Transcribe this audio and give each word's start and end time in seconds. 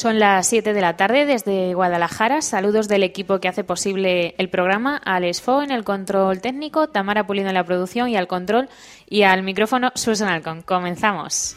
Son 0.00 0.18
las 0.18 0.46
7 0.46 0.72
de 0.72 0.80
la 0.80 0.96
tarde 0.96 1.26
desde 1.26 1.74
Guadalajara. 1.74 2.40
Saludos 2.40 2.88
del 2.88 3.02
equipo 3.02 3.38
que 3.38 3.48
hace 3.48 3.64
posible 3.64 4.34
el 4.38 4.48
programa. 4.48 4.96
Al 4.96 5.24
ESFO 5.24 5.60
en 5.60 5.70
el 5.70 5.84
control 5.84 6.40
técnico, 6.40 6.88
Tamara 6.88 7.26
Pulido 7.26 7.48
en 7.48 7.54
la 7.54 7.64
producción 7.64 8.08
y 8.08 8.16
al 8.16 8.26
control 8.26 8.70
y 9.10 9.24
al 9.24 9.42
micrófono 9.42 9.92
Susan 9.94 10.30
Alcon. 10.30 10.62
Comenzamos. 10.62 11.54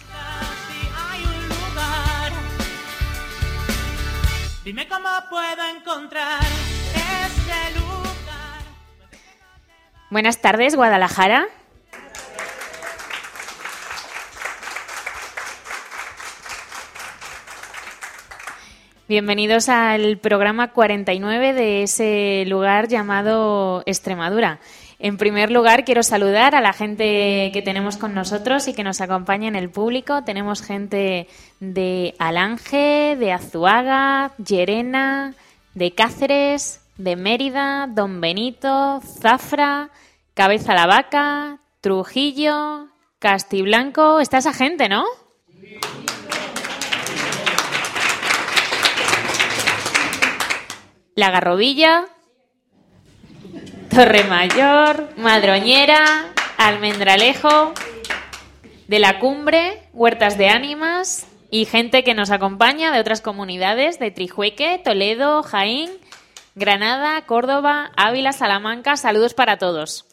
Dime 4.65 4.89
cómo 4.89 5.07
puedo 5.29 5.77
encontrar 5.77 6.41
ese 6.41 7.79
lugar. 7.79 8.63
Buenas 10.09 10.41
tardes, 10.41 10.75
Guadalajara. 10.75 11.47
Bienvenidos 19.09 19.67
al 19.67 20.17
programa 20.17 20.71
49 20.71 21.51
de 21.51 21.83
ese 21.83 22.45
lugar 22.47 22.87
llamado 22.87 23.83
Extremadura. 23.85 24.61
En 24.97 25.17
primer 25.17 25.51
lugar, 25.51 25.83
quiero 25.83 26.03
saludar 26.03 26.55
a 26.55 26.61
la 26.61 26.71
gente 26.71 27.49
que 27.51 27.61
tenemos 27.61 27.97
con 27.97 28.13
nosotros 28.13 28.69
y 28.69 28.73
que 28.73 28.85
nos 28.85 29.01
acompaña 29.01 29.49
en 29.49 29.57
el 29.57 29.69
público. 29.69 30.23
Tenemos 30.23 30.61
gente 30.61 31.27
de 31.59 32.15
Alange, 32.17 33.17
de 33.19 33.33
Azuaga, 33.33 34.31
Llerena, 34.37 35.35
de 35.73 35.91
Cáceres, 35.91 36.79
de 36.95 37.17
Mérida, 37.17 37.87
Don 37.87 38.21
Benito, 38.21 39.01
Zafra, 39.19 39.89
Cabeza 40.33 40.73
la 40.73 40.87
Vaca, 40.87 41.59
Trujillo, 41.81 42.87
Castiblanco. 43.19 44.21
Está 44.21 44.37
esa 44.37 44.53
gente, 44.53 44.87
¿no? 44.87 45.03
La 51.15 51.29
Garrobilla, 51.29 52.05
Torremayor, 53.89 55.09
Madroñera, 55.17 56.25
Almendralejo, 56.57 57.73
de 58.87 58.99
la 58.99 59.19
Cumbre, 59.19 59.83
Huertas 59.93 60.37
de 60.37 60.49
Ánimas 60.49 61.27
y 61.51 61.65
gente 61.65 62.03
que 62.03 62.15
nos 62.15 62.31
acompaña 62.31 62.91
de 62.91 62.99
otras 62.99 63.21
comunidades 63.21 63.99
de 63.99 64.11
Trijueque, 64.11 64.81
Toledo, 64.83 65.43
Jaén, 65.43 65.91
Granada, 66.55 67.21
Córdoba, 67.25 67.91
Ávila, 67.95 68.33
Salamanca. 68.33 68.97
Saludos 68.97 69.33
para 69.33 69.57
todos. 69.57 70.12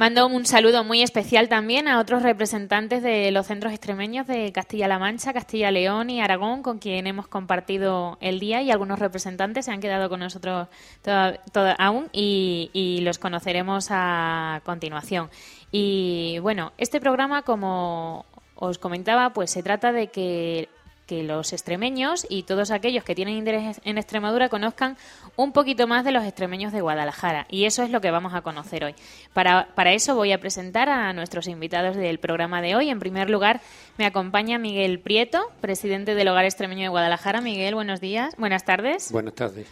Mando 0.00 0.26
un 0.28 0.46
saludo 0.46 0.82
muy 0.82 1.02
especial 1.02 1.50
también 1.50 1.86
a 1.86 2.00
otros 2.00 2.22
representantes 2.22 3.02
de 3.02 3.30
los 3.32 3.46
centros 3.48 3.70
extremeños 3.70 4.26
de 4.26 4.50
Castilla-La 4.50 4.98
Mancha, 4.98 5.34
Castilla-León 5.34 6.08
y 6.08 6.22
Aragón, 6.22 6.62
con 6.62 6.78
quien 6.78 7.06
hemos 7.06 7.28
compartido 7.28 8.16
el 8.22 8.40
día 8.40 8.62
y 8.62 8.70
algunos 8.70 8.98
representantes 8.98 9.66
se 9.66 9.72
han 9.72 9.82
quedado 9.82 10.08
con 10.08 10.20
nosotros 10.20 10.68
toda- 11.02 11.72
aún 11.78 12.08
y, 12.14 12.70
y 12.72 13.02
los 13.02 13.18
conoceremos 13.18 13.88
a 13.90 14.62
continuación. 14.64 15.28
Y 15.70 16.38
bueno, 16.38 16.72
este 16.78 16.98
programa, 16.98 17.42
como 17.42 18.24
os 18.54 18.78
comentaba, 18.78 19.34
pues 19.34 19.50
se 19.50 19.62
trata 19.62 19.92
de 19.92 20.06
que 20.06 20.70
que 21.10 21.24
los 21.24 21.52
extremeños 21.52 22.24
y 22.30 22.44
todos 22.44 22.70
aquellos 22.70 23.02
que 23.02 23.16
tienen 23.16 23.34
interés 23.34 23.80
en 23.84 23.98
Extremadura 23.98 24.48
conozcan 24.48 24.96
un 25.34 25.50
poquito 25.50 25.88
más 25.88 26.04
de 26.04 26.12
los 26.12 26.22
extremeños 26.22 26.72
de 26.72 26.82
Guadalajara. 26.82 27.46
Y 27.50 27.64
eso 27.64 27.82
es 27.82 27.90
lo 27.90 28.00
que 28.00 28.12
vamos 28.12 28.32
a 28.32 28.42
conocer 28.42 28.84
hoy. 28.84 28.94
Para, 29.34 29.66
para 29.74 29.92
eso 29.92 30.14
voy 30.14 30.30
a 30.30 30.38
presentar 30.38 30.88
a 30.88 31.12
nuestros 31.12 31.48
invitados 31.48 31.96
del 31.96 32.20
programa 32.20 32.62
de 32.62 32.76
hoy. 32.76 32.90
En 32.90 33.00
primer 33.00 33.28
lugar, 33.28 33.60
me 33.98 34.06
acompaña 34.06 34.60
Miguel 34.60 35.00
Prieto, 35.00 35.50
presidente 35.60 36.14
del 36.14 36.28
Hogar 36.28 36.44
Extremeño 36.44 36.82
de 36.82 36.88
Guadalajara. 36.90 37.40
Miguel, 37.40 37.74
buenos 37.74 38.00
días. 38.00 38.36
Buenas 38.38 38.64
tardes. 38.64 39.10
Buenas 39.10 39.34
tardes. 39.34 39.66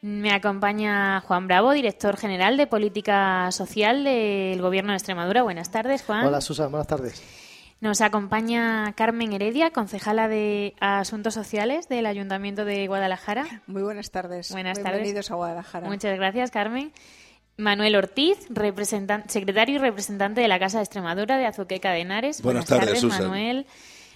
Me 0.00 0.32
acompaña 0.32 1.20
Juan 1.20 1.46
Bravo, 1.46 1.70
director 1.70 2.16
general 2.16 2.56
de 2.56 2.66
Política 2.66 3.48
Social 3.52 4.02
del 4.02 4.60
Gobierno 4.60 4.90
de 4.90 4.96
Extremadura. 4.96 5.44
Buenas 5.44 5.70
tardes, 5.70 6.02
Juan. 6.02 6.26
Hola 6.26 6.40
Susan, 6.40 6.68
buenas 6.68 6.88
tardes. 6.88 7.43
Nos 7.84 8.00
acompaña 8.00 8.94
Carmen 8.96 9.34
Heredia, 9.34 9.70
concejala 9.70 10.26
de 10.26 10.74
Asuntos 10.80 11.34
Sociales 11.34 11.86
del 11.86 12.06
Ayuntamiento 12.06 12.64
de 12.64 12.86
Guadalajara. 12.86 13.60
Muy 13.66 13.82
buenas 13.82 14.10
tardes. 14.10 14.50
Buenas 14.52 14.78
tardes. 14.78 15.02
Bienvenidos 15.02 15.30
a 15.30 15.34
Guadalajara. 15.34 15.86
Muchas 15.86 16.16
gracias, 16.16 16.50
Carmen. 16.50 16.92
Manuel 17.58 17.94
Ortiz, 17.96 18.38
representan- 18.48 19.28
secretario 19.28 19.74
y 19.74 19.78
representante 19.78 20.40
de 20.40 20.48
la 20.48 20.58
Casa 20.58 20.78
de 20.78 20.84
Extremadura 20.84 21.36
de 21.36 21.44
Azuqueca 21.44 21.90
de 21.90 22.00
Henares. 22.00 22.40
Buenas 22.40 22.64
tardes, 22.64 23.00
Susan. 23.00 23.20
Manuel. 23.24 23.66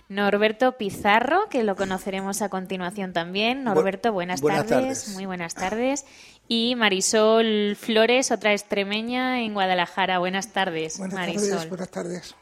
Norberto 0.08 0.78
Pizarro, 0.78 1.50
que 1.50 1.62
lo 1.62 1.76
conoceremos 1.76 2.40
a 2.40 2.48
continuación 2.48 3.12
también. 3.12 3.64
Norberto, 3.64 4.14
buenas, 4.14 4.40
buenas 4.40 4.64
tardes. 4.66 5.00
tardes. 5.02 5.14
Muy 5.14 5.26
buenas 5.26 5.54
tardes. 5.54 6.06
Y 6.48 6.74
Marisol 6.74 7.76
Flores, 7.78 8.30
otra 8.30 8.54
extremeña 8.54 9.42
en 9.42 9.52
Guadalajara. 9.52 10.18
Buenas 10.20 10.54
tardes, 10.54 10.96
Buenas 10.96 11.14
Marisol. 11.18 11.50
tardes, 11.50 11.68
buenas 11.68 11.90
tardes. 11.90 12.34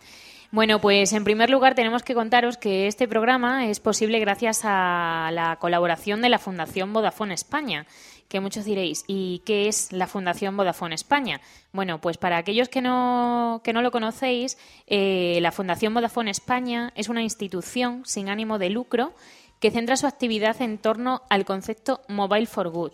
Bueno, 0.53 0.81
pues 0.81 1.13
en 1.13 1.25
primer 1.25 1.51
lugar 1.51 1.75
tenemos 1.75 2.03
que 2.03 2.15
contaros 2.15 2.57
que 2.57 2.87
este 2.87 3.09
programa 3.09 3.67
es 3.67 3.81
posible 3.81 4.21
gracias 4.21 4.61
a 4.63 5.31
la 5.33 5.57
colaboración 5.57 6.23
de 6.23 6.29
la 6.29 6.39
Fundación 6.39 6.93
Vodafone 6.93 7.35
España, 7.35 7.87
que 8.29 8.39
muchos 8.41 8.65
diréis, 8.65 9.05
¿y 9.09 9.43
qué 9.45 9.67
es 9.67 9.93
la 9.93 10.07
Fundación 10.07 10.57
Vodafone 10.57 10.95
España? 10.95 11.41
Bueno, 11.73 12.01
pues 12.01 12.17
para 12.17 12.37
aquellos 12.37 12.69
que 12.69 12.81
no, 12.81 13.61
que 13.65 13.73
no 13.73 13.83
lo 13.83 13.91
conocéis, 13.91 14.57
eh, 14.87 15.39
la 15.43 15.51
Fundación 15.51 15.93
Vodafone 15.95 16.31
España 16.31 16.93
es 16.95 17.09
una 17.09 17.23
institución 17.23 18.03
sin 18.05 18.29
ánimo 18.29 18.59
de 18.59 18.71
lucro 18.71 19.15
que 19.61 19.73
centra 19.73 19.97
su 19.97 20.07
actividad 20.07 20.61
en 20.63 20.79
torno 20.79 21.23
al 21.29 21.45
concepto 21.45 22.03
Mobile 22.09 22.47
for 22.47 22.69
Good. 22.69 22.93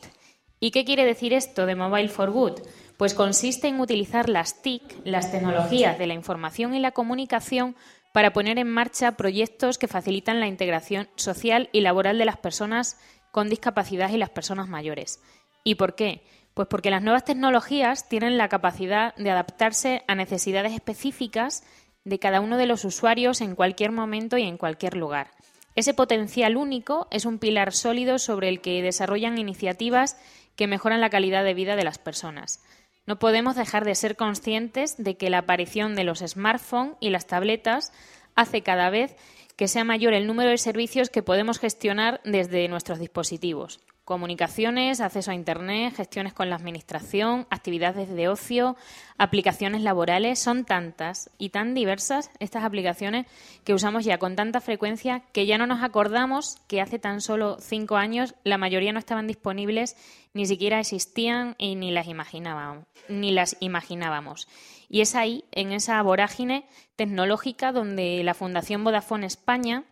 ¿Y 0.58 0.70
qué 0.70 0.84
quiere 0.84 1.04
decir 1.04 1.32
esto 1.32 1.66
de 1.66 1.74
Mobile 1.74 2.08
for 2.08 2.30
Good? 2.30 2.60
Pues 3.02 3.14
consiste 3.14 3.66
en 3.66 3.80
utilizar 3.80 4.28
las 4.28 4.62
TIC, 4.62 4.80
las 5.02 5.32
tecnologías 5.32 5.98
de 5.98 6.06
la 6.06 6.14
información 6.14 6.72
y 6.72 6.78
la 6.78 6.92
comunicación, 6.92 7.74
para 8.12 8.32
poner 8.32 8.60
en 8.60 8.70
marcha 8.70 9.16
proyectos 9.16 9.76
que 9.76 9.88
facilitan 9.88 10.38
la 10.38 10.46
integración 10.46 11.08
social 11.16 11.68
y 11.72 11.80
laboral 11.80 12.16
de 12.16 12.26
las 12.26 12.36
personas 12.36 13.00
con 13.32 13.48
discapacidad 13.48 14.10
y 14.10 14.18
las 14.18 14.30
personas 14.30 14.68
mayores. 14.68 15.20
¿Y 15.64 15.74
por 15.74 15.96
qué? 15.96 16.22
Pues 16.54 16.68
porque 16.68 16.92
las 16.92 17.02
nuevas 17.02 17.24
tecnologías 17.24 18.08
tienen 18.08 18.38
la 18.38 18.48
capacidad 18.48 19.16
de 19.16 19.32
adaptarse 19.32 20.04
a 20.06 20.14
necesidades 20.14 20.72
específicas 20.72 21.64
de 22.04 22.20
cada 22.20 22.40
uno 22.40 22.56
de 22.56 22.66
los 22.66 22.84
usuarios 22.84 23.40
en 23.40 23.56
cualquier 23.56 23.90
momento 23.90 24.38
y 24.38 24.44
en 24.44 24.58
cualquier 24.58 24.96
lugar. 24.96 25.32
Ese 25.74 25.92
potencial 25.92 26.56
único 26.56 27.08
es 27.10 27.24
un 27.24 27.40
pilar 27.40 27.72
sólido 27.72 28.20
sobre 28.20 28.48
el 28.48 28.60
que 28.60 28.80
desarrollan 28.80 29.38
iniciativas 29.38 30.16
que 30.54 30.68
mejoran 30.68 31.00
la 31.00 31.10
calidad 31.10 31.42
de 31.42 31.54
vida 31.54 31.74
de 31.74 31.84
las 31.84 31.98
personas. 31.98 32.62
No 33.06 33.18
podemos 33.18 33.56
dejar 33.56 33.84
de 33.84 33.94
ser 33.94 34.16
conscientes 34.16 34.96
de 34.96 35.16
que 35.16 35.30
la 35.30 35.38
aparición 35.38 35.94
de 35.96 36.04
los 36.04 36.20
smartphones 36.20 36.96
y 37.00 37.10
las 37.10 37.26
tabletas 37.26 37.92
hace 38.34 38.62
cada 38.62 38.90
vez 38.90 39.16
que 39.56 39.68
sea 39.68 39.84
mayor 39.84 40.14
el 40.14 40.26
número 40.26 40.50
de 40.50 40.58
servicios 40.58 41.10
que 41.10 41.22
podemos 41.22 41.58
gestionar 41.58 42.20
desde 42.24 42.68
nuestros 42.68 42.98
dispositivos. 42.98 43.80
Comunicaciones, 44.04 45.00
acceso 45.00 45.30
a 45.30 45.34
Internet, 45.34 45.94
gestiones 45.94 46.32
con 46.32 46.50
la 46.50 46.56
Administración, 46.56 47.46
actividades 47.50 48.08
de 48.08 48.28
ocio, 48.28 48.76
aplicaciones 49.16 49.82
laborales, 49.82 50.40
son 50.40 50.64
tantas 50.64 51.30
y 51.38 51.50
tan 51.50 51.72
diversas 51.72 52.30
estas 52.40 52.64
aplicaciones 52.64 53.26
que 53.62 53.74
usamos 53.74 54.04
ya 54.04 54.18
con 54.18 54.34
tanta 54.34 54.60
frecuencia 54.60 55.22
que 55.32 55.46
ya 55.46 55.56
no 55.56 55.68
nos 55.68 55.84
acordamos 55.84 56.56
que 56.66 56.80
hace 56.80 56.98
tan 56.98 57.20
solo 57.20 57.58
cinco 57.60 57.96
años 57.96 58.34
la 58.42 58.58
mayoría 58.58 58.92
no 58.92 58.98
estaban 58.98 59.28
disponibles, 59.28 59.96
ni 60.34 60.46
siquiera 60.46 60.80
existían 60.80 61.54
y 61.56 61.76
ni 61.76 61.92
las 61.92 62.08
imaginábamos. 62.08 62.84
Ni 63.08 63.30
las 63.30 63.56
imaginábamos. 63.60 64.48
Y 64.88 65.00
es 65.00 65.14
ahí, 65.14 65.44
en 65.52 65.72
esa 65.72 66.02
vorágine 66.02 66.66
tecnológica, 66.96 67.70
donde 67.70 68.22
la 68.24 68.34
Fundación 68.34 68.82
Vodafone 68.82 69.26
España 69.26 69.84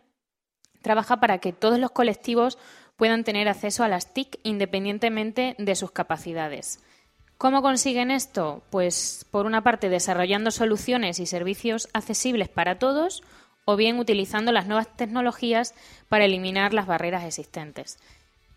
trabaja 0.81 1.19
para 1.19 1.37
que 1.37 1.53
todos 1.53 1.79
los 1.79 1.91
colectivos 1.91 2.57
puedan 3.01 3.23
tener 3.23 3.49
acceso 3.49 3.83
a 3.83 3.87
las 3.87 4.13
TIC 4.13 4.37
independientemente 4.43 5.55
de 5.57 5.75
sus 5.75 5.89
capacidades. 5.89 6.79
¿Cómo 7.39 7.63
consiguen 7.63 8.11
esto? 8.11 8.61
Pues 8.69 9.25
por 9.31 9.47
una 9.47 9.63
parte 9.63 9.89
desarrollando 9.89 10.51
soluciones 10.51 11.17
y 11.17 11.25
servicios 11.25 11.89
accesibles 11.93 12.47
para 12.47 12.77
todos 12.77 13.23
o 13.65 13.75
bien 13.75 13.97
utilizando 13.97 14.51
las 14.51 14.67
nuevas 14.67 14.95
tecnologías 14.97 15.73
para 16.09 16.25
eliminar 16.25 16.75
las 16.75 16.85
barreras 16.85 17.23
existentes. 17.23 17.97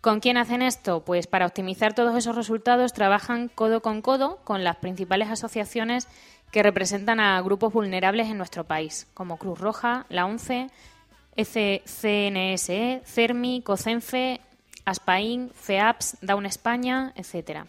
¿Con 0.02 0.20
quién 0.20 0.36
hacen 0.36 0.60
esto? 0.60 1.06
Pues 1.06 1.26
para 1.26 1.46
optimizar 1.46 1.94
todos 1.94 2.14
esos 2.14 2.36
resultados 2.36 2.92
trabajan 2.92 3.48
codo 3.48 3.80
con 3.80 4.02
codo 4.02 4.40
con 4.44 4.62
las 4.62 4.76
principales 4.76 5.30
asociaciones 5.30 6.06
que 6.52 6.62
representan 6.62 7.18
a 7.18 7.40
grupos 7.40 7.72
vulnerables 7.72 8.26
en 8.26 8.36
nuestro 8.36 8.64
país, 8.64 9.06
como 9.14 9.38
Cruz 9.38 9.58
Roja, 9.58 10.04
la 10.10 10.26
ONCE, 10.26 10.68
CNSE, 11.36 13.02
CERMI, 13.04 13.62
COCENFE, 13.62 14.40
ASPAIN, 14.84 15.50
FEAPS, 15.54 16.18
Down 16.20 16.46
España, 16.46 17.12
etc. 17.16 17.66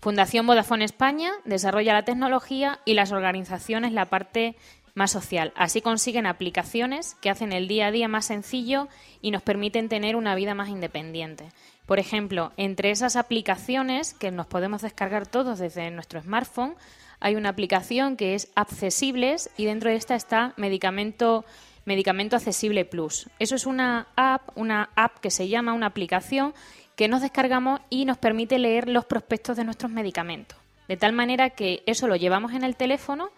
Fundación 0.00 0.46
Vodafone 0.46 0.84
España 0.84 1.32
desarrolla 1.44 1.94
la 1.94 2.04
tecnología 2.04 2.80
y 2.84 2.94
las 2.94 3.12
organizaciones 3.12 3.92
la 3.92 4.06
parte 4.06 4.56
más 4.94 5.10
social. 5.10 5.52
Así 5.56 5.80
consiguen 5.80 6.26
aplicaciones 6.26 7.16
que 7.20 7.30
hacen 7.30 7.52
el 7.52 7.68
día 7.68 7.86
a 7.86 7.90
día 7.90 8.08
más 8.08 8.26
sencillo 8.26 8.88
y 9.22 9.30
nos 9.30 9.42
permiten 9.42 9.88
tener 9.88 10.16
una 10.16 10.34
vida 10.34 10.54
más 10.54 10.68
independiente. 10.68 11.48
Por 11.86 11.98
ejemplo, 11.98 12.52
entre 12.56 12.90
esas 12.90 13.16
aplicaciones 13.16 14.14
que 14.14 14.30
nos 14.30 14.46
podemos 14.46 14.82
descargar 14.82 15.26
todos 15.26 15.58
desde 15.58 15.90
nuestro 15.90 16.20
smartphone, 16.22 16.74
hay 17.18 17.34
una 17.34 17.50
aplicación 17.50 18.16
que 18.16 18.34
es 18.34 18.48
Accesibles 18.54 19.50
y 19.56 19.66
dentro 19.66 19.90
de 19.90 19.96
esta 19.96 20.14
está 20.14 20.54
Medicamento 20.56 21.44
Medicamento 21.90 22.36
Accesible 22.36 22.84
Plus. 22.84 23.28
Eso 23.40 23.56
es 23.56 23.66
una 23.66 24.06
app, 24.14 24.56
una 24.56 24.90
app 24.94 25.18
que 25.18 25.32
se 25.32 25.48
llama, 25.48 25.72
una 25.72 25.86
aplicación 25.86 26.54
que 26.94 27.08
nos 27.08 27.20
descargamos 27.20 27.80
y 27.90 28.04
nos 28.04 28.16
permite 28.16 28.60
leer 28.60 28.88
los 28.88 29.06
prospectos 29.06 29.56
de 29.56 29.64
nuestros 29.64 29.90
medicamentos. 29.90 30.56
De 30.86 30.96
tal 30.96 31.12
manera 31.12 31.50
que 31.50 31.82
eso 31.86 32.06
lo 32.06 32.14
llevamos 32.14 32.52
en 32.52 32.62
el 32.62 32.76
teléfono 32.76 33.30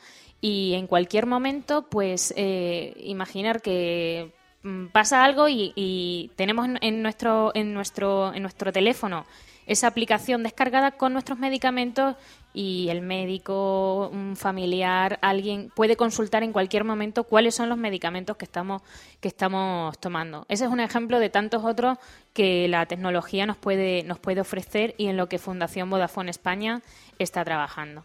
y 0.43 0.75
en 0.75 0.87
cualquier 0.87 1.25
momento, 1.25 1.87
pues 1.89 2.35
eh, 2.37 2.93
imaginar 2.99 3.63
que 3.63 4.33
mm, 4.65 4.89
pasa 4.89 5.25
algo 5.25 5.49
y, 5.49 5.73
y 5.75 6.31
tenemos 6.37 6.69
en 6.83 7.01
nuestro, 7.01 7.53
en, 7.55 7.73
nuestro, 7.73 8.35
en 8.35 8.43
nuestro 8.43 8.71
teléfono 8.71 9.25
esa 9.67 9.87
aplicación 9.87 10.43
descargada 10.43 10.93
con 10.93 11.13
nuestros 11.13 11.39
medicamentos 11.39 12.17
y 12.55 12.89
el 12.91 13.01
médico, 13.01 14.11
un 14.13 14.37
familiar, 14.37 15.19
alguien 15.23 15.71
puede 15.75 15.97
consultar 15.97 16.43
en 16.43 16.53
cualquier 16.53 16.85
momento 16.85 17.25
cuáles 17.25 17.55
son 17.55 17.69
los 17.69 17.79
medicamentos 17.79 18.37
que 18.37 18.45
estamos, 18.45 18.83
que 19.21 19.29
estamos 19.29 19.99
tomando. 19.99 20.45
Ese 20.49 20.65
es 20.65 20.71
un 20.71 20.81
ejemplo 20.81 21.19
de 21.19 21.31
tantos 21.31 21.65
otros 21.65 21.99
que 22.35 22.69
la 22.69 22.87
tecnología 22.87 23.47
nos 23.47 23.57
puede, 23.57 24.03
nos 24.03 24.19
puede 24.19 24.41
ofrecer 24.41 24.95
y 24.99 25.07
en 25.07 25.17
lo 25.17 25.29
que 25.29 25.39
Fundación 25.39 25.89
Vodafone 25.89 26.31
España 26.31 26.83
está 27.19 27.45
trabajando. 27.45 28.05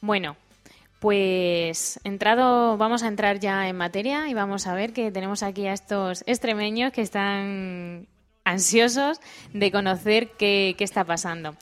Bueno, 0.00 0.36
pues 1.02 1.98
entrado, 2.04 2.76
vamos 2.76 3.02
a 3.02 3.08
entrar 3.08 3.40
ya 3.40 3.68
en 3.68 3.76
materia 3.76 4.28
y 4.28 4.34
vamos 4.34 4.66
a 4.66 4.74
ver 4.74 4.92
que 4.92 5.10
tenemos 5.10 5.42
aquí 5.42 5.66
a 5.66 5.72
estos 5.72 6.22
extremeños 6.26 6.92
que 6.92 7.02
están 7.02 8.06
ansiosos 8.44 9.20
de 9.52 9.70
conocer 9.70 10.30
qué, 10.38 10.74
está 10.78 11.04
pasando. 11.04 11.56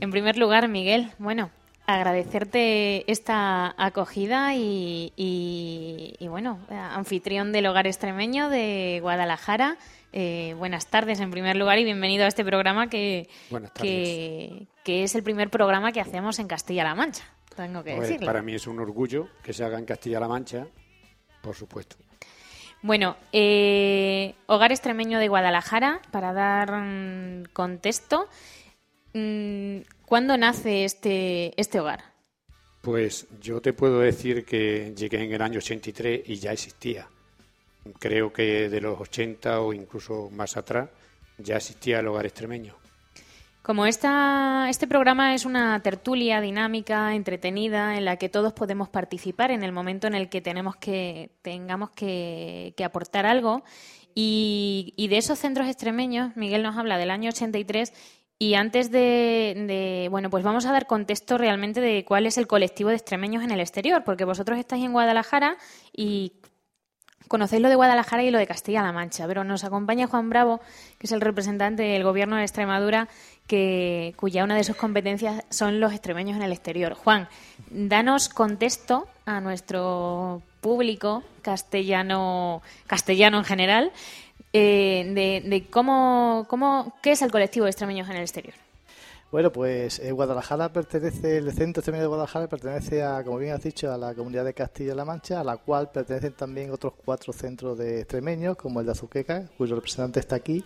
En 0.00 0.10
primer 0.10 0.36
lugar, 0.36 0.68
Miguel, 0.68 1.12
bueno, 1.18 1.50
agradecerte 1.86 3.10
esta 3.10 3.74
acogida 3.76 4.54
y, 4.54 6.16
bueno, 6.20 6.58
anfitrión 6.70 7.52
del 7.52 7.66
Hogar 7.66 7.86
Extremeño 7.86 8.48
de 8.48 8.98
Guadalajara. 9.00 9.76
Eh, 10.14 10.54
buenas 10.58 10.88
tardes 10.88 11.20
en 11.20 11.30
primer 11.30 11.56
lugar 11.56 11.78
y 11.78 11.84
bienvenido 11.84 12.24
a 12.24 12.28
este 12.28 12.44
programa 12.44 12.88
que, 12.88 13.28
que, 13.74 14.66
es 14.84 15.14
el 15.14 15.22
primer 15.22 15.48
programa 15.48 15.90
que 15.90 16.00
hacemos 16.00 16.38
en 16.38 16.48
Castilla-La 16.48 16.94
Mancha. 16.94 17.24
Tengo 17.56 17.82
que 17.82 17.98
decirlo. 17.98 18.26
Para 18.26 18.42
mí 18.42 18.54
es 18.54 18.66
un 18.66 18.78
orgullo 18.80 19.28
que 19.42 19.52
se 19.52 19.64
haga 19.64 19.78
en 19.78 19.86
Castilla-La 19.86 20.28
Mancha, 20.28 20.66
por 21.40 21.54
supuesto. 21.54 21.96
Bueno, 22.82 23.16
eh, 23.32 24.34
Hogar 24.46 24.72
Extremeño 24.72 25.20
de 25.20 25.28
Guadalajara, 25.28 26.02
para 26.10 26.32
dar 26.32 27.48
contexto, 27.52 28.28
mm, 29.14 29.78
¿cuándo 30.04 30.36
nace 30.36 30.84
este, 30.84 31.58
este 31.60 31.78
hogar? 31.78 32.02
Pues 32.80 33.28
yo 33.40 33.60
te 33.60 33.72
puedo 33.72 34.00
decir 34.00 34.44
que 34.44 34.92
llegué 34.96 35.22
en 35.22 35.32
el 35.32 35.42
año 35.42 35.58
83 35.58 36.22
y 36.26 36.34
ya 36.36 36.50
existía. 36.50 37.06
Creo 38.00 38.32
que 38.32 38.68
de 38.68 38.80
los 38.80 39.00
80 39.00 39.60
o 39.60 39.72
incluso 39.72 40.28
más 40.30 40.56
atrás 40.56 40.88
ya 41.38 41.58
existía 41.58 42.00
el 42.00 42.08
hogar 42.08 42.26
extremeño. 42.26 42.81
Como 43.62 43.86
esta, 43.86 44.66
este 44.70 44.88
programa 44.88 45.34
es 45.34 45.44
una 45.44 45.80
tertulia 45.82 46.40
dinámica, 46.40 47.14
entretenida, 47.14 47.96
en 47.96 48.04
la 48.04 48.16
que 48.16 48.28
todos 48.28 48.52
podemos 48.52 48.88
participar 48.88 49.52
en 49.52 49.62
el 49.62 49.70
momento 49.70 50.08
en 50.08 50.16
el 50.16 50.28
que 50.28 50.40
tenemos 50.40 50.74
que, 50.74 51.30
tengamos 51.42 51.90
que, 51.90 52.74
aportar 52.84 53.24
algo. 53.24 53.62
Y, 54.16 55.06
de 55.08 55.16
esos 55.16 55.38
centros 55.38 55.68
extremeños, 55.68 56.36
Miguel 56.36 56.64
nos 56.64 56.76
habla 56.76 56.98
del 56.98 57.12
año 57.12 57.30
83 57.30 57.92
y 58.36 58.54
antes 58.54 58.90
de, 58.90 59.54
de, 59.68 60.08
bueno, 60.10 60.28
pues 60.28 60.42
vamos 60.42 60.66
a 60.66 60.72
dar 60.72 60.88
contexto 60.88 61.38
realmente 61.38 61.80
de 61.80 62.04
cuál 62.04 62.26
es 62.26 62.38
el 62.38 62.48
colectivo 62.48 62.90
de 62.90 62.96
extremeños 62.96 63.44
en 63.44 63.52
el 63.52 63.60
exterior, 63.60 64.02
porque 64.02 64.24
vosotros 64.24 64.58
estáis 64.58 64.84
en 64.84 64.92
Guadalajara 64.92 65.56
y 65.96 66.32
conocéis 67.32 67.62
lo 67.62 67.70
de 67.70 67.76
Guadalajara 67.76 68.22
y 68.22 68.30
lo 68.30 68.36
de 68.36 68.46
Castilla-La 68.46 68.92
Mancha, 68.92 69.26
pero 69.26 69.42
nos 69.42 69.64
acompaña 69.64 70.06
Juan 70.06 70.28
Bravo, 70.28 70.60
que 70.98 71.06
es 71.06 71.12
el 71.12 71.22
representante 71.22 71.82
del 71.82 72.04
Gobierno 72.04 72.36
de 72.36 72.42
Extremadura, 72.42 73.08
que, 73.46 74.14
cuya 74.16 74.44
una 74.44 74.56
de 74.56 74.64
sus 74.64 74.76
competencias 74.76 75.44
son 75.50 75.80
los 75.80 75.92
extremeños 75.92 76.36
en 76.36 76.42
el 76.42 76.52
exterior. 76.52 76.94
Juan, 76.94 77.28
danos 77.70 78.28
contexto 78.28 79.06
a 79.26 79.40
nuestro 79.40 80.42
público 80.60 81.22
castellano, 81.42 82.62
castellano 82.86 83.38
en 83.38 83.44
general, 83.44 83.92
eh, 84.52 85.42
de, 85.44 85.66
cómo, 85.70 86.46
cómo, 86.48 86.94
qué 87.02 87.12
es 87.12 87.22
el 87.22 87.30
colectivo 87.30 87.64
de 87.64 87.70
extremeños 87.70 88.08
en 88.08 88.16
el 88.16 88.22
exterior. 88.22 88.54
Bueno, 89.32 89.50
pues 89.50 89.98
eh, 89.98 90.12
Guadalajara 90.12 90.70
pertenece, 90.74 91.38
el 91.38 91.50
centro 91.52 91.80
extremeño 91.80 92.02
de 92.02 92.08
Guadalajara 92.08 92.48
pertenece 92.48 93.02
a, 93.02 93.24
como 93.24 93.38
bien 93.38 93.54
has 93.54 93.62
dicho, 93.62 93.90
a 93.90 93.96
la 93.96 94.14
comunidad 94.14 94.44
de 94.44 94.52
Castilla-La 94.52 95.06
Mancha, 95.06 95.40
a 95.40 95.44
la 95.44 95.56
cual 95.56 95.90
pertenecen 95.90 96.34
también 96.34 96.70
otros 96.70 96.92
cuatro 97.02 97.32
centros 97.32 97.78
de 97.78 98.00
extremeños, 98.00 98.58
como 98.58 98.80
el 98.80 98.86
de 98.86 98.92
Azuqueca, 98.92 99.48
cuyo 99.56 99.74
representante 99.74 100.20
está 100.20 100.36
aquí, 100.36 100.62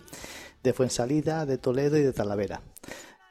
de 0.67 0.73
Fuensalida, 0.73 1.45
de 1.45 1.57
Toledo 1.57 1.97
y 1.97 2.03
de 2.03 2.13
Talavera. 2.13 2.61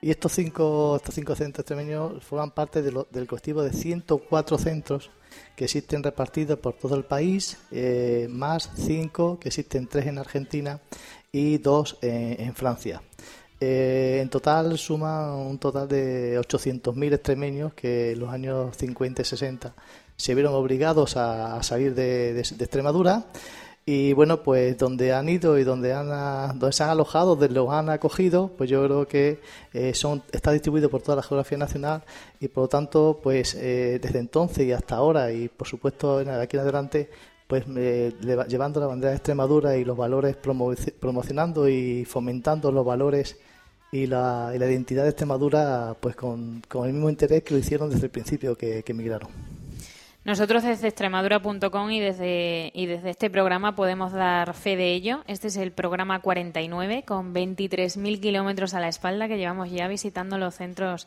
Y 0.00 0.10
estos 0.10 0.32
cinco, 0.32 0.96
estos 0.96 1.14
cinco 1.14 1.34
centros 1.34 1.60
extremeños 1.62 2.22
forman 2.24 2.50
parte 2.50 2.82
del 2.82 3.26
colectivo 3.26 3.62
de 3.62 3.72
104 3.72 4.58
centros 4.58 5.10
que 5.54 5.64
existen 5.64 6.02
repartidos 6.02 6.58
por 6.58 6.74
todo 6.74 6.96
el 6.96 7.04
país, 7.04 7.58
eh, 7.70 8.26
más 8.30 8.70
cinco 8.76 9.38
que 9.38 9.48
existen 9.48 9.86
tres 9.86 10.06
en 10.06 10.18
Argentina 10.18 10.80
y 11.32 11.58
dos 11.58 11.98
en 12.02 12.54
Francia. 12.54 13.02
Eh, 13.58 14.18
en 14.20 14.28
total 14.28 14.76
suma 14.76 15.34
un 15.34 15.58
total 15.58 15.88
de 15.88 16.38
800.000 16.38 17.14
extremeños 17.14 17.72
que 17.72 18.12
en 18.12 18.20
los 18.20 18.28
años 18.28 18.76
50 18.76 19.22
y 19.22 19.24
60 19.24 19.74
se 20.14 20.34
vieron 20.34 20.54
obligados 20.54 21.16
a, 21.16 21.62
salir 21.62 21.94
de, 21.94 22.38
Extremadura 22.38 23.26
Y 23.88 24.14
bueno, 24.14 24.42
pues 24.42 24.76
donde 24.78 25.12
han 25.12 25.28
ido 25.28 25.56
y 25.58 25.62
donde, 25.62 25.92
han, 25.92 26.08
donde 26.58 26.72
se 26.72 26.82
han 26.82 26.90
alojado, 26.90 27.36
donde 27.36 27.54
los 27.54 27.70
han 27.70 27.88
acogido, 27.88 28.50
pues 28.58 28.68
yo 28.68 28.84
creo 28.84 29.06
que 29.06 29.40
eh, 29.72 29.94
son 29.94 30.24
está 30.32 30.50
distribuido 30.50 30.90
por 30.90 31.02
toda 31.02 31.14
la 31.14 31.22
geografía 31.22 31.56
nacional 31.56 32.02
y 32.40 32.48
por 32.48 32.64
lo 32.64 32.68
tanto, 32.68 33.20
pues 33.22 33.54
eh, 33.54 34.00
desde 34.02 34.18
entonces 34.18 34.66
y 34.66 34.72
hasta 34.72 34.96
ahora 34.96 35.30
y 35.30 35.48
por 35.48 35.68
supuesto 35.68 36.18
aquí 36.18 36.56
en 36.56 36.62
adelante, 36.62 37.08
pues 37.46 37.64
llevando 37.66 38.80
la 38.80 38.86
bandera 38.88 39.10
de 39.10 39.16
Extremadura 39.18 39.76
y 39.76 39.84
los 39.84 39.96
valores, 39.96 40.36
promocionando 40.36 41.68
y 41.68 42.04
fomentando 42.04 42.72
los 42.72 42.84
valores 42.84 43.38
y 43.92 44.06
la, 44.06 44.50
y 44.52 44.58
la 44.58 44.66
identidad 44.68 45.04
de 45.04 45.10
Extremadura, 45.10 45.96
pues 46.00 46.16
con, 46.16 46.60
el 46.74 46.92
mismo 46.92 47.08
interés 47.08 47.44
que 47.44 47.54
lo 47.54 47.60
hicieron 47.60 47.88
desde 47.88 48.06
el 48.06 48.10
principio 48.10 48.56
que 48.56 48.82
emigraron. 48.84 49.55
Nosotros 50.26 50.64
desde 50.64 50.88
extremadura.com 50.88 51.90
y 51.92 52.00
desde, 52.00 52.72
y 52.74 52.86
desde 52.86 53.10
este 53.10 53.30
programa 53.30 53.76
podemos 53.76 54.12
dar 54.12 54.54
fe 54.54 54.74
de 54.74 54.92
ello. 54.92 55.22
Este 55.28 55.46
es 55.46 55.56
el 55.56 55.70
programa 55.70 56.18
49 56.18 57.04
con 57.04 57.32
23.000 57.32 58.20
kilómetros 58.20 58.74
a 58.74 58.80
la 58.80 58.88
espalda 58.88 59.28
que 59.28 59.38
llevamos 59.38 59.70
ya 59.70 59.86
visitando 59.86 60.36
los 60.36 60.56
centros, 60.56 61.06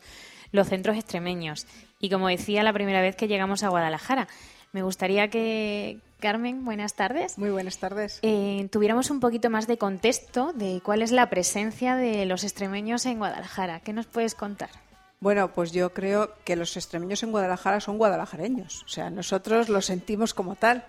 los 0.52 0.68
centros 0.68 0.96
extremeños. 0.96 1.66
Y 1.98 2.08
como 2.08 2.28
decía 2.28 2.62
la 2.62 2.72
primera 2.72 3.02
vez 3.02 3.14
que 3.14 3.28
llegamos 3.28 3.62
a 3.62 3.68
Guadalajara, 3.68 4.26
me 4.72 4.80
gustaría 4.82 5.28
que, 5.28 5.98
Carmen, 6.18 6.64
buenas 6.64 6.94
tardes. 6.94 7.36
Muy 7.36 7.50
buenas 7.50 7.76
tardes. 7.76 8.20
Eh, 8.22 8.68
tuviéramos 8.72 9.10
un 9.10 9.20
poquito 9.20 9.50
más 9.50 9.66
de 9.66 9.76
contexto 9.76 10.54
de 10.54 10.80
cuál 10.82 11.02
es 11.02 11.12
la 11.12 11.28
presencia 11.28 11.94
de 11.94 12.24
los 12.24 12.42
extremeños 12.42 13.04
en 13.04 13.18
Guadalajara. 13.18 13.80
¿Qué 13.80 13.92
nos 13.92 14.06
puedes 14.06 14.34
contar? 14.34 14.70
Bueno, 15.22 15.52
pues 15.52 15.72
yo 15.72 15.92
creo 15.92 16.32
que 16.46 16.56
los 16.56 16.78
extremeños 16.78 17.22
en 17.22 17.30
Guadalajara 17.30 17.80
son 17.80 17.98
guadalajareños, 17.98 18.84
o 18.84 18.88
sea, 18.88 19.10
nosotros 19.10 19.68
lo 19.68 19.82
sentimos 19.82 20.32
como 20.32 20.56
tal. 20.56 20.86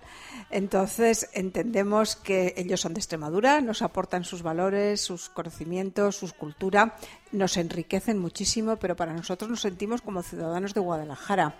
Entonces, 0.50 1.28
entendemos 1.34 2.16
que 2.16 2.54
ellos 2.56 2.80
son 2.80 2.94
de 2.94 3.00
Extremadura, 3.00 3.60
nos 3.60 3.82
aportan 3.82 4.24
sus 4.24 4.42
valores, 4.42 5.02
sus 5.02 5.28
conocimientos, 5.28 6.16
su 6.16 6.32
cultura, 6.32 6.96
nos 7.30 7.58
enriquecen 7.58 8.18
muchísimo, 8.18 8.76
pero 8.76 8.96
para 8.96 9.12
nosotros 9.12 9.50
nos 9.50 9.60
sentimos 9.60 10.00
como 10.00 10.22
ciudadanos 10.22 10.72
de 10.72 10.80
Guadalajara. 10.80 11.54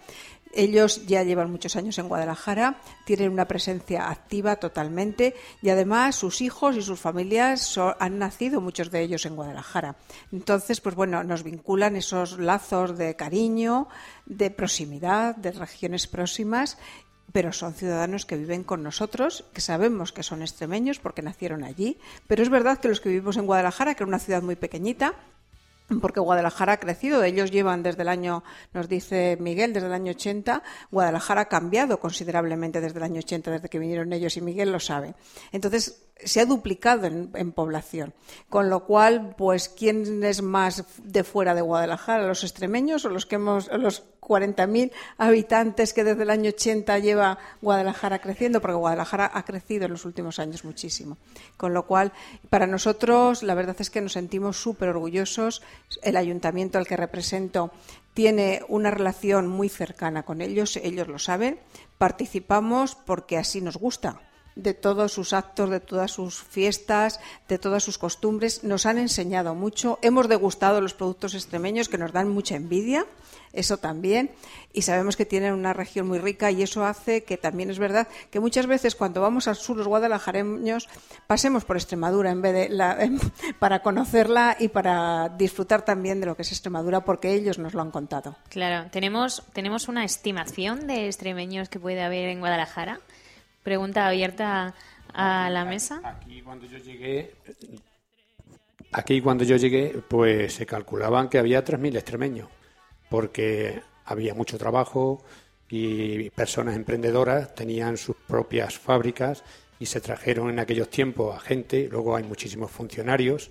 Ellos 0.53 1.07
ya 1.07 1.23
llevan 1.23 1.51
muchos 1.51 1.77
años 1.77 1.99
en 1.99 2.09
Guadalajara, 2.09 2.79
tienen 3.05 3.33
una 3.33 3.49
presencia 3.49 4.11
activa 4.11 4.57
totalmente 4.57 5.35
y 5.63 5.71
además 5.71 6.17
sus 6.17 6.41
hijos 6.41 6.77
y 6.77 6.83
sus 6.83 7.01
familias 7.01 7.79
han 7.99 8.19
nacido 8.19 8.61
muchos 8.61 8.91
de 8.91 9.01
ellos 9.01 9.27
en 9.27 9.37
Guadalajara. 9.37 9.97
Entonces, 10.31 10.81
pues 10.81 10.95
bueno, 10.95 11.25
nos 11.25 11.43
vinculan 11.43 11.97
esos 11.97 12.39
lazos 12.39 12.99
de 12.99 13.17
cariño, 13.17 13.89
de 14.27 14.51
proximidad, 14.51 15.37
de 15.37 15.53
regiones 15.53 16.07
próximas 16.07 16.79
pero 17.33 17.53
son 17.53 17.73
ciudadanos 17.75 18.27
que 18.27 18.37
viven 18.37 18.63
con 18.63 18.83
nosotros, 18.83 19.45
que 19.53 19.61
sabemos 19.61 20.13
que 20.13 20.23
son 20.23 20.43
extremeños 20.43 20.99
porque 20.99 21.23
nacieron 21.23 21.65
allí, 21.65 21.99
pero 22.27 22.43
es 22.43 22.51
verdad 22.51 22.79
que 22.79 22.89
los 22.89 23.01
que 23.01 23.09
vivimos 23.09 23.37
en 23.39 23.47
Guadalajara, 23.47 23.95
que 23.95 24.05
es 24.05 24.09
una 24.09 24.19
ciudad 24.19 24.43
muy 24.43 24.57
pequeñita, 24.57 25.15
porque 26.01 26.21
Guadalajara 26.21 26.75
ha 26.75 26.77
crecido. 26.79 27.23
Ellos 27.23 27.51
llevan 27.51 27.83
desde 27.83 28.03
el 28.03 28.09
año, 28.09 28.45
nos 28.73 28.89
dice 28.89 29.37
Miguel, 29.41 29.73
desde 29.73 29.89
el 29.89 29.93
año 29.93 30.13
80. 30.13 30.63
Guadalajara 30.91 31.43
ha 31.43 31.49
cambiado 31.49 31.99
considerablemente 32.01 32.81
desde 32.81 32.99
el 32.99 33.05
año 33.05 33.19
80, 33.19 33.51
desde 33.51 33.69
que 33.69 33.79
vinieron 33.79 34.13
ellos, 34.13 34.37
y 34.37 34.41
Miguel 34.41 34.73
lo 34.73 34.81
sabe. 34.81 35.15
Entonces, 35.53 36.03
se 36.25 36.41
ha 36.41 36.47
duplicado 36.47 37.07
en, 37.07 37.53
población. 37.53 38.15
Con 38.49 38.71
lo 38.71 38.85
cual, 38.85 39.35
pues, 39.37 39.69
¿quién 39.69 40.23
es 40.25 40.43
más 40.43 40.85
de 41.03 41.25
fuera 41.25 41.55
de 41.55 41.61
Guadalajara? 41.61 42.27
¿Los 42.27 42.45
extremeños 42.45 43.05
o 43.05 43.09
los 43.09 43.27
que 43.27 43.37
hemos, 43.37 43.71
los 43.73 44.05
40.000 44.21 44.93
habitantes 45.19 45.93
que 45.93 46.05
desde 46.05 46.23
el 46.23 46.31
año 46.31 46.51
80 46.51 46.99
lleva 46.99 47.39
Guadalajara 47.61 48.21
creciendo? 48.21 48.61
Porque 48.61 48.77
Guadalajara 48.77 49.31
ha 49.33 49.45
crecido 49.45 49.87
en 49.87 49.93
los 49.93 50.05
últimos 50.05 50.39
años 50.39 50.65
muchísimo. 50.65 51.19
Con 51.57 51.75
lo 51.75 51.87
cual, 51.87 52.13
para 52.51 52.67
nosotros, 52.67 53.43
la 53.43 53.55
verdad 53.55 53.77
es 53.79 53.91
que 53.91 54.01
nos 54.01 54.13
sentimos 54.13 54.57
súper 54.57 54.89
orgullosos. 54.91 55.63
El 56.03 56.17
ayuntamiento 56.17 56.79
al 56.79 56.87
que 56.87 56.97
represento 56.97 57.73
tiene 58.15 58.63
una 58.69 58.91
relación 58.91 59.49
muy 59.49 59.69
cercana 59.69 60.25
con 60.25 60.41
ellos, 60.41 60.77
ellos 60.77 61.09
lo 61.09 61.19
saben. 61.19 61.59
Participamos 61.99 62.95
porque 62.95 63.39
así 63.39 63.61
nos 63.61 63.77
gusta 63.77 64.21
de 64.55 64.75
todos 64.75 65.13
sus 65.13 65.33
actos, 65.33 65.71
de 65.71 65.81
todas 65.81 66.11
sus 66.11 66.43
fiestas, 66.43 67.21
de 67.49 67.59
todas 67.59 67.83
sus 67.83 67.99
costumbres. 67.99 68.65
Nos 68.65 68.87
han 68.87 68.99
enseñado 68.99 69.55
mucho. 69.55 69.99
Hemos 70.03 70.29
degustado 70.29 70.81
los 70.81 70.95
productos 70.95 71.35
extremeños 71.35 71.89
que 71.89 71.99
nos 71.99 72.13
dan 72.13 72.29
mucha 72.29 72.57
envidia, 72.57 73.07
eso 73.53 73.77
también. 73.77 74.31
Y 74.73 74.83
sabemos 74.83 75.17
que 75.17 75.27
tienen 75.27 75.53
una 75.53 75.73
región 75.73 76.09
muy 76.09 76.19
rica 76.19 76.51
y 76.51 76.63
eso 76.63 76.85
hace 76.85 77.25
que 77.25 77.37
también 77.37 77.71
es 77.71 77.79
verdad 77.79 78.09
que 78.31 78.41
muchas 78.41 78.67
veces 78.67 78.95
cuando 78.95 79.21
vamos 79.21 79.49
al 79.49 79.57
sur 79.57 79.77
los 79.77 79.87
guadalajareños 79.87 80.89
pasemos 81.27 81.65
por 81.65 81.77
Extremadura 81.77 82.31
en 82.31 82.41
vez 82.41 82.55
de 82.55 82.69
la, 82.71 82.99
para 83.59 83.83
conocerla 83.83 84.57
y 84.59 84.69
para 84.69 85.29
disfrutar 85.29 85.85
también 85.85 86.21
de 86.21 86.27
lo 86.27 86.37
que 86.37 86.43
es 86.43 86.53
Extremadura 86.53 87.05
porque 87.05 87.35
ellos 87.35 87.59
nos 87.59 87.75
lo 87.75 87.83
han 87.83 87.91
contado. 87.91 88.37
Claro, 88.49 88.89
tenemos, 88.91 89.43
tenemos 89.53 89.89
una 89.89 90.05
estimación 90.05 90.87
de 90.87 91.07
extremeños 91.07 91.69
que 91.69 91.79
puede 91.79 92.03
haber 92.03 92.31
en 92.31 92.41
Guadalajara. 92.41 93.01
Pregunta 93.63 94.07
abierta 94.07 94.75
a 95.13 95.51
la 95.51 95.65
mesa. 95.65 96.01
Aquí 96.05 96.43
cuando 96.43 96.67
yo 96.67 96.79
llegué, 96.79 97.35
aquí 98.93 99.21
cuando 99.21 99.45
yo 99.45 99.57
llegué, 99.57 100.03
pues 100.09 100.55
se 100.55 100.67
calculaban 100.67 101.29
que 101.29 101.39
había 101.39 101.65
3.000 101.65 101.97
extremeños, 101.97 102.49
porque 103.09 103.83
había 104.05 104.35
mucho 104.35 104.59
trabajo 104.59 105.23
y 105.69 106.31
personas 106.31 106.77
emprendedoras 106.77 107.55
tenían 107.55 107.97
sus 107.97 108.17
propias 108.17 108.79
fábricas 108.79 109.43
y 109.79 109.87
se 109.87 110.01
trajeron 110.01 110.51
en 110.51 110.59
aquellos 110.59 110.91
tiempos 110.91 111.35
a 111.35 111.41
gente, 111.41 111.89
luego 111.91 112.17
hay 112.17 112.25
muchísimos 112.25 112.71
funcionarios 112.71 113.51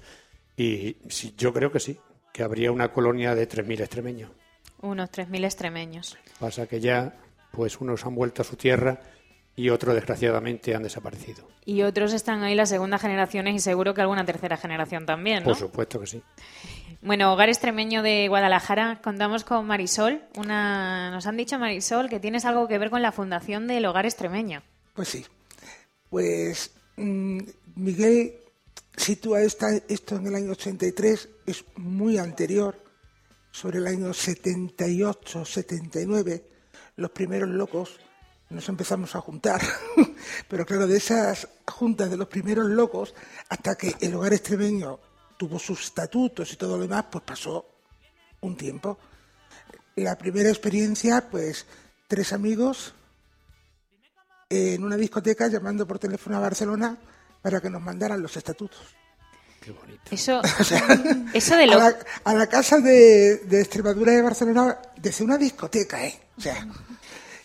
y 0.55 0.97
sí, 1.09 1.33
yo 1.37 1.51
creo 1.53 1.71
que 1.71 1.79
sí, 1.79 1.97
que 2.31 2.43
habría 2.43 2.71
una 2.71 2.91
colonia 2.91 3.33
de 3.33 3.49
3.000 3.49 3.79
extremeños. 3.79 4.31
Unos 4.81 5.11
3.000 5.11 5.45
extremeños. 5.45 6.17
Pasa 6.39 6.67
que 6.67 6.79
ya, 6.79 7.15
pues 7.51 7.79
unos 7.81 8.05
han 8.05 8.15
vuelto 8.15 8.41
a 8.41 8.45
su 8.45 8.55
tierra 8.55 8.99
y 9.55 9.69
otros 9.69 9.95
desgraciadamente 9.95 10.75
han 10.75 10.83
desaparecido. 10.83 11.47
Y 11.65 11.81
otros 11.83 12.13
están 12.13 12.43
ahí 12.43 12.55
las 12.55 12.69
segundas 12.69 13.01
generaciones 13.01 13.55
y 13.55 13.59
seguro 13.59 13.93
que 13.93 14.01
alguna 14.01 14.25
tercera 14.25 14.57
generación 14.57 15.05
también, 15.05 15.39
¿no? 15.39 15.49
Por 15.49 15.57
supuesto 15.57 15.99
que 15.99 16.07
sí. 16.07 16.23
Bueno, 17.01 17.33
Hogar 17.33 17.49
Extremeño 17.49 18.03
de 18.03 18.27
Guadalajara, 18.27 19.01
contamos 19.03 19.43
con 19.43 19.65
Marisol. 19.65 20.21
Una... 20.37 21.11
Nos 21.11 21.25
han 21.25 21.35
dicho, 21.35 21.57
Marisol, 21.57 22.09
que 22.09 22.19
tienes 22.19 22.45
algo 22.45 22.67
que 22.67 22.77
ver 22.77 22.89
con 22.89 23.01
la 23.01 23.11
fundación 23.11 23.67
del 23.67 23.85
Hogar 23.85 24.05
Extremeño. 24.05 24.61
Pues 24.93 25.09
sí. 25.09 25.25
Pues 26.09 26.71
mm, 26.97 27.39
Miguel 27.75 28.35
sitúa 28.95 29.41
esta, 29.41 29.67
esto 29.87 30.15
en 30.15 30.27
el 30.27 30.35
año 30.35 30.51
83, 30.51 31.29
es 31.47 31.65
muy 31.75 32.17
anterior, 32.17 32.77
sobre 33.51 33.79
el 33.79 33.87
año 33.87 34.13
78, 34.13 35.45
79, 35.45 36.43
los 36.95 37.11
primeros 37.11 37.49
locos 37.49 37.99
nos 38.51 38.67
empezamos 38.69 39.15
a 39.15 39.21
juntar. 39.21 39.61
Pero 40.47 40.65
claro, 40.65 40.87
de 40.87 40.97
esas 40.97 41.47
juntas 41.67 42.09
de 42.09 42.17
los 42.17 42.27
primeros 42.27 42.69
locos, 42.69 43.13
hasta 43.49 43.75
que 43.75 43.95
el 43.99 44.13
hogar 44.15 44.33
extremeño 44.33 44.99
tuvo 45.37 45.57
sus 45.57 45.85
estatutos 45.85 46.51
y 46.53 46.55
todo 46.57 46.77
lo 46.77 46.83
demás, 46.83 47.05
pues 47.11 47.23
pasó 47.23 47.65
un 48.41 48.55
tiempo. 48.55 48.97
La 49.95 50.17
primera 50.17 50.49
experiencia, 50.49 51.29
pues 51.29 51.65
tres 52.07 52.33
amigos 52.33 52.93
en 54.49 54.83
una 54.83 54.97
discoteca 54.97 55.47
llamando 55.47 55.87
por 55.87 55.97
teléfono 55.97 56.37
a 56.37 56.41
Barcelona 56.41 56.97
para 57.41 57.61
que 57.61 57.69
nos 57.69 57.81
mandaran 57.81 58.21
los 58.21 58.35
estatutos. 58.35 58.81
Qué 59.61 59.71
bonito. 59.71 60.01
Eso, 60.11 60.41
eso 61.33 61.55
de 61.55 61.67
lo... 61.67 61.79
a, 61.79 62.33
la, 62.33 62.47
casa 62.47 62.79
de, 62.79 63.37
de 63.37 63.61
Extremadura 63.61 64.11
de 64.11 64.21
Barcelona 64.21 64.77
desde 64.97 65.23
una 65.23 65.37
discoteca, 65.37 66.03
¿eh? 66.05 66.19
O 66.37 66.41
sea, 66.41 66.67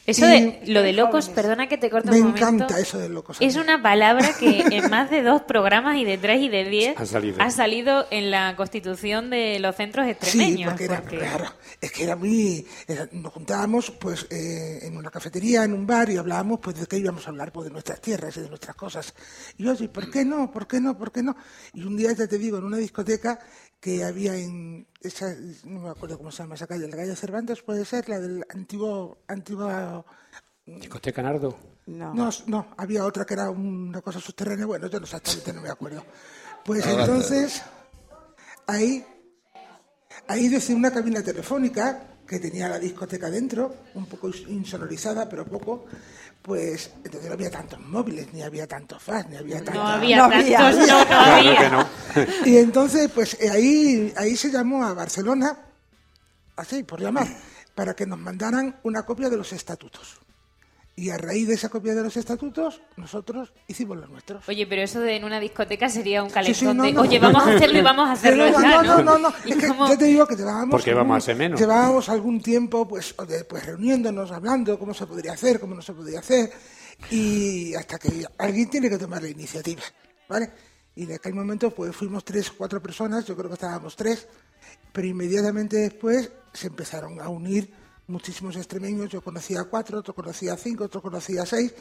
eso 0.07 0.27
de 0.27 0.61
lo 0.67 0.83
de 0.83 0.93
locos, 0.93 1.29
perdona 1.29 1.69
que 1.69 1.79
te 1.79 1.91
corte 1.91 2.11
un 2.11 2.19
momento. 2.19 2.41
Me 2.41 2.47
encanta 2.47 2.79
eso 2.79 2.99
de 2.99 3.09
locos. 3.09 3.39
Es 3.41 3.57
una 3.57 3.83
palabra 3.83 4.33
que 4.39 4.61
en 4.71 4.89
más 4.89 5.11
de 5.11 5.23
dos 5.23 5.43
programas 5.43 5.97
y 5.97 6.05
de 6.05 6.17
tres 6.17 6.41
y 6.43 6.49
de 6.49 6.65
diez 6.65 6.97
ha 6.99 7.51
salido, 7.51 8.07
en 8.11 8.31
la 8.31 8.55
constitución 8.57 9.31
de 9.31 9.59
los 9.59 9.75
centros 9.75 10.07
extremeños. 10.07 10.59
Sí, 10.59 10.65
porque 10.65 10.85
era, 10.85 11.01
claro, 11.03 11.53
es 11.81 11.93
que 11.93 12.05
era 12.05 12.17
muy... 12.17 12.67
nos 13.13 13.33
juntábamos 13.33 13.91
pues 13.91 14.27
eh, 14.31 14.81
en 14.83 14.97
una 14.97 15.11
cafetería, 15.11 15.65
en 15.65 15.73
un 15.73 15.87
bar 15.87 16.09
y 16.11 16.17
hablábamos 16.17 16.61
pues 16.61 16.79
de 16.79 16.87
qué 16.87 16.99
íbamos 16.99 17.27
a 17.27 17.31
hablar, 17.31 17.53
pues 17.53 17.67
de 17.67 17.73
nuestras 17.73 18.01
tierras 18.01 18.37
y 18.37 18.41
de 18.41 18.49
nuestras 18.49 18.77
cosas. 18.77 19.15
Y 19.59 19.65
yo, 19.65 19.75
¿por 19.93 20.11
qué 20.11 20.25
no? 20.25 20.51
¿Por 20.51 20.67
qué 20.67 20.81
no? 20.81 20.97
¿Por 20.97 21.11
qué 21.11 21.23
no? 21.23 21.37
Y 21.75 21.83
un 21.83 21.97
día, 21.97 22.13
ya 22.13 22.27
te 22.27 22.39
digo, 22.39 22.59
en 22.59 22.65
una 22.65 22.77
discoteca 22.77 23.39
que 23.80 24.04
había 24.04 24.37
en 24.37 24.87
esa, 25.00 25.35
no 25.64 25.80
me 25.80 25.90
acuerdo 25.90 26.18
cómo 26.18 26.30
se 26.30 26.42
llama 26.42 26.54
esa 26.54 26.66
calle, 26.66 26.88
la 26.88 26.97
calle 26.97 27.14
Cervantes 27.14 27.62
puede 27.62 27.85
ser, 27.85 28.09
la 28.09 28.18
del 28.21 28.45
antiguo, 28.49 29.18
antiguo 29.28 30.04
¿Discoteca 30.66 31.23
Nardo? 31.23 31.56
No. 31.87 32.30
no. 32.47 32.66
había 32.76 33.04
otra 33.04 33.25
que 33.25 33.35
era 33.35 33.50
una 33.50 34.00
cosa 34.02 34.21
subterránea, 34.21 34.66
bueno, 34.66 34.88
yo 34.88 34.99
no 34.99 35.04
exactamente 35.04 35.52
no 35.52 35.62
me 35.62 35.68
acuerdo. 35.68 36.04
Pues 36.64 36.85
entonces, 36.85 37.62
ahí, 38.66 39.04
ahí 40.26 40.49
desde 40.49 40.75
una 40.75 40.90
cabina 40.90 41.23
telefónica, 41.23 42.15
que 42.26 42.38
tenía 42.38 42.68
la 42.68 42.78
discoteca 42.78 43.30
dentro, 43.30 43.75
un 43.95 44.06
poco 44.06 44.28
insonorizada, 44.49 45.28
pero 45.28 45.45
poco, 45.45 45.87
pues 46.42 46.90
entonces 47.04 47.28
no 47.28 47.35
había 47.35 47.50
tantos 47.50 47.80
móviles, 47.80 48.33
ni 48.33 48.42
había 48.42 48.66
tantos 48.66 49.02
fans, 49.02 49.28
ni 49.30 49.37
había 49.37 49.56
tantos... 49.56 49.75
No 49.75 49.88
había 49.88 50.28
tantos, 50.59 50.88
no, 50.88 51.04
no 51.04 51.21
había. 51.21 51.88
Y 52.45 52.56
entonces, 52.59 53.11
pues 53.14 53.37
eh, 53.40 53.50
ahí, 53.50 54.12
ahí 54.16 54.37
se 54.37 54.50
llamó 54.50 54.85
a 54.85 54.92
Barcelona, 54.95 55.56
así, 56.56 56.83
por 56.83 57.00
llamar, 57.00 57.26
para 57.75 57.95
que 57.95 58.06
nos 58.06 58.18
mandaran 58.18 58.78
una 58.83 59.04
copia 59.04 59.28
de 59.28 59.37
los 59.37 59.52
estatutos. 59.52 60.18
Y 60.99 61.11
a 61.11 61.19
raíz 61.19 61.47
de 61.47 61.53
esa 61.53 61.69
copia 61.69 61.95
de 61.95 62.03
los 62.03 62.17
estatutos, 62.17 62.81
nosotros 62.97 63.53
hicimos 63.69 63.99
los 63.99 64.09
nuestros. 64.09 64.49
Oye, 64.49 64.67
pero 64.67 64.81
eso 64.81 64.99
de 65.00 65.17
en 65.17 65.25
una 65.25 65.38
discoteca 65.38 65.91
sería 65.91 66.23
un 66.23 66.31
calentón 66.31 66.79
de, 66.79 66.97
oye, 66.97 67.19
vamos 67.19 67.47
a 67.47 67.55
hacerlo 67.55 67.79
y 67.79 67.83
vamos 67.83 68.09
a 68.09 68.12
hacerlo 68.15 68.50
no, 68.50 68.62
ya, 68.62 68.83
no, 68.83 69.03
no, 69.03 69.19
no, 69.19 69.29
es 69.29 69.57
que 69.57 69.67
yo 69.67 69.99
te 69.99 70.05
digo 70.07 70.26
que 70.26 70.37
llevábamos... 70.37 70.71
Porque 70.71 70.95
vamos 70.95 71.15
a 71.17 71.19
hacer 71.19 71.37
menos. 71.37 71.61
Llevábamos 71.61 72.09
algún 72.09 72.41
tiempo, 72.41 72.88
pues, 72.88 73.15
de, 73.29 73.45
pues 73.45 73.67
reuniéndonos, 73.67 74.33
hablando 74.33 74.79
cómo 74.79 74.95
se 74.95 75.07
podría 75.07 75.33
hacer, 75.33 75.61
cómo 75.61 75.75
no 75.75 75.83
se 75.83 75.93
podría 75.93 76.21
hacer, 76.21 76.50
y 77.11 77.75
hasta 77.75 77.99
que 77.99 78.25
alguien 78.38 78.71
tiene 78.71 78.88
que 78.88 78.97
tomar 78.97 79.21
la 79.21 79.29
iniciativa, 79.29 79.83
¿vale? 80.31 80.50
Y 80.95 81.05
en 81.05 81.12
aquel 81.12 81.35
momento, 81.35 81.73
pues, 81.73 81.95
fuimos 81.95 82.25
tres 82.25 82.50
cuatro 82.50 82.81
personas, 82.81 83.26
yo 83.26 83.37
creo 83.37 83.49
que 83.49 83.55
estábamos 83.55 83.95
tres, 83.97 84.26
pero 84.95 85.07
inmediatamente 85.07 85.76
después 85.76 86.33
se 86.55 86.69
empezaron 86.69 87.21
a 87.21 87.29
unir 87.29 87.71
muchísimos 88.09 88.57
extremeños, 88.57 89.11
yo 89.11 89.21
conocía 89.21 89.65
cuatro, 89.65 89.99
otro 89.99 90.15
conocía 90.15 90.57
cinco, 90.57 90.85
otro 90.85 91.03
conocía 91.03 91.45
seis, 91.45 91.75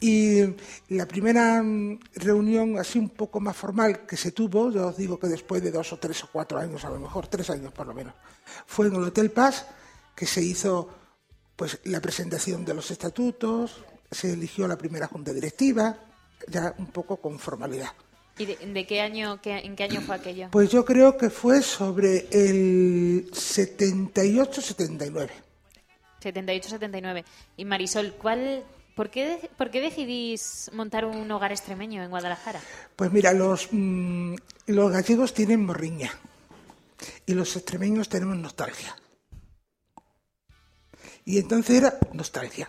y 0.00 0.42
la 0.88 1.06
primera 1.06 1.62
mm, 1.62 1.98
reunión 2.14 2.78
así 2.78 2.98
un 2.98 3.10
poco 3.10 3.40
más 3.40 3.56
formal 3.56 4.04
que 4.06 4.16
se 4.16 4.32
tuvo, 4.32 4.70
yo 4.70 4.88
os 4.88 4.96
digo 4.96 5.18
que 5.18 5.28
después 5.28 5.62
de 5.62 5.70
dos 5.70 5.92
o 5.92 5.98
tres 5.98 6.24
o 6.24 6.28
cuatro 6.30 6.58
años, 6.58 6.84
a 6.84 6.90
lo 6.90 6.98
mejor 6.98 7.28
tres 7.28 7.48
años 7.50 7.72
por 7.72 7.86
lo 7.86 7.94
menos, 7.94 8.14
fue 8.66 8.88
en 8.88 8.96
el 8.96 9.04
Hotel 9.04 9.30
Paz, 9.30 9.66
que 10.14 10.26
se 10.26 10.42
hizo 10.42 10.88
pues 11.56 11.80
la 11.84 12.00
presentación 12.00 12.64
de 12.64 12.74
los 12.74 12.90
estatutos, 12.90 13.84
se 14.10 14.32
eligió 14.32 14.66
la 14.66 14.76
primera 14.76 15.06
junta 15.06 15.32
directiva, 15.32 15.96
ya 16.48 16.74
un 16.78 16.86
poco 16.86 17.18
con 17.18 17.38
formalidad. 17.38 17.92
¿Y 18.38 18.46
de, 18.46 18.86
qué 18.86 19.00
año, 19.00 19.38
en 19.44 19.76
qué 19.76 19.84
año 19.84 20.00
fue 20.00 20.16
aquello? 20.16 20.48
Pues 20.50 20.70
yo 20.70 20.84
creo 20.84 21.16
que 21.18 21.30
fue 21.30 21.62
sobre 21.62 22.26
el 22.32 23.30
78-79. 23.30 25.30
78-79. 26.22 27.24
Y 27.56 27.64
Marisol, 27.64 28.14
¿cuál, 28.14 28.64
por, 28.94 29.10
qué, 29.10 29.50
¿por 29.56 29.70
qué 29.70 29.80
decidís 29.80 30.70
montar 30.72 31.04
un 31.04 31.30
hogar 31.30 31.52
extremeño 31.52 32.02
en 32.02 32.10
Guadalajara? 32.10 32.60
Pues 32.96 33.12
mira, 33.12 33.32
los, 33.32 33.68
mm, 33.70 34.34
los 34.66 34.92
gallegos 34.92 35.34
tienen 35.34 35.64
morriña 35.64 36.10
y 37.26 37.34
los 37.34 37.56
extremeños 37.56 38.08
tenemos 38.08 38.36
nostalgia. 38.36 38.96
Y 41.24 41.38
entonces 41.38 41.76
era 41.76 41.98
nostalgia. 42.12 42.68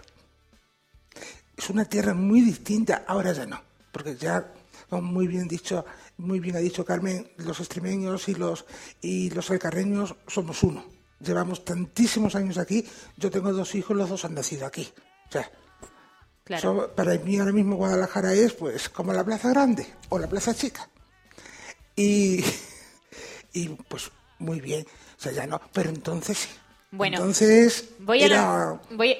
Es 1.57 1.69
una 1.69 1.85
tierra 1.85 2.13
muy 2.13 2.41
distinta, 2.41 3.03
ahora 3.07 3.31
ya 3.33 3.45
no, 3.45 3.61
porque 3.91 4.15
ya, 4.15 4.51
como 4.89 5.03
muy 5.03 5.27
bien 5.27 5.47
dicho, 5.47 5.85
muy 6.17 6.39
bien 6.39 6.55
ha 6.55 6.59
dicho 6.59 6.85
Carmen, 6.85 7.31
los 7.37 7.59
extremeños 7.59 8.27
y 8.27 8.35
los 8.35 8.65
y 9.01 9.29
los 9.31 9.49
alcarreños 9.49 10.15
somos 10.27 10.63
uno 10.63 10.92
llevamos 11.23 11.65
tantísimos 11.65 12.35
años 12.35 12.57
aquí. 12.57 12.85
Yo 13.17 13.31
tengo 13.31 13.51
dos 13.53 13.73
hijos, 13.75 13.95
los 13.95 14.09
dos 14.09 14.25
han 14.25 14.33
nacido 14.33 14.65
aquí. 14.65 14.91
O 15.29 15.31
sea, 15.31 15.49
para 16.95 17.17
mí 17.19 17.39
ahora 17.39 17.51
mismo 17.51 17.75
Guadalajara 17.75 18.33
es 18.33 18.53
pues 18.53 18.89
como 18.89 19.13
la 19.13 19.23
Plaza 19.23 19.49
Grande 19.49 19.87
o 20.09 20.19
la 20.19 20.27
Plaza 20.27 20.53
Chica. 20.53 20.89
Y, 21.95 22.43
y 23.53 23.69
pues 23.69 24.11
muy 24.39 24.59
bien. 24.61 24.85
O 25.17 25.21
sea, 25.21 25.31
ya 25.31 25.47
no. 25.47 25.61
Pero 25.73 25.89
entonces 25.89 26.37
sí. 26.37 26.49
Bueno, 26.91 27.17
entonces 27.17 27.89
voy 27.99 28.21
a, 28.21 28.79
voy, 28.91 29.15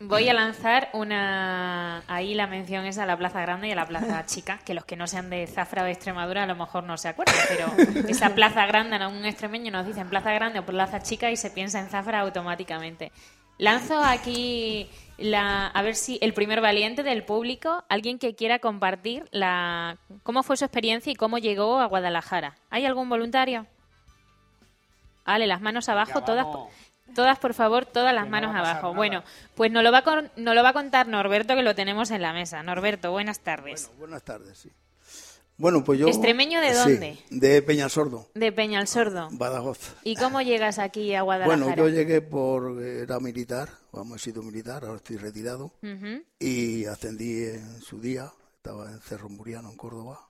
Voy 0.00 0.28
a 0.28 0.34
lanzar 0.34 0.90
una. 0.92 2.04
Ahí 2.06 2.34
la 2.34 2.46
mención 2.46 2.86
es 2.86 2.98
a 2.98 3.06
la 3.06 3.16
Plaza 3.16 3.40
Grande 3.40 3.68
y 3.68 3.72
a 3.72 3.74
la 3.74 3.86
Plaza 3.86 4.24
Chica, 4.26 4.58
que 4.64 4.72
los 4.72 4.84
que 4.84 4.96
no 4.96 5.08
sean 5.08 5.28
de 5.28 5.46
Zafra 5.48 5.82
o 5.82 5.84
de 5.86 5.90
Extremadura 5.90 6.44
a 6.44 6.46
lo 6.46 6.54
mejor 6.54 6.84
no 6.84 6.96
se 6.96 7.08
acuerdan, 7.08 7.34
pero 7.48 7.66
esa 8.08 8.34
Plaza 8.34 8.64
Grande, 8.66 8.96
a 8.96 9.08
un 9.08 9.24
extremeño 9.24 9.72
nos 9.72 9.86
dicen 9.86 10.08
Plaza 10.08 10.32
Grande 10.32 10.60
o 10.60 10.66
Plaza 10.66 11.02
Chica 11.02 11.32
y 11.32 11.36
se 11.36 11.50
piensa 11.50 11.80
en 11.80 11.88
Zafra 11.88 12.20
automáticamente. 12.20 13.10
Lanzo 13.58 13.98
aquí 13.98 14.88
la, 15.16 15.66
a 15.66 15.82
ver 15.82 15.96
si 15.96 16.18
el 16.22 16.32
primer 16.32 16.60
valiente 16.60 17.02
del 17.02 17.24
público, 17.24 17.82
alguien 17.88 18.20
que 18.20 18.36
quiera 18.36 18.60
compartir 18.60 19.24
la, 19.32 19.98
cómo 20.22 20.44
fue 20.44 20.56
su 20.56 20.64
experiencia 20.64 21.10
y 21.10 21.16
cómo 21.16 21.38
llegó 21.38 21.80
a 21.80 21.86
Guadalajara. 21.86 22.54
¿Hay 22.70 22.86
algún 22.86 23.08
voluntario? 23.08 23.66
Vale, 25.26 25.48
las 25.48 25.60
manos 25.60 25.88
abajo, 25.88 26.22
todas. 26.22 26.46
Todas, 27.14 27.38
por 27.38 27.54
favor, 27.54 27.86
todas 27.86 28.14
las 28.14 28.28
manos 28.28 28.54
abajo. 28.54 28.94
Bueno, 28.94 29.22
pues 29.54 29.70
nos 29.72 29.82
lo, 29.82 29.90
va 29.92 29.98
a, 29.98 30.30
lo 30.36 30.62
va 30.62 30.68
a 30.68 30.72
contar 30.72 31.08
Norberto, 31.08 31.54
que 31.54 31.62
lo 31.62 31.74
tenemos 31.74 32.10
en 32.10 32.22
la 32.22 32.32
mesa. 32.32 32.62
Norberto, 32.62 33.10
buenas 33.10 33.40
tardes. 33.40 33.90
buenas 33.98 34.22
tardes, 34.22 34.58
sí. 34.58 34.70
Bueno, 35.58 35.82
pues 35.82 35.98
yo... 35.98 36.06
¿Extremeño 36.06 36.60
de 36.60 36.72
dónde? 36.72 37.18
de 37.30 37.62
Peñalsordo. 37.62 38.28
De 38.34 38.52
Peñalsordo. 38.52 39.28
Badajoz. 39.32 39.96
¿Y 40.04 40.14
cómo 40.14 40.40
llegas 40.40 40.78
aquí 40.78 41.14
a 41.14 41.22
Guadalajara? 41.22 41.64
Bueno, 41.64 41.76
yo 41.76 41.88
llegué 41.88 42.20
por... 42.20 42.80
Era 42.80 43.18
militar, 43.18 43.68
vamos, 43.90 44.20
he 44.20 44.24
sido 44.26 44.44
militar, 44.44 44.84
ahora 44.84 44.98
estoy 44.98 45.16
retirado. 45.16 45.72
Y 46.38 46.84
ascendí 46.84 47.42
en 47.42 47.80
su 47.82 48.00
día, 48.00 48.32
estaba 48.54 48.88
en 48.88 49.00
Cerro 49.00 49.28
Muriano, 49.28 49.68
en 49.70 49.76
Córdoba. 49.76 50.28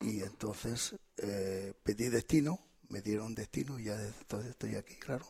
Y 0.00 0.22
entonces 0.22 0.96
eh, 1.18 1.72
pedí 1.84 2.08
destino, 2.08 2.58
me 2.88 3.00
dieron 3.00 3.36
destino 3.36 3.78
y 3.78 3.84
ya 3.84 3.94
entonces 3.94 4.50
estoy 4.50 4.74
aquí, 4.74 4.96
claro. 4.96 5.26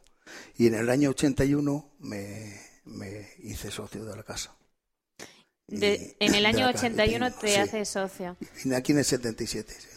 Y 0.56 0.66
en 0.66 0.74
el 0.74 0.90
año 0.90 1.10
81 1.10 1.92
me, 2.00 2.60
me 2.84 3.28
hice 3.42 3.70
socio 3.70 4.04
de 4.04 4.16
la 4.16 4.22
casa. 4.22 4.54
en 5.68 6.34
el 6.34 6.46
año 6.46 6.68
81 6.68 7.32
te 7.32 7.58
haces 7.58 7.88
socio. 7.88 8.36
Vine 8.62 8.76
aquí 8.76 8.92
en 8.92 8.98
el 8.98 9.04
77, 9.04 9.72
sí. 9.72 9.88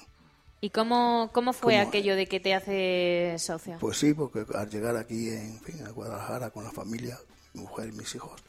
¿Y 0.62 0.72
cómo, 0.72 1.30
cómo 1.34 1.54
fue 1.54 1.78
aquello 1.78 2.16
de 2.18 2.28
que 2.28 2.42
te 2.42 2.54
haces 2.54 3.42
socio? 3.42 3.78
Pues 3.80 3.98
sí, 3.98 4.14
porque 4.14 4.46
al 4.54 4.70
llegar 4.70 4.98
aquí 4.98 5.30
en 5.30 5.60
fin, 5.62 5.86
a 5.86 5.92
Guadalajara 5.92 6.50
con 6.50 6.66
la 6.66 6.72
familia, 6.72 7.18
mi 7.54 7.62
mujer 7.62 7.90
y 7.90 7.92
mis 7.94 8.14
hijos, 8.16 8.44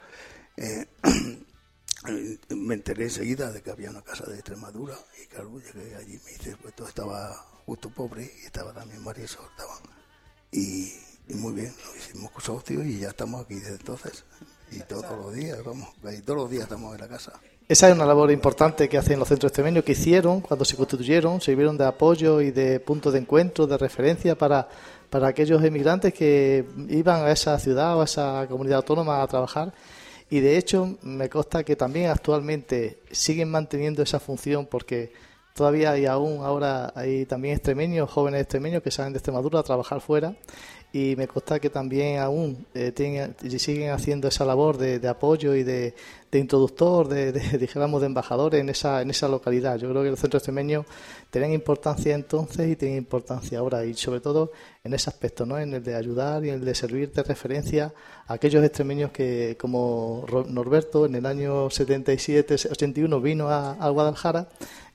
eh, 0.56 0.86
me 2.48 2.74
enteré 2.74 3.04
enseguida 3.04 3.52
de 3.52 3.62
que 3.62 3.70
había 3.70 3.90
una 3.90 4.02
casa 4.02 4.24
de 4.24 4.34
Extremadura 4.34 4.96
y 5.22 5.26
claro, 5.26 5.60
llegué 5.60 5.94
allí 5.94 6.18
me 6.24 6.32
dice, 6.32 6.56
pues 6.60 6.74
todo 6.74 6.88
estaba 6.88 7.32
justo 7.64 7.90
pobre 7.90 8.28
y 8.42 8.46
estaba 8.46 8.72
también 8.72 9.04
Marisol, 9.04 9.46
estaban. 9.50 9.78
Y, 10.50 10.92
y 11.30 11.34
muy 11.34 11.52
bien, 11.52 11.72
nos 11.84 11.96
hicimos 11.96 12.30
socios 12.42 12.84
y 12.84 13.00
ya 13.00 13.08
estamos 13.08 13.44
aquí 13.44 13.54
desde 13.54 13.76
entonces. 13.76 14.24
Y 14.72 14.80
todos 14.80 15.04
los 15.18 15.34
días, 15.34 15.58
vamos, 15.64 15.88
y 16.16 16.20
todos 16.22 16.40
los 16.40 16.50
días 16.50 16.64
estamos 16.64 16.94
en 16.94 17.00
la 17.00 17.08
casa. 17.08 17.32
Esa 17.68 17.88
es 17.88 17.94
una 17.94 18.04
labor 18.04 18.30
importante 18.32 18.88
que 18.88 18.98
hacen 18.98 19.18
los 19.18 19.28
centros 19.28 19.50
extremeños, 19.50 19.84
que 19.84 19.92
hicieron 19.92 20.40
cuando 20.40 20.64
se 20.64 20.76
constituyeron, 20.76 21.40
sirvieron 21.40 21.78
de 21.78 21.84
apoyo 21.86 22.40
y 22.40 22.50
de 22.50 22.80
punto 22.80 23.12
de 23.12 23.20
encuentro, 23.20 23.66
de 23.66 23.78
referencia 23.78 24.36
para, 24.36 24.68
para 25.08 25.28
aquellos 25.28 25.62
emigrantes 25.62 26.12
que 26.12 26.64
iban 26.88 27.24
a 27.24 27.30
esa 27.30 27.58
ciudad 27.58 27.96
o 27.96 28.00
a 28.00 28.04
esa 28.04 28.46
comunidad 28.48 28.78
autónoma 28.78 29.22
a 29.22 29.26
trabajar. 29.28 29.72
Y 30.30 30.40
de 30.40 30.56
hecho, 30.56 30.96
me 31.02 31.28
consta 31.28 31.62
que 31.64 31.76
también 31.76 32.10
actualmente 32.10 33.00
siguen 33.10 33.50
manteniendo 33.50 34.02
esa 34.02 34.18
función 34.18 34.66
porque 34.66 35.12
todavía 35.54 35.92
hay 35.92 36.06
aún 36.06 36.44
ahora 36.44 36.92
hay 36.94 37.26
también 37.26 37.54
extremeños, 37.54 38.10
jóvenes 38.10 38.40
extremeños 38.42 38.82
que 38.82 38.90
salen 38.90 39.12
de 39.12 39.18
Extremadura 39.18 39.60
a 39.60 39.62
trabajar 39.62 40.00
fuera 40.00 40.34
y 40.92 41.14
me 41.16 41.28
consta 41.28 41.60
que 41.60 41.70
también 41.70 42.18
aún 42.18 42.66
eh, 42.74 42.92
siguen 43.58 43.90
haciendo 43.90 44.26
esa 44.26 44.44
labor 44.44 44.76
de, 44.76 45.06
apoyo 45.08 45.54
y 45.54 45.62
de, 45.62 45.94
introductor, 46.32 47.06
de, 47.06 47.32
dijéramos, 47.58 48.00
de 48.00 48.08
embajadores 48.08 48.60
en 48.60 48.68
esa, 48.68 49.00
en 49.00 49.10
esa 49.10 49.28
localidad. 49.28 49.76
Yo 49.76 49.88
creo 49.90 50.02
que 50.02 50.10
los 50.10 50.18
centros 50.18 50.40
extremeños 50.40 50.86
tienen 51.30 51.52
importancia 51.52 52.14
entonces 52.14 52.68
y 52.68 52.74
tienen 52.74 52.98
importancia 52.98 53.60
ahora, 53.60 53.84
y 53.84 53.94
sobre 53.94 54.20
todo 54.20 54.50
en 54.82 54.92
ese 54.94 55.10
aspecto, 55.10 55.46
¿no? 55.46 55.58
en 55.58 55.74
el 55.74 55.84
de 55.84 55.94
ayudar 55.94 56.44
y 56.44 56.48
en 56.48 56.56
el 56.56 56.64
de 56.64 56.74
servir 56.74 57.12
de 57.12 57.22
referencia 57.22 57.92
a 58.26 58.34
aquellos 58.34 58.64
extremeños 58.64 59.12
que, 59.12 59.56
como 59.60 60.26
Norberto, 60.48 61.06
en 61.06 61.14
el 61.14 61.26
año 61.26 61.70
77, 61.70 62.54
81 62.68 63.20
vino 63.20 63.48
a, 63.48 63.72
a 63.74 63.90
Guadalajara 63.90 64.48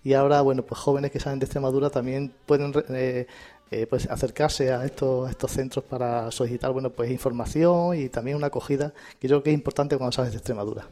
y 0.05 0.13
ahora, 0.13 0.41
bueno, 0.41 0.61
pues 0.61 0.79
jóvenes 0.79 1.09
que 1.09 1.19
salen 1.19 1.39
de 1.39 1.45
Extremadura 1.45 1.89
también 1.89 2.31
pueden 2.45 2.71
eh, 2.89 3.25
eh, 3.71 3.87
pues 3.87 4.09
acercarse 4.09 4.71
a 4.71 4.85
estos, 4.85 5.29
estos 5.29 5.51
centros 5.51 5.85
para 5.85 6.31
solicitar 6.31 6.71
bueno 6.71 6.89
pues 6.91 7.11
información 7.11 7.99
y 7.99 8.09
también 8.09 8.37
una 8.37 8.47
acogida 8.47 8.93
que 9.19 9.27
yo 9.27 9.35
creo 9.35 9.43
que 9.43 9.49
es 9.51 9.55
importante 9.55 9.97
cuando 9.97 10.11
sales 10.11 10.31
de 10.31 10.37
Extremadura. 10.37 10.87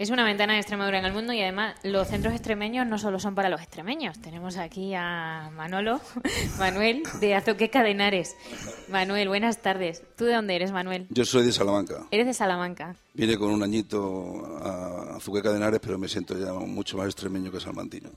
Es 0.00 0.08
una 0.08 0.24
ventana 0.24 0.54
de 0.54 0.60
Extremadura 0.60 0.98
en 0.98 1.04
el 1.04 1.12
mundo 1.12 1.34
y 1.34 1.42
además 1.42 1.74
los 1.82 2.08
centros 2.08 2.32
extremeños 2.32 2.86
no 2.86 2.98
solo 2.98 3.20
son 3.20 3.34
para 3.34 3.50
los 3.50 3.60
extremeños. 3.60 4.18
Tenemos 4.18 4.56
aquí 4.56 4.94
a 4.94 5.50
Manolo, 5.54 6.00
Manuel, 6.58 7.02
de 7.20 7.34
Azuqueca 7.34 7.82
de 7.82 7.90
Henares. 7.90 8.34
Manuel, 8.88 9.28
buenas 9.28 9.60
tardes. 9.60 10.02
¿Tú 10.16 10.24
de 10.24 10.32
dónde 10.32 10.56
eres, 10.56 10.72
Manuel? 10.72 11.06
Yo 11.10 11.26
soy 11.26 11.44
de 11.44 11.52
Salamanca. 11.52 12.06
¿Eres 12.10 12.24
de 12.24 12.32
Salamanca? 12.32 12.96
Vine 13.12 13.36
con 13.36 13.50
un 13.50 13.62
añito 13.62 14.58
a 14.62 15.16
Azuqueca 15.16 15.50
de 15.50 15.58
Henares, 15.58 15.80
pero 15.82 15.98
me 15.98 16.08
siento 16.08 16.38
ya 16.38 16.54
mucho 16.54 16.96
más 16.96 17.04
extremeño 17.04 17.52
que 17.52 17.60
salmantino. 17.60 18.08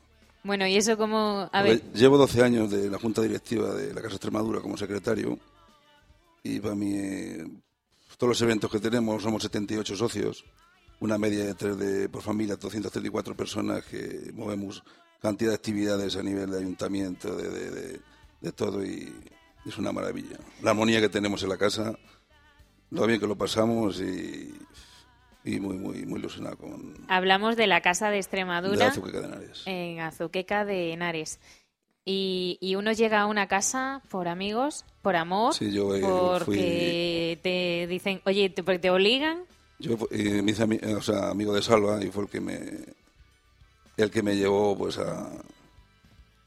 Bueno, 0.43 0.67
¿y 0.67 0.75
eso 0.75 0.97
cómo...? 0.97 1.49
A 1.51 1.61
ver... 1.63 1.81
Llevo 1.93 2.17
12 2.17 2.43
años 2.43 2.69
de 2.69 2.89
la 2.89 2.99
Junta 2.99 3.21
Directiva 3.21 3.73
de 3.73 3.93
la 3.93 4.01
Casa 4.01 4.15
Extremadura 4.15 4.59
como 4.61 4.77
secretario 4.77 5.37
y 6.43 6.59
para 6.59 6.75
mí, 6.75 6.93
eh, 6.95 7.45
todos 8.17 8.29
los 8.29 8.41
eventos 8.41 8.69
que 8.69 8.79
tenemos, 8.79 9.23
somos 9.23 9.41
78 9.43 9.95
socios, 9.95 10.43
una 10.99 11.17
media 11.17 11.45
de 11.45 11.53
tres 11.53 11.77
de, 11.77 12.09
por 12.09 12.21
familia, 12.21 12.57
234 12.57 13.35
personas 13.35 13.83
que 13.85 14.31
movemos 14.33 14.83
cantidad 15.21 15.51
de 15.51 15.55
actividades 15.55 16.17
a 16.17 16.23
nivel 16.23 16.51
de 16.51 16.57
ayuntamiento, 16.59 17.33
de, 17.35 17.49
de, 17.49 17.71
de- 17.71 17.99
de 18.41 18.51
todo, 18.51 18.83
y 18.83 19.13
es 19.65 19.77
una 19.77 19.93
maravilla. 19.93 20.37
La 20.61 20.71
armonía 20.71 20.99
que 20.99 21.07
tenemos 21.07 21.41
en 21.43 21.49
la 21.49 21.57
casa, 21.57 21.97
lo 22.89 23.07
bien 23.07 23.21
que 23.21 23.25
lo 23.27 23.37
pasamos 23.37 24.01
y, 24.01 24.53
y 25.45 25.59
muy, 25.59 25.77
muy, 25.77 26.05
muy 26.05 26.19
ilusionado 26.19 26.57
con 26.57 26.95
Hablamos 27.07 27.55
de 27.55 27.67
la 27.67 27.81
Casa 27.81 28.07
de 28.07 28.13
de 28.13 28.19
Extremadura 28.19 28.87
Azúcar 28.87 29.11
de 29.13 29.19
Henares. 29.27 29.61
en 29.65 29.99
Azuqueca 29.99 30.65
de 30.65 30.93
Henares. 30.93 31.39
Y, 32.05 32.57
y 32.59 32.75
uno 32.75 32.91
llega 32.91 33.21
a 33.21 33.25
una 33.27 33.47
casa 33.47 34.01
por 34.09 34.27
amigos, 34.27 34.83
por 35.01 35.15
amor, 35.15 35.53
Sí, 35.53 35.71
yo, 35.71 35.95
eh, 35.95 36.01
porque 36.01 37.39
te 37.41 37.87
dicen, 37.87 38.21
oye, 38.25 38.49
te, 38.49 38.61
te 38.79 38.89
obligan. 38.89 39.43
Yo 39.79 39.97
eh, 40.11 40.41
me 40.41 40.51
hice 40.51 40.63
ami- 40.67 40.83
o 40.97 41.01
sea, 41.01 41.29
amigo 41.29 41.53
de 41.53 41.61
Salva 41.61 42.03
y 42.03 42.11
fue 42.11 42.23
el 42.23 42.29
que 42.29 42.41
me 42.41 42.59
el 43.95 44.09
que 44.11 44.23
me 44.23 44.35
llevó 44.35 44.77
pues 44.77 44.97
a, 44.97 45.29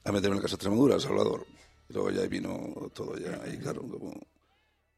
a 0.05 0.13
meterme 0.13 0.37
en 0.37 0.37
la 0.37 0.43
casa 0.43 0.53
de 0.53 0.55
Extremadura, 0.57 0.99
Salvador. 1.01 1.47
Y 1.89 1.93
luego 1.93 2.11
ya 2.11 2.27
vino 2.27 2.75
todo 2.95 3.17
ya 3.17 3.41
y 3.53 3.57
claro, 3.59 3.83
como, 3.83 4.13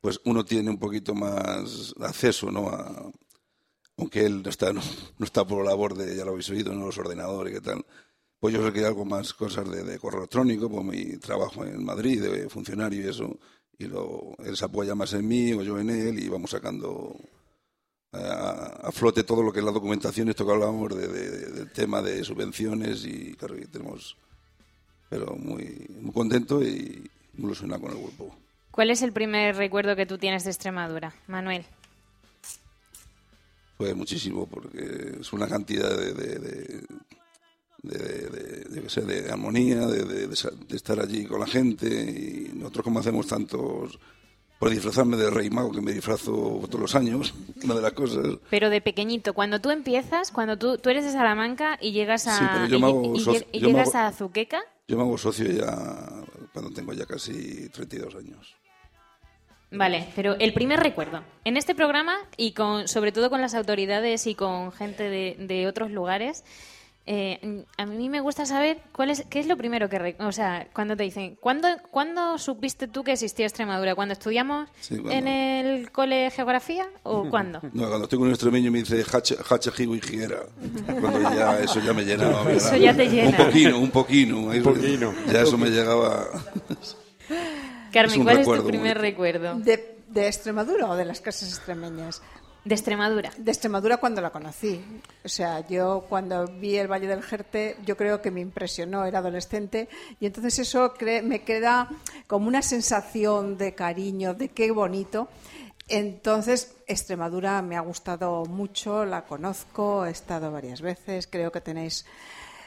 pues 0.01 0.21
uno 0.25 0.45
tiene 0.45 0.71
un 0.71 0.79
poquito 0.79 1.15
más 1.15 1.95
acceso, 2.01 2.51
¿no? 2.51 2.69
A, 2.69 3.11
aunque 3.99 4.25
él 4.25 4.43
no 4.43 4.49
está, 4.51 4.73
no, 4.73 4.81
no 5.19 5.25
está 5.25 5.45
por 5.47 5.65
la 5.65 5.71
labor 5.73 5.95
de, 5.97 6.17
ya 6.17 6.25
lo 6.25 6.31
habéis 6.31 6.49
oído, 6.51 6.73
¿no? 6.75 6.87
los 6.87 6.99
ordenadores 6.99 7.57
y 7.59 7.61
tal. 7.61 7.85
Pues 8.41 8.55
yo 8.55 8.65
sé 8.65 8.73
que 8.73 8.79
hay 8.81 8.85
algo 8.87 9.05
más 9.05 9.35
cosas 9.35 9.69
de, 9.69 9.83
de 9.83 9.99
correo 9.99 10.21
electrónico, 10.21 10.71
pues 10.71 10.85
mi 10.85 11.17
trabajo 11.19 11.65
en 11.65 11.85
Madrid 11.85 12.23
de 12.23 12.49
funcionario 12.49 13.05
y 13.05 13.09
eso, 13.09 13.37
y 13.79 13.87
luego 13.87 14.37
él 14.45 14.57
se 14.57 14.65
apoya 14.65 14.95
más 14.95 15.13
en 15.15 15.27
mí 15.27 15.53
o 15.53 15.63
yo 15.63 15.79
en 15.79 15.91
él 15.91 16.19
y 16.21 16.29
vamos 16.29 16.51
sacando 16.53 17.17
a, 18.13 18.87
a 18.89 18.93
flote 18.93 19.25
todo 19.25 19.43
lo 19.43 19.53
que 19.53 19.59
es 19.59 19.65
la 19.65 19.73
documentación, 19.73 20.29
esto 20.29 20.47
que 20.47 20.53
hablábamos 20.53 20.97
de, 20.97 21.09
de- 21.09 21.47
del 21.53 21.73
tema 21.73 22.01
de 22.01 22.23
subvenciones 22.25 23.05
y 23.05 23.35
claro, 23.35 23.59
y 23.59 23.67
tenemos, 23.67 24.17
pero 25.11 25.35
muy, 25.37 25.87
muy 26.01 26.13
contento 26.13 26.63
y 26.63 27.11
muy 27.35 27.47
ilusionado 27.47 27.83
con 27.83 27.91
el 27.93 27.99
grupo. 27.99 28.35
¿Cuál 28.71 28.91
es 28.91 29.03
el 29.03 29.13
primer 29.13 29.57
recuerdo 29.57 29.97
que 29.97 30.07
tú 30.07 30.19
tienes 30.19 30.45
de 30.45 30.51
Extremadura, 30.51 31.13
Manuel? 31.27 31.67
Pues 33.79 33.97
muchísimo, 33.97 34.47
porque 34.47 35.17
es 35.21 35.33
una 35.33 35.47
cantidad 35.49 35.97
de, 35.97 36.13
de, 36.13 36.39
de, 36.39 36.83
de- 37.83 38.65
de- 38.69 38.83
qué 38.83 38.91
sé, 38.91 39.03
de 39.03 39.31
armonía, 39.31 39.87
de, 39.87 40.05
de- 40.05 40.35
estar 40.77 41.01
allí 41.01 41.25
con 41.25 41.41
la 41.41 41.47
gente. 41.47 41.87
Y 41.87 42.51
nosotros 42.59 42.85
como 42.85 42.99
hacemos 43.01 43.27
tantos... 43.27 43.99
Por 44.59 44.71
disfrazarme 44.71 45.17
de 45.17 45.31
rey 45.31 45.51
mago, 45.51 45.71
que 45.71 45.81
me 45.81 45.93
disfrazo 45.93 46.33
todos 46.69 46.81
los 46.81 46.95
años, 46.97 47.33
una 47.63 47.77
de 47.77 47.81
las 47.81 47.93
cosas. 47.93 48.27
Pero 48.51 48.71
de 48.71 48.81
pequeñito, 48.81 49.33
cuando 49.33 49.61
tú 49.61 49.71
empiezas, 49.71 50.33
cuando 50.33 50.59
tú, 50.59 50.79
tú 50.79 50.91
eres 50.91 51.05
de 51.05 51.13
Salamanca 51.13 51.79
y 51.81 51.93
llegas 51.93 52.27
a, 52.27 52.37
Sí, 52.41 52.45
pero 52.53 52.67
yo 52.67 52.77
y, 52.77 52.81
me 52.81 52.87
hago 52.89 53.15
y- 53.15 53.21
socio- 53.21 53.47
y 53.53 53.61
me 53.61 53.67
llegas 53.69 53.91
hago- 53.95 53.99
a 53.99 54.07
Azuqueca, 54.09 54.61
Yo 54.89 54.97
me 54.97 55.05
hago 55.05 55.17
socio 55.17 55.49
ya 55.49 56.09
cuando 56.53 56.73
tengo 56.73 56.93
ya 56.93 57.07
casi 57.07 57.69
32 57.69 58.17
años. 58.17 58.57
Vale, 59.71 60.09
pero 60.17 60.35
el 60.39 60.53
primer 60.55 60.81
recuerdo. 60.81 61.23
En 61.45 61.57
este 61.57 61.75
programa, 61.75 62.17
y 62.37 62.53
con, 62.53 62.89
sobre 62.89 63.13
todo 63.13 63.29
con 63.31 63.41
las 63.43 63.55
autoridades 63.55 64.27
y 64.27 64.35
con 64.35 64.73
gente 64.73 65.05
de, 65.11 65.37
de 65.39 65.67
otros 65.67 65.91
lugares, 65.91 66.43
eh, 67.11 67.65
a 67.79 67.87
mí 67.87 68.09
me 68.11 68.21
gusta 68.21 68.45
saber 68.45 68.79
cuál 68.93 69.09
es, 69.11 69.25
qué 69.31 69.41
es 69.41 69.47
lo 69.47 69.57
primero 69.57 69.89
que... 69.89 70.15
o 70.21 70.31
sea, 70.33 70.69
cuando 70.75 70.95
te 70.95 71.05
dicen, 71.05 71.37
¿cuándo, 71.41 71.67
¿cuándo 71.91 72.37
supiste 72.37 72.87
tú 72.87 73.03
que 73.03 73.13
existía 73.13 73.47
Extremadura? 73.47 73.95
¿Cuando 73.95 74.13
estudiamos 74.13 74.69
Sí, 74.81 74.97
cuando- 74.99 75.13
en 75.13 75.27
el 75.29 75.91
cole 75.91 76.17
de 76.17 76.31
geografía 76.31 76.87
o 77.05 77.25
cuándo? 77.31 77.61
No, 77.73 77.89
cuando 77.89 78.05
estoy 78.05 78.19
con 78.19 78.29
un 78.29 78.35
extremeño 78.35 78.71
me 78.71 78.81
dice 78.81 79.03
hache, 79.11 79.37
hache 79.51 79.71
y 79.85 80.01
jiguera. 80.01 80.41
Cuando 81.01 81.35
ya 81.35 81.61
eso 81.61 81.81
ya 81.81 81.93
me 81.95 82.05
llenaba. 82.05 82.45
me 82.45 82.57
Eso 82.57 82.77
ya 82.77 82.95
te 82.95 83.07
llena. 83.09 83.31
Un 83.39 83.47
poquino, 83.47 83.79
un 83.79 83.91
poquino. 83.91 84.51
ahí- 84.51 84.61
poquino. 84.61 85.15
Ya 85.33 85.43
eso 85.43 85.57
me 85.59 85.71
llegaba. 85.71 86.27
Carmen, 87.93 88.19
un 88.21 88.25
¿cuál 88.25 88.39
es 88.39 88.47
tu 88.47 88.67
primer 88.67 88.99
bonito. 88.99 89.01
recuerdo? 89.01 89.55
¿De, 89.57 89.99
de 90.09 90.27
Extremadura 90.27 90.89
o 90.91 90.97
de 90.97 91.05
las 91.05 91.21
casas 91.21 91.49
extremeñas? 91.51 92.23
De 92.65 92.75
Extremadura. 92.75 93.31
De 93.39 93.51
Extremadura 93.51 93.97
cuando 93.99 94.21
la 94.21 94.31
conocí. 94.31 94.85
O 95.25 95.29
sea, 95.29 95.67
yo 95.67 96.05
cuando 96.09 96.47
vi 96.47 96.77
el 96.77 96.89
Valle 96.89 97.07
del 97.07 97.23
Jerte, 97.23 97.77
yo 97.87 97.97
creo 97.97 98.21
que 98.21 98.31
me 98.31 98.41
impresionó, 98.41 99.05
era 99.07 99.21
adolescente, 99.21 99.89
y 100.21 100.27
entonces 100.27 100.59
eso 100.59 100.93
cre- 100.95 101.23
me 101.23 101.43
queda 101.43 101.89
como 102.27 102.47
una 102.49 102.61
sensación 102.63 103.57
de 103.57 103.75
cariño, 103.75 104.35
de 104.35 104.49
qué 104.49 104.71
bonito. 104.71 105.29
Entonces, 105.89 106.75
Extremadura 106.87 107.63
me 107.63 107.77
ha 107.77 107.81
gustado 107.81 108.45
mucho, 108.45 109.07
la 109.07 109.25
conozco, 109.25 110.05
he 110.05 110.11
estado 110.11 110.53
varias 110.53 110.83
veces, 110.83 111.27
creo 111.27 111.51
que 111.51 111.63
tenéis 111.63 112.05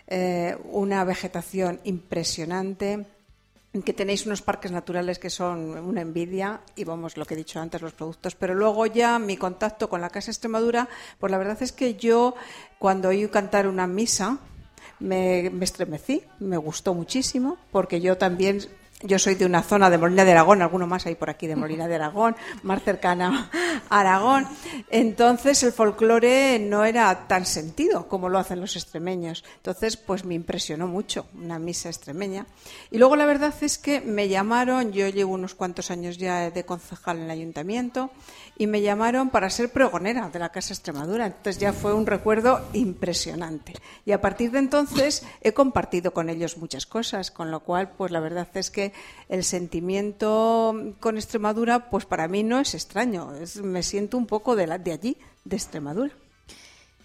eh, 0.07 0.57
una 0.71 1.03
vegetación 1.03 1.79
impresionante 1.83 3.05
que 3.71 3.93
tenéis 3.93 4.25
unos 4.25 4.41
parques 4.41 4.71
naturales 4.71 5.17
que 5.17 5.29
son 5.29 5.79
una 5.79 6.01
envidia 6.01 6.59
y 6.75 6.83
vamos 6.83 7.15
lo 7.15 7.23
que 7.25 7.35
he 7.35 7.37
dicho 7.37 7.59
antes 7.59 7.81
los 7.81 7.93
productos. 7.93 8.35
Pero 8.35 8.53
luego 8.53 8.85
ya 8.85 9.17
mi 9.17 9.37
contacto 9.37 9.87
con 9.89 10.01
la 10.01 10.09
casa 10.09 10.31
Extremadura 10.31 10.89
pues 11.19 11.31
la 11.31 11.37
verdad 11.37 11.57
es 11.61 11.71
que 11.71 11.95
yo 11.95 12.35
cuando 12.79 13.09
oí 13.09 13.27
cantar 13.29 13.67
una 13.67 13.87
misa 13.87 14.39
me, 14.99 15.49
me 15.51 15.63
estremecí 15.63 16.23
me 16.39 16.57
gustó 16.57 16.93
muchísimo 16.93 17.57
porque 17.71 18.01
yo 18.01 18.17
también 18.17 18.59
yo 19.03 19.19
soy 19.19 19.35
de 19.35 19.45
una 19.45 19.63
zona 19.63 19.89
de 19.89 19.97
Molina 19.97 20.25
de 20.25 20.31
Aragón, 20.31 20.61
alguno 20.61 20.87
más 20.87 21.05
hay 21.05 21.15
por 21.15 21.29
aquí 21.29 21.47
de 21.47 21.55
Molina 21.55 21.87
de 21.87 21.95
Aragón, 21.95 22.35
más 22.63 22.83
cercana 22.83 23.49
a 23.89 23.99
Aragón. 23.99 24.47
Entonces 24.89 25.63
el 25.63 25.71
folclore 25.71 26.59
no 26.59 26.85
era 26.85 27.27
tan 27.27 27.45
sentido 27.45 28.07
como 28.07 28.29
lo 28.29 28.39
hacen 28.39 28.61
los 28.61 28.75
extremeños. 28.75 29.43
Entonces, 29.57 29.97
pues 29.97 30.25
me 30.25 30.35
impresionó 30.35 30.87
mucho 30.87 31.25
una 31.35 31.59
misa 31.59 31.89
extremeña. 31.89 32.45
Y 32.89 32.97
luego 32.97 33.15
la 33.15 33.25
verdad 33.25 33.53
es 33.61 33.77
que 33.77 34.01
me 34.01 34.27
llamaron, 34.27 34.91
yo 34.91 35.07
llevo 35.09 35.33
unos 35.33 35.55
cuantos 35.55 35.91
años 35.91 36.17
ya 36.17 36.51
de 36.51 36.65
concejal 36.65 37.17
en 37.17 37.23
el 37.23 37.31
ayuntamiento, 37.31 38.11
y 38.57 38.67
me 38.67 38.81
llamaron 38.81 39.29
para 39.31 39.49
ser 39.49 39.71
pregonera 39.71 40.29
de 40.29 40.37
la 40.39 40.49
Casa 40.49 40.73
Extremadura. 40.73 41.25
Entonces 41.25 41.57
ya 41.59 41.73
fue 41.73 41.93
un 41.93 42.05
recuerdo 42.05 42.61
impresionante. 42.73 43.73
Y 44.05 44.11
a 44.11 44.21
partir 44.21 44.51
de 44.51 44.59
entonces 44.59 45.25
he 45.41 45.51
compartido 45.53 46.13
con 46.13 46.29
ellos 46.29 46.57
muchas 46.57 46.85
cosas, 46.85 47.31
con 47.31 47.49
lo 47.49 47.61
cual, 47.61 47.89
pues 47.97 48.11
la 48.11 48.19
verdad 48.19 48.47
es 48.53 48.69
que 48.69 48.93
el 49.29 49.43
sentimiento 49.43 50.93
con 50.99 51.17
Extremadura, 51.17 51.89
pues 51.89 52.05
para 52.05 52.27
mí 52.27 52.43
no 52.43 52.59
es 52.59 52.73
extraño. 52.75 53.33
Es- 53.35 53.57
me 53.61 53.83
siento 53.83 54.17
un 54.17 54.27
poco 54.27 54.55
de, 54.55 54.67
la- 54.67 54.77
de 54.77 54.91
allí, 54.91 55.17
de 55.43 55.55
Extremadura. 55.55 56.11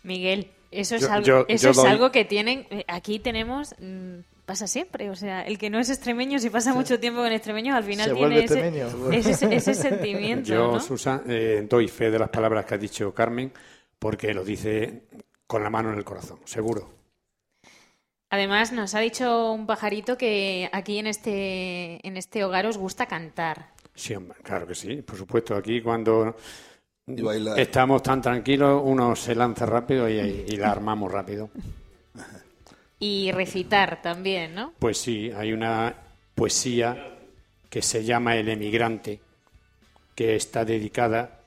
Miguel, 0.02 0.50
eso 0.70 0.96
es, 0.96 1.02
Yo- 1.02 1.12
algo, 1.12 1.26
yo- 1.26 1.44
eso 1.48 1.64
yo 1.64 1.70
es 1.70 1.76
doy- 1.76 1.88
algo 1.88 2.12
que 2.12 2.24
tienen. 2.24 2.66
eh, 2.70 2.84
Aquí 2.88 3.18
tenemos. 3.18 3.74
mm, 3.80 4.18
pasa 4.46 4.66
siempre. 4.66 5.10
O 5.10 5.14
sea, 5.14 5.42
el 5.42 5.58
que 5.58 5.68
no 5.68 5.78
es 5.78 5.90
extremeño, 5.90 6.38
si 6.38 6.48
pasa 6.48 6.72
mucho 6.72 6.98
tiempo 6.98 7.20
con 7.20 7.32
extremeños, 7.32 7.76
al 7.76 7.84
final 7.84 8.08
Se 8.08 8.14
tiene 8.14 8.34
ese, 8.36 8.44
extremeño. 8.44 9.12
ese, 9.12 9.54
ese 9.54 9.74
sentimiento. 9.74 10.48
Yo, 10.48 10.72
¿no? 10.72 10.80
Susan, 10.80 11.22
eh, 11.28 11.66
doy 11.68 11.88
fe 11.88 12.10
de 12.10 12.18
las 12.18 12.30
palabras 12.30 12.64
que 12.64 12.74
ha 12.74 12.78
dicho 12.78 13.12
Carmen, 13.12 13.52
porque 13.98 14.32
lo 14.32 14.44
dice 14.44 15.02
con 15.46 15.62
la 15.62 15.68
mano 15.68 15.92
en 15.92 15.98
el 15.98 16.04
corazón, 16.04 16.38
seguro. 16.44 16.94
Además, 18.30 18.72
nos 18.72 18.94
ha 18.94 19.00
dicho 19.00 19.52
un 19.52 19.66
pajarito 19.66 20.16
que 20.16 20.68
aquí 20.72 20.98
en 20.98 21.06
este, 21.06 22.06
en 22.06 22.16
este 22.16 22.44
hogar 22.44 22.66
os 22.66 22.78
gusta 22.78 23.06
cantar. 23.06 23.68
Sí, 23.94 24.14
hombre, 24.14 24.38
claro 24.42 24.66
que 24.66 24.74
sí, 24.74 25.02
por 25.02 25.16
supuesto. 25.16 25.54
Aquí 25.54 25.80
cuando 25.80 26.36
estamos 27.56 28.02
tan 28.02 28.20
tranquilos, 28.20 28.82
uno 28.84 29.14
se 29.14 29.34
lanza 29.34 29.64
rápido 29.64 30.08
y, 30.08 30.44
y 30.48 30.56
la 30.56 30.72
armamos 30.72 31.10
rápido. 31.10 31.50
Y 32.98 33.30
recitar 33.32 34.00
también, 34.00 34.54
¿no? 34.54 34.72
Pues 34.78 34.98
sí, 34.98 35.30
hay 35.30 35.52
una 35.52 35.94
poesía 36.34 37.18
que 37.68 37.82
se 37.82 38.04
llama 38.04 38.36
El 38.36 38.48
emigrante, 38.48 39.20
que 40.14 40.36
está 40.36 40.64
dedicada 40.64 41.42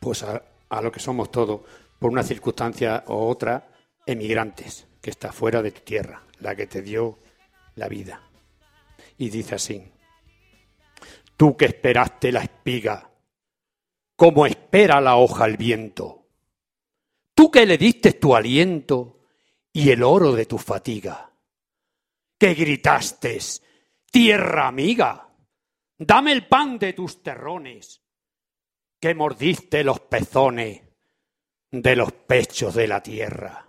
pues 0.00 0.24
a, 0.24 0.42
lo 0.82 0.92
que 0.92 1.00
somos 1.00 1.30
todos, 1.30 1.60
por 1.98 2.10
una 2.10 2.22
circunstancia 2.22 3.04
u 3.06 3.14
otra, 3.14 3.68
emigrantes, 4.06 4.86
que 5.00 5.10
está 5.10 5.32
fuera 5.32 5.62
de 5.62 5.72
tu 5.72 5.80
tierra, 5.80 6.22
la 6.40 6.54
que 6.54 6.66
te 6.66 6.82
dio 6.82 7.18
la 7.76 7.88
vida. 7.88 8.20
Y 9.16 9.30
dice 9.30 9.56
así, 9.56 9.82
tú 11.36 11.56
que 11.56 11.66
esperaste 11.66 12.32
la 12.32 12.42
espiga, 12.42 13.10
como 14.16 14.46
espera 14.46 15.00
la 15.00 15.16
hoja 15.16 15.46
el 15.46 15.56
viento, 15.56 16.26
tú 17.34 17.50
que 17.50 17.66
le 17.66 17.78
diste 17.78 18.14
tu 18.14 18.34
aliento 18.34 19.17
y 19.78 19.92
el 19.92 20.02
oro 20.02 20.32
de 20.32 20.44
tu 20.44 20.58
fatiga, 20.58 21.32
que 22.36 22.52
gritaste, 22.54 23.38
tierra 24.10 24.66
amiga, 24.66 25.32
dame 25.96 26.32
el 26.32 26.48
pan 26.48 26.80
de 26.80 26.94
tus 26.94 27.22
terrones, 27.22 28.02
que 28.98 29.14
mordiste 29.14 29.84
los 29.84 30.00
pezones 30.00 30.82
de 31.70 31.94
los 31.94 32.10
pechos 32.10 32.74
de 32.74 32.88
la 32.88 33.00
tierra, 33.00 33.68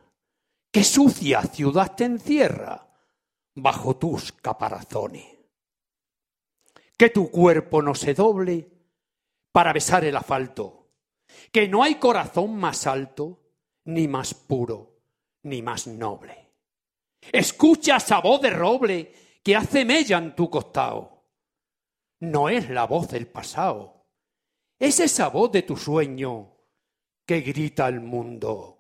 que 0.72 0.84
sucia 0.84 1.44
ciudad 1.44 1.96
te 1.96 2.06
encierra 2.06 2.92
bajo 3.54 3.98
tus 3.98 4.32
caparazones, 4.32 5.28
que 6.98 7.12
tu 7.12 7.30
cuerpo 7.30 7.84
no 7.84 7.94
se 7.94 8.16
doble 8.16 8.68
para 9.52 9.74
besar 9.74 10.06
el 10.06 10.18
asfalto, 10.18 10.90
que 11.52 11.68
no 11.68 11.84
hay 11.84 12.00
corazón 12.00 12.56
más 12.56 12.88
alto, 12.88 13.44
ni 13.86 14.08
más 14.08 14.34
puro, 14.34 14.89
ni 15.44 15.62
más 15.62 15.88
noble. 15.88 16.50
Escucha 17.32 17.98
esa 17.98 18.20
voz 18.20 18.42
de 18.42 18.50
roble 18.50 19.14
que 19.44 19.56
hace 19.56 19.86
mella 19.86 20.18
en 20.18 20.36
tu 20.36 20.50
costado. 20.50 21.26
No 22.22 22.50
es 22.50 22.70
la 22.70 22.86
voz 22.86 23.10
del 23.10 23.28
pasado, 23.28 24.00
es 24.80 25.00
esa 25.00 25.28
voz 25.30 25.52
de 25.52 25.64
tu 25.64 25.76
sueño 25.76 26.56
que 27.26 27.42
grita 27.42 27.86
al 27.86 28.00
mundo. 28.00 28.78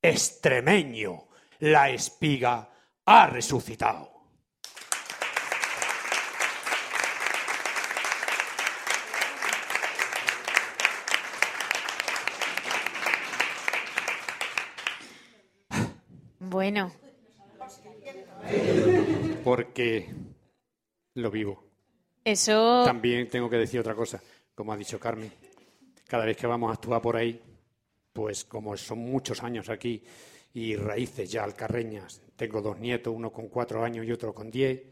Extremeño, 0.00 1.28
la 1.60 1.90
espiga 1.90 2.70
ha 3.04 3.26
resucitado. 3.26 4.15
Bueno, 16.66 16.90
Porque 19.44 20.12
lo 21.14 21.30
vivo. 21.30 21.62
eso 22.24 22.82
También 22.84 23.28
tengo 23.28 23.48
que 23.48 23.54
decir 23.54 23.78
otra 23.78 23.94
cosa, 23.94 24.20
como 24.52 24.72
ha 24.72 24.76
dicho 24.76 24.98
Carmen. 24.98 25.30
Cada 26.08 26.24
vez 26.24 26.36
que 26.36 26.48
vamos 26.48 26.70
a 26.70 26.72
actuar 26.74 27.00
por 27.00 27.14
ahí, 27.16 27.40
pues 28.12 28.44
como 28.46 28.76
son 28.76 28.98
muchos 28.98 29.44
años 29.44 29.68
aquí 29.68 30.02
y 30.54 30.74
raíces 30.74 31.30
ya 31.30 31.44
alcarreñas, 31.44 32.20
tengo 32.34 32.60
dos 32.60 32.80
nietos, 32.80 33.14
uno 33.14 33.30
con 33.30 33.46
cuatro 33.46 33.84
años 33.84 34.04
y 34.04 34.10
otro 34.10 34.34
con 34.34 34.50
diez. 34.50 34.82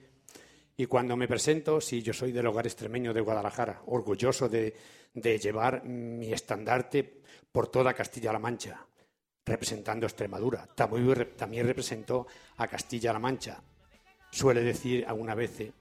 Y 0.76 0.86
cuando 0.86 1.16
me 1.16 1.26
presento, 1.26 1.80
sí, 1.80 2.02
yo 2.02 2.12
soy 2.12 2.30
del 2.30 2.46
hogar 2.46 2.68
extremeño 2.68 3.12
de 3.12 3.20
Guadalajara, 3.20 3.82
orgulloso 3.86 4.48
de, 4.48 4.76
de 5.12 5.38
llevar 5.40 5.84
mi 5.84 6.32
estandarte 6.32 7.22
por 7.50 7.66
toda 7.66 7.94
Castilla-La 7.94 8.38
Mancha, 8.38 8.86
representando 9.46 10.06
a 10.06 10.08
Extremadura. 10.08 10.66
También, 10.74 11.14
re- 11.14 11.24
también 11.26 11.66
representó 11.66 12.26
a 12.56 12.66
Castilla-La 12.66 13.18
Mancha. 13.18 13.60
Suele 14.30 14.62
decir 14.62 15.04
algunas 15.06 15.36
veces, 15.36 15.72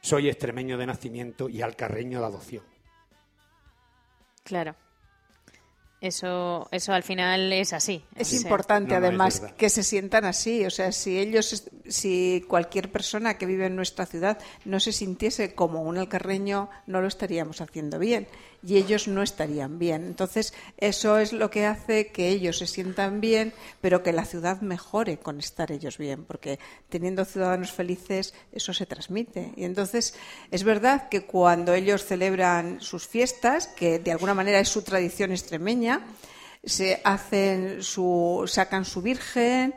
soy 0.00 0.28
extremeño 0.28 0.78
de 0.78 0.86
nacimiento 0.86 1.48
y 1.48 1.62
alcarreño 1.62 2.20
de 2.20 2.26
adopción. 2.26 2.62
Claro. 4.44 4.74
Eso, 6.00 6.68
eso 6.70 6.92
al 6.92 7.02
final 7.02 7.52
es 7.52 7.72
así. 7.72 8.04
Es 8.14 8.28
O 8.28 8.30
sea, 8.32 8.40
importante, 8.42 8.94
no, 8.94 9.00
no, 9.00 9.06
es 9.06 9.08
además, 9.08 9.54
que 9.56 9.70
se 9.70 9.82
sientan 9.82 10.24
así. 10.26 10.64
O 10.66 10.70
sea, 10.70 10.92
si 10.92 11.18
ellos, 11.18 11.68
si 11.88 12.44
cualquier 12.48 12.90
persona 12.90 13.38
que 13.38 13.46
vive 13.46 13.66
en 13.66 13.76
nuestra 13.76 14.06
ciudad 14.06 14.38
no 14.64 14.80
se 14.80 14.92
sintiese 14.92 15.54
como 15.54 15.82
un 15.82 15.98
alcarreño, 15.98 16.68
no 16.86 17.00
lo 17.00 17.08
estaríamos 17.08 17.60
haciendo 17.60 17.98
bien. 17.98 18.26
Y 18.62 18.78
ellos 18.78 19.06
no 19.06 19.22
estarían 19.22 19.78
bien. 19.78 20.04
Entonces, 20.04 20.52
eso 20.78 21.18
es 21.18 21.32
lo 21.32 21.50
que 21.50 21.66
hace 21.66 22.08
que 22.08 22.28
ellos 22.28 22.58
se 22.58 22.66
sientan 22.66 23.20
bien, 23.20 23.52
pero 23.80 24.02
que 24.02 24.12
la 24.12 24.24
ciudad 24.24 24.60
mejore 24.60 25.18
con 25.18 25.38
estar 25.38 25.70
ellos 25.70 25.98
bien. 25.98 26.24
Porque 26.24 26.58
teniendo 26.88 27.24
ciudadanos 27.24 27.72
felices, 27.72 28.34
eso 28.52 28.72
se 28.72 28.86
transmite. 28.86 29.52
Y 29.56 29.64
entonces, 29.64 30.14
es 30.50 30.64
verdad 30.64 31.08
que 31.08 31.26
cuando 31.26 31.74
ellos 31.74 32.04
celebran 32.04 32.80
sus 32.80 33.06
fiestas, 33.06 33.68
que 33.68 33.98
de 33.98 34.12
alguna 34.12 34.34
manera 34.34 34.58
es 34.58 34.68
su 34.68 34.82
tradición 34.82 35.30
extremeña, 35.30 36.04
se 36.64 37.00
hacen 37.04 37.82
su 37.82 38.44
sacan 38.46 38.84
su 38.84 39.00
virgen 39.00 39.74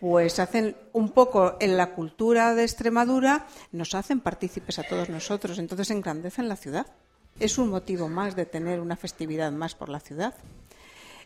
pues 0.00 0.38
hacen 0.38 0.76
un 0.92 1.10
poco 1.10 1.56
en 1.60 1.76
la 1.76 1.94
cultura 1.94 2.54
de 2.54 2.62
Extremadura 2.62 3.46
nos 3.70 3.94
hacen 3.94 4.20
partícipes 4.20 4.78
a 4.78 4.82
todos 4.84 5.10
nosotros 5.10 5.58
entonces 5.58 5.90
engrandecen 5.90 6.48
la 6.48 6.56
ciudad 6.56 6.86
es 7.38 7.58
un 7.58 7.68
motivo 7.68 8.08
más 8.08 8.34
de 8.34 8.46
tener 8.46 8.80
una 8.80 8.96
festividad 8.96 9.52
más 9.52 9.74
por 9.74 9.88
la 9.90 10.00
ciudad 10.00 10.34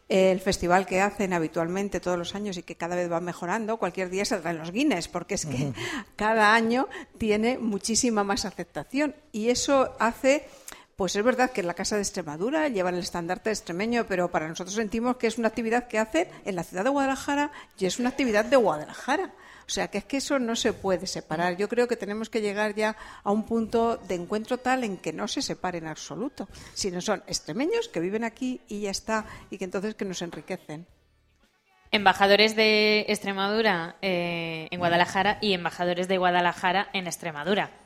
el 0.09 0.41
festival 0.41 0.87
que 0.87 1.01
hacen 1.01 1.33
habitualmente 1.33 1.99
todos 1.99 2.17
los 2.17 2.35
años 2.37 2.57
y 2.57 2.63
que 2.63 2.77
cada 2.77 2.95
vez 2.95 3.11
va 3.11 3.21
mejorando, 3.21 3.77
cualquier 3.77 4.09
día 4.09 4.25
saldrá 4.25 4.53
en 4.53 4.59
los 4.59 4.71
Guinness, 4.71 5.09
porque 5.09 5.35
es 5.35 5.47
que 5.47 5.73
cada 6.17 6.55
año 6.55 6.89
tiene 7.19 7.59
muchísima 7.59 8.23
más 8.23 8.45
aceptación. 8.45 9.17
Y 9.33 9.49
eso 9.49 9.97
hace, 9.99 10.47
pues 10.97 11.15
es 11.15 11.23
verdad 11.23 11.51
que 11.51 11.61
en 11.61 11.67
la 11.67 11.75
Casa 11.75 11.97
de 11.97 12.03
Extremadura 12.03 12.69
llevan 12.69 12.95
el 12.95 13.01
estandarte 13.01 13.51
extremeño, 13.51 14.07
pero 14.09 14.31
para 14.31 14.49
nosotros 14.49 14.75
sentimos 14.75 15.19
que 15.19 15.27
es 15.27 15.37
una 15.37 15.49
actividad 15.49 15.89
que 15.89 15.99
hacen 15.99 16.27
en 16.47 16.57
la 16.57 16.65
ciudad 16.65 16.85
de 16.85 16.91
Guadalajara 16.91 17.53
y 17.79 17.85
es 17.85 17.99
una 17.99 18.09
actividad 18.09 18.47
de 18.47 18.57
Guadalajara. 18.57 19.35
O 19.67 19.69
sea, 19.69 19.89
que 19.89 19.99
es 19.99 20.05
que 20.05 20.17
eso 20.19 20.39
no 20.39 20.57
se 20.57 20.73
puede 20.73 21.07
separar. 21.07 21.57
Yo 21.57 21.69
creo 21.69 21.87
que 21.87 21.97
tenemos 21.97 22.31
que 22.31 22.41
llegar 22.41 22.75
ya 22.75 22.97
a 23.25 23.31
un 23.31 23.45
punto 23.45 23.99
de 23.99 24.15
encuentro 24.15 24.59
tal 24.59 24.85
en 24.85 24.97
que 24.97 25.13
no 25.13 25.29
se 25.29 25.43
separe 25.43 25.79
en 25.79 25.89
absoluto, 25.89 26.49
sino 26.73 27.01
son 27.03 27.23
extremeños 27.27 27.89
que 27.89 28.01
viven 28.01 28.25
aquí 28.25 28.63
y 28.69 28.83
ya 28.83 28.91
está, 28.91 29.27
y 29.51 29.59
que 29.59 29.65
entonces 29.65 29.97
que 29.97 30.05
nos 30.07 30.23
enriquecen. 30.23 30.87
Embajadores 31.91 32.57
de 32.57 33.07
Extremadura 33.09 33.97
eh, 34.03 34.69
en 34.71 34.79
Guadalajara 34.79 35.39
y 35.43 35.53
embajadores 35.53 36.09
de 36.09 36.19
Guadalajara 36.19 36.89
en 36.93 37.07
Extremadura. 37.07 37.86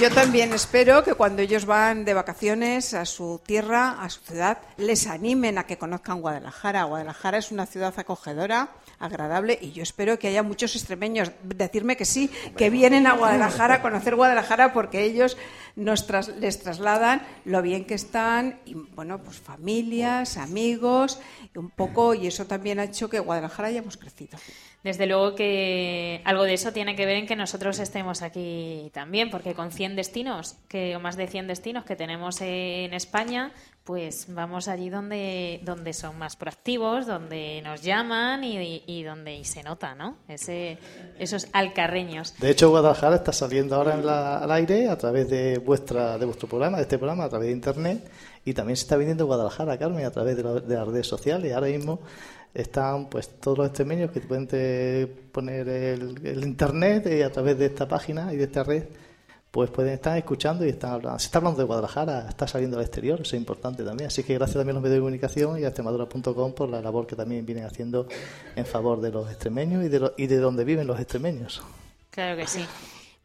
Yo 0.00 0.10
también 0.10 0.52
espero 0.52 1.04
que 1.04 1.14
cuando 1.14 1.40
ellos 1.40 1.66
van 1.66 2.04
de 2.04 2.14
vacaciones 2.14 2.94
a 2.94 3.06
su 3.06 3.40
tierra, 3.46 4.02
a 4.02 4.10
su 4.10 4.20
ciudad, 4.22 4.58
les 4.76 5.06
animen 5.06 5.56
a 5.56 5.66
que 5.66 5.78
conozcan 5.78 6.20
Guadalajara. 6.20 6.82
Guadalajara 6.84 7.38
es 7.38 7.52
una 7.52 7.64
ciudad 7.64 7.94
acogedora, 7.96 8.70
agradable, 8.98 9.56
y 9.62 9.70
yo 9.70 9.84
espero 9.84 10.18
que 10.18 10.26
haya 10.26 10.42
muchos 10.42 10.74
extremeños 10.74 11.30
decirme 11.44 11.96
que 11.96 12.04
sí, 12.04 12.28
que 12.56 12.70
vienen 12.70 13.06
a 13.06 13.14
Guadalajara 13.14 13.74
a 13.76 13.82
conocer 13.82 14.16
Guadalajara 14.16 14.72
porque 14.72 15.02
ellos 15.04 15.36
nos 15.76 16.08
tras- 16.08 16.28
les 16.40 16.60
trasladan 16.60 17.22
lo 17.44 17.62
bien 17.62 17.84
que 17.84 17.94
están, 17.94 18.58
y 18.64 18.74
bueno, 18.74 19.22
pues 19.22 19.38
familias, 19.38 20.36
amigos, 20.38 21.20
y 21.54 21.58
un 21.58 21.70
poco, 21.70 22.14
y 22.14 22.26
eso 22.26 22.46
también 22.46 22.80
ha 22.80 22.84
hecho 22.84 23.08
que 23.08 23.20
Guadalajara 23.20 23.68
hayamos 23.68 23.96
crecido. 23.96 24.38
Desde 24.84 25.06
luego 25.06 25.34
que 25.34 26.20
algo 26.24 26.44
de 26.44 26.52
eso 26.54 26.72
tiene 26.72 26.94
que 26.94 27.06
ver 27.06 27.16
en 27.16 27.26
que 27.26 27.34
nosotros 27.36 27.78
estemos 27.78 28.20
aquí 28.22 28.90
también, 28.92 29.30
porque 29.30 29.54
con 29.54 29.72
100 29.72 29.96
destinos, 29.96 30.56
que 30.68 30.94
o 30.94 31.00
más 31.00 31.16
de 31.16 31.26
100 31.26 31.46
destinos 31.46 31.84
que 31.84 31.96
tenemos 31.96 32.40
en 32.42 32.92
España, 32.92 33.50
pues 33.84 34.26
vamos 34.28 34.68
allí 34.68 34.90
donde, 34.90 35.60
donde 35.62 35.92
son 35.94 36.18
más 36.18 36.36
proactivos, 36.36 37.06
donde 37.06 37.60
nos 37.64 37.82
llaman 37.82 38.44
y, 38.44 38.82
y 38.86 39.02
donde 39.02 39.34
y 39.36 39.44
se 39.44 39.62
nota, 39.62 39.94
¿no? 39.94 40.16
Ese, 40.28 40.76
esos 41.18 41.48
alcarreños. 41.52 42.38
De 42.38 42.50
hecho, 42.50 42.68
Guadalajara 42.70 43.16
está 43.16 43.32
saliendo 43.32 43.76
ahora 43.76 43.94
en 43.94 44.04
la- 44.06 44.38
al 44.38 44.52
aire 44.52 44.88
a 44.88 44.96
través 44.98 45.28
de 45.30 45.58
vuestra 45.58 46.18
de 46.18 46.26
vuestro 46.26 46.46
programa, 46.48 46.76
de 46.76 46.82
este 46.82 46.98
programa, 46.98 47.24
a 47.24 47.28
través 47.30 47.48
de 47.48 47.52
internet, 47.54 48.10
y 48.44 48.52
también 48.52 48.76
se 48.76 48.82
está 48.82 48.96
viniendo 48.96 49.24
Guadalajara, 49.26 49.78
Carmen, 49.78 50.04
a 50.04 50.10
través 50.10 50.36
de, 50.36 50.42
la- 50.42 50.60
de 50.60 50.74
las 50.76 50.86
redes 50.86 51.06
sociales. 51.06 51.52
Ahora 51.54 51.66
mismo 51.68 52.00
están 52.54 53.08
pues 53.10 53.28
todos 53.40 53.58
los 53.58 53.66
extremeños 53.66 54.10
que 54.12 54.20
pueden 54.20 54.46
poner 55.32 55.68
el, 55.68 56.44
internet 56.44 57.06
y 57.12 57.22
a 57.22 57.30
través 57.32 57.58
de 57.58 57.66
esta 57.66 57.86
página 57.88 58.32
y 58.32 58.36
de 58.36 58.44
esta 58.44 58.62
red 58.64 58.84
pues 59.50 59.70
pueden 59.70 59.92
estar 59.94 60.16
escuchando 60.18 60.64
y 60.66 60.68
están 60.70 60.92
hablando. 60.94 61.18
Se 61.20 61.26
está 61.26 61.38
hablando 61.38 61.58
de 61.60 61.64
Guadalajara, 61.64 62.26
está 62.28 62.48
saliendo 62.48 62.76
al 62.76 62.82
exterior, 62.82 63.20
eso 63.20 63.36
es 63.36 63.40
importante 63.40 63.84
también. 63.84 64.08
Así 64.08 64.24
que 64.24 64.34
gracias 64.34 64.56
también 64.56 64.70
a 64.76 64.80
los 64.80 64.82
medios 64.82 64.96
de 64.96 65.00
comunicación 65.00 65.60
y 65.60 65.64
a 65.64 65.68
extremadura.com 65.68 66.54
por 66.54 66.68
la 66.68 66.80
labor 66.80 67.06
que 67.06 67.14
también 67.14 67.46
vienen 67.46 67.64
haciendo 67.64 68.08
en 68.56 68.66
favor 68.66 69.00
de 69.00 69.12
los 69.12 69.28
extremeños 69.30 69.84
y 69.84 69.88
de, 69.88 70.00
lo- 70.00 70.14
y 70.16 70.26
de 70.26 70.38
donde 70.38 70.64
viven 70.64 70.88
los 70.88 70.98
extremeños. 70.98 71.62
Claro 72.10 72.36
que 72.36 72.48
sí. 72.48 72.64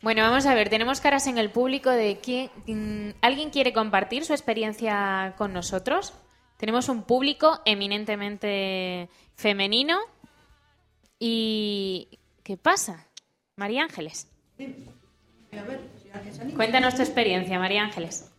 Bueno, 0.03 0.21
vamos 0.21 0.45
a 0.45 0.53
ver, 0.53 0.69
tenemos 0.69 1.01
caras 1.01 1.25
en 1.25 1.39
el 1.39 1.49
público 1.49 1.89
de 1.89 2.19
quién. 2.21 2.51
mm, 2.67 3.15
¿Alguien 3.21 3.49
quiere 3.49 3.73
compartir 3.73 4.23
su 4.23 4.33
experiencia 4.33 5.33
con 5.35 5.51
nosotros? 5.51 6.13
Tenemos 6.59 6.89
un 6.89 7.03
público 7.03 7.61
eminentemente 7.63 9.07
femenino. 9.35 9.97
¿Y 11.17 12.19
qué 12.43 12.57
pasa? 12.57 13.07
María 13.55 13.83
Ángeles. 13.83 14.27
Cuéntanos 16.57 16.95
tu 16.95 17.01
experiencia, 17.01 17.57
María 17.59 17.83
Ángeles. 17.83 18.29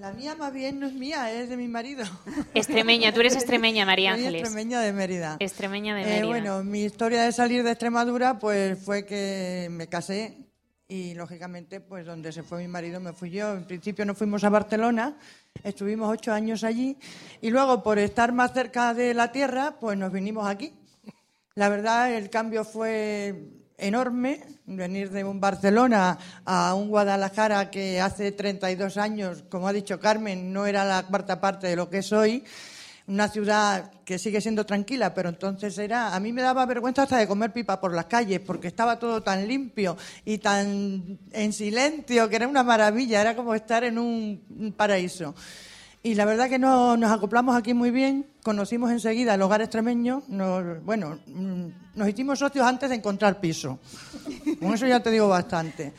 La 0.00 0.12
mía 0.12 0.34
más 0.34 0.52
bien 0.52 0.80
no 0.80 0.86
es 0.88 0.94
mía, 0.94 1.30
es 1.30 1.48
de 1.48 1.56
mi 1.56 1.68
marido. 1.68 2.04
Extremeña, 2.54 3.12
tú 3.12 3.20
eres 3.20 3.34
extremeña, 3.36 3.84
María 3.86 4.12
Soy 4.14 4.20
Ángeles. 4.24 4.40
extremeña 4.42 4.80
de 4.80 4.92
Mérida. 4.92 5.36
Extremeña 5.38 5.94
de 5.94 6.02
Eh, 6.02 6.06
Mérida. 6.06 6.26
bueno, 6.26 6.64
mi 6.64 6.82
historia 6.84 7.22
de 7.22 7.30
salir 7.32 7.62
de 7.62 7.70
Extremadura 7.70 8.38
pues 8.40 8.82
fue 8.82 9.04
que 9.06 9.68
me 9.70 9.88
casé 9.88 10.38
y 10.90 11.14
lógicamente 11.14 11.80
pues 11.80 12.04
donde 12.04 12.32
se 12.32 12.42
fue 12.42 12.58
mi 12.58 12.68
marido 12.68 12.98
me 12.98 13.12
fui 13.12 13.30
yo. 13.30 13.54
En 13.54 13.64
principio 13.64 14.04
nos 14.04 14.18
fuimos 14.18 14.42
a 14.42 14.50
Barcelona, 14.50 15.16
estuvimos 15.62 16.10
ocho 16.10 16.32
años 16.32 16.64
allí 16.64 16.98
y 17.40 17.50
luego 17.50 17.80
por 17.82 18.00
estar 18.00 18.32
más 18.32 18.52
cerca 18.52 18.92
de 18.92 19.14
la 19.14 19.30
tierra 19.30 19.76
pues 19.78 19.96
nos 19.96 20.12
vinimos 20.12 20.48
aquí. 20.48 20.74
La 21.54 21.68
verdad 21.68 22.12
el 22.12 22.28
cambio 22.28 22.64
fue 22.64 23.52
enorme, 23.78 24.42
venir 24.66 25.10
de 25.10 25.22
un 25.22 25.40
Barcelona 25.40 26.18
a 26.44 26.74
un 26.74 26.88
Guadalajara 26.88 27.70
que 27.70 28.00
hace 28.00 28.32
32 28.32 28.96
años, 28.96 29.44
como 29.48 29.68
ha 29.68 29.72
dicho 29.72 30.00
Carmen, 30.00 30.52
no 30.52 30.66
era 30.66 30.84
la 30.84 31.04
cuarta 31.04 31.40
parte 31.40 31.68
de 31.68 31.76
lo 31.76 31.88
que 31.88 31.98
es 31.98 32.12
hoy 32.12 32.44
una 33.10 33.28
ciudad 33.28 33.90
que 34.04 34.18
sigue 34.18 34.40
siendo 34.40 34.64
tranquila, 34.64 35.12
pero 35.12 35.28
entonces 35.28 35.76
era, 35.78 36.14
a 36.14 36.20
mí 36.20 36.32
me 36.32 36.42
daba 36.42 36.64
vergüenza 36.64 37.02
hasta 37.02 37.18
de 37.18 37.26
comer 37.26 37.52
pipa 37.52 37.80
por 37.80 37.92
las 37.92 38.06
calles, 38.06 38.40
porque 38.40 38.68
estaba 38.68 38.98
todo 38.98 39.20
tan 39.22 39.46
limpio 39.48 39.96
y 40.24 40.38
tan 40.38 41.18
en 41.32 41.52
silencio, 41.52 42.28
que 42.28 42.36
era 42.36 42.46
una 42.46 42.62
maravilla, 42.62 43.20
era 43.20 43.34
como 43.34 43.54
estar 43.54 43.82
en 43.82 43.98
un 43.98 44.74
paraíso. 44.76 45.34
Y 46.02 46.14
la 46.14 46.24
verdad 46.24 46.48
que 46.48 46.58
no, 46.58 46.96
nos 46.96 47.10
acoplamos 47.10 47.56
aquí 47.56 47.74
muy 47.74 47.90
bien, 47.90 48.26
conocimos 48.42 48.90
enseguida 48.90 49.34
el 49.34 49.42
hogar 49.42 49.60
extremeño, 49.60 50.22
nos, 50.28 50.82
bueno, 50.82 51.18
mm, 51.26 51.66
nos 51.96 52.08
hicimos 52.08 52.38
socios 52.38 52.64
antes 52.64 52.88
de 52.88 52.96
encontrar 52.96 53.38
piso. 53.38 53.80
Con 54.60 54.72
eso 54.72 54.86
ya 54.86 55.00
te 55.00 55.10
digo 55.10 55.28
bastante. 55.28 55.92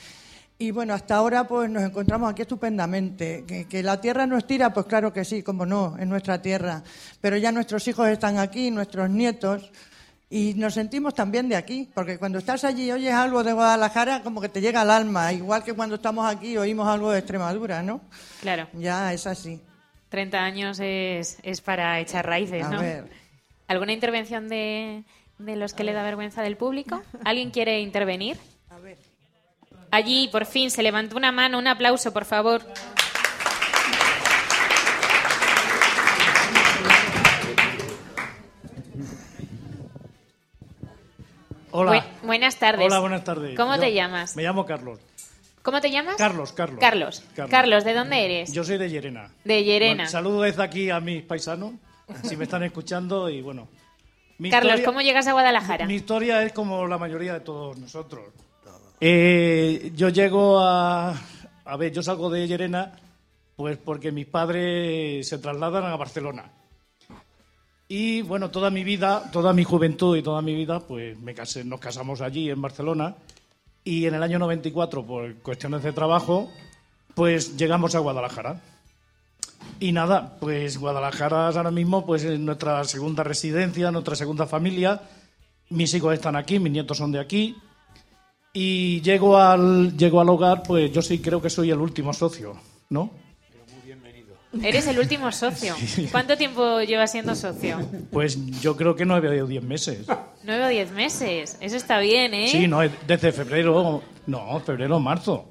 Y 0.62 0.70
bueno, 0.70 0.94
hasta 0.94 1.16
ahora 1.16 1.48
pues 1.48 1.72
nos 1.72 1.82
encontramos 1.82 2.30
aquí 2.30 2.44
estupendamente. 2.44 3.46
Que, 3.48 3.66
que, 3.66 3.82
la 3.82 4.00
tierra 4.00 4.28
nos 4.28 4.46
tira, 4.46 4.72
pues 4.72 4.86
claro 4.86 5.12
que 5.12 5.26
sí, 5.26 5.42
como 5.42 5.66
no, 5.66 5.98
es 5.98 6.06
nuestra 6.06 6.40
tierra. 6.40 6.84
Pero 7.20 7.36
ya 7.36 7.52
nuestros 7.52 7.88
hijos 7.88 8.08
están 8.08 8.38
aquí, 8.38 8.70
nuestros 8.70 9.10
nietos, 9.10 9.72
y 10.30 10.54
nos 10.54 10.76
sentimos 10.76 11.16
también 11.16 11.50
de 11.50 11.56
aquí, 11.56 11.90
porque 11.96 12.20
cuando 12.20 12.38
estás 12.38 12.64
allí 12.64 12.86
y 12.86 12.92
oyes 12.92 13.12
algo 13.12 13.44
de 13.44 13.54
Guadalajara, 13.54 14.22
como 14.22 14.40
que 14.40 14.50
te 14.50 14.62
llega 14.62 14.82
al 14.82 14.92
alma, 14.92 15.34
igual 15.34 15.64
que 15.64 15.74
cuando 15.74 15.96
estamos 15.96 16.32
aquí 16.32 16.56
oímos 16.58 16.88
algo 16.88 17.10
de 17.10 17.18
Extremadura, 17.18 17.82
¿no? 17.82 18.02
Claro. 18.42 18.68
Ya 18.74 19.12
es 19.14 19.26
así. 19.26 19.60
30 20.10 20.38
años 20.38 20.80
es, 20.80 21.40
es 21.42 21.60
para 21.62 22.00
echar 22.00 22.28
raíces, 22.28 22.70
¿no? 22.70 22.78
A 22.78 22.82
ver. 22.84 23.10
¿Alguna 23.68 23.94
intervención 23.94 24.48
de, 24.48 25.06
de 25.40 25.56
los 25.56 25.74
que 25.74 25.84
le 25.84 25.94
da 25.94 26.04
vergüenza 26.04 26.44
del 26.44 26.56
público? 26.56 27.02
¿Alguien 27.26 27.50
quiere 27.50 27.82
intervenir? 27.82 28.38
Allí, 29.92 30.30
por 30.30 30.46
fin, 30.46 30.72
se 30.72 30.82
levantó 30.84 31.18
una 31.18 31.32
mano. 31.32 31.60
Un 31.60 31.68
aplauso, 31.68 32.12
por 32.14 32.26
favor. 32.26 32.62
Hola. 41.72 41.92
Bu- 42.22 42.28
buenas 42.28 42.58
tardes. 42.60 42.86
Hola, 42.86 43.00
buenas 43.00 43.24
tardes. 43.24 43.56
¿Cómo 43.56 43.76
Yo 43.76 43.82
te 43.82 43.94
llamas? 43.94 44.36
Me 44.36 44.44
llamo 44.44 44.66
Carlos. 44.66 45.00
¿Cómo 45.62 45.80
te 45.80 45.92
llamas? 45.92 46.16
Carlos, 46.16 46.52
Carlos. 46.54 46.80
Carlos. 46.80 47.24
Carlos. 47.50 47.84
¿de 47.84 47.94
dónde 47.94 48.26
eres? 48.26 48.52
Yo 48.52 48.64
soy 48.64 48.78
de 48.78 48.90
Llerena. 48.90 49.32
De 49.44 49.64
Llerena. 49.64 49.96
Bueno, 49.96 50.10
saludo 50.10 50.42
desde 50.42 50.64
aquí 50.64 50.90
a 50.90 51.00
mis 51.00 51.22
paisanos, 51.24 51.74
si 52.24 52.36
me 52.36 52.46
están 52.46 52.64
escuchando 52.64 53.30
y 53.30 53.42
bueno. 53.42 53.68
mi 54.40 54.50
Carlos, 54.50 54.72
historia- 54.72 54.86
¿cómo 54.86 55.02
llegas 55.02 55.28
a 55.28 55.34
Guadalajara? 55.34 55.86
Mi 55.86 55.96
historia 55.96 56.42
es 56.44 56.52
como 56.52 56.88
la 56.88 56.98
mayoría 56.98 57.34
de 57.34 57.42
todos 57.42 57.78
nosotros. 57.78 58.24
Eh, 59.04 59.92
yo 59.96 60.10
llego 60.10 60.60
a... 60.60 61.20
A 61.66 61.78
ver, 61.78 61.92
yo 61.92 62.04
salgo 62.04 62.30
de 62.30 62.48
Llerena 62.48 62.94
pues 63.56 63.78
porque 63.78 64.12
mis 64.12 64.26
padres 64.26 65.28
se 65.28 65.38
trasladan 65.38 65.86
a 65.86 65.96
Barcelona. 65.96 66.52
Y 67.88 68.22
bueno, 68.22 68.50
toda 68.50 68.70
mi 68.70 68.84
vida, 68.84 69.30
toda 69.32 69.54
mi 69.54 69.64
juventud 69.64 70.18
y 70.18 70.24
toda 70.24 70.42
mi 70.42 70.56
vida, 70.56 70.80
pues 70.80 71.20
me 71.20 71.36
casé, 71.36 71.64
nos 71.64 71.80
casamos 71.80 72.22
allí 72.22 72.50
en 72.50 72.62
Barcelona. 72.62 73.16
Y 73.84 74.06
en 74.06 74.16
el 74.16 74.24
año 74.24 74.40
94, 74.40 75.06
por 75.06 75.36
cuestiones 75.36 75.84
de 75.84 75.94
trabajo, 75.94 76.52
pues 77.14 77.58
llegamos 77.58 77.94
a 77.94 78.00
Guadalajara. 78.00 78.62
Y 79.80 79.92
nada, 79.92 80.38
pues 80.40 80.78
Guadalajara 80.78 81.50
ahora 81.50 81.72
mismo 81.72 82.06
pues 82.06 82.24
es 82.24 82.40
nuestra 82.40 82.84
segunda 82.84 83.24
residencia, 83.24 83.92
nuestra 83.92 84.16
segunda 84.16 84.48
familia. 84.48 85.02
Mis 85.70 85.94
hijos 85.94 86.14
están 86.14 86.36
aquí, 86.36 86.60
mis 86.60 86.72
nietos 86.72 86.98
son 86.98 87.12
de 87.12 87.20
aquí. 87.20 87.58
Y 88.54 89.02
llego 89.02 89.38
al, 89.38 89.96
llego 89.98 90.20
al 90.20 90.30
hogar, 90.30 90.64
pues 90.64 90.92
yo 90.92 91.02
sí 91.02 91.20
creo 91.20 91.42
que 91.42 91.50
soy 91.50 91.72
el 91.72 91.80
último 91.80 92.12
socio, 92.14 92.56
¿no? 92.90 93.12
Eres 94.62 94.86
el 94.88 95.00
último 95.00 95.32
socio. 95.32 95.76
¿Cuánto 96.12 96.36
tiempo 96.36 96.82
llevas 96.82 97.12
siendo 97.12 97.36
socio? 97.36 97.80
Pues 98.12 98.38
yo 98.60 98.76
creo 98.76 98.96
que 98.96 99.06
nueve 99.06 99.42
o 99.42 99.48
diez 99.48 99.64
meses. 99.64 100.06
Nueve 100.44 100.66
o 100.66 100.68
diez 100.68 100.92
meses. 100.92 101.58
Eso 101.62 101.78
está 101.78 102.00
bien, 102.00 102.34
¿eh? 102.34 102.50
Sí, 102.50 102.68
no, 102.68 102.84
es 102.84 102.92
desde 103.08 103.32
febrero, 103.32 104.02
no, 104.28 104.60
febrero, 104.60 105.00
marzo. 105.00 105.46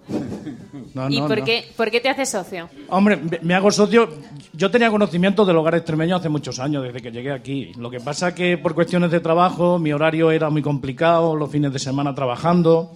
No, 0.95 1.09
¿Y 1.09 1.21
no, 1.21 1.29
por, 1.29 1.39
no. 1.39 1.45
Qué, 1.45 1.65
por 1.77 1.91
qué 1.91 2.01
te 2.01 2.09
haces 2.09 2.29
socio? 2.31 2.69
Hombre, 2.89 3.19
me- 3.43 3.55
hago 3.55 3.71
socio. 3.71 4.09
Yo 4.53 4.71
tenía 4.71 4.91
conocimiento 4.91 5.45
del 5.45 5.57
hogar 5.57 5.77
extremeño 5.77 6.17
hace 6.17 6.29
muchos 6.29 6.59
años, 6.59 6.83
desde 6.83 7.01
que 7.01 7.13
llegué 7.13 7.31
aquí. 7.33 7.73
Lo 7.77 7.91
que 7.91 8.01
pasa 8.01 8.35
que 8.35 8.59
por 8.59 8.75
cuestiones 8.75 9.11
de 9.11 9.21
trabajo, 9.21 9.79
mi 9.79 9.93
horario 9.93 10.31
era 10.33 10.51
muy 10.51 10.63
complicado, 10.63 11.37
los 11.37 11.51
fines 11.51 11.73
de 11.73 11.79
semana 11.79 12.15
trabajando. 12.15 12.93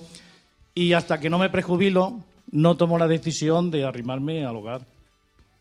Y 0.75 0.93
hasta 0.95 1.21
que 1.21 1.31
no 1.31 1.39
me 1.39 1.51
prejubilo, 1.51 2.19
no 2.51 2.77
tomo 2.77 2.99
la 2.99 3.07
decisión 3.07 3.71
de 3.71 3.85
arrimarme 3.85 4.45
al 4.45 4.57
hogar. 4.57 4.81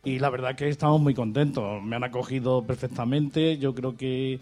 Y 0.03 0.17
la 0.19 0.29
verdad 0.31 0.55
que 0.55 0.67
estamos 0.67 0.99
muy 0.99 1.13
contentos. 1.13 1.81
Me 1.83 1.95
han 1.95 2.03
acogido 2.03 2.63
perfectamente. 2.63 3.57
Yo 3.59 3.75
creo 3.75 3.95
que, 3.95 4.39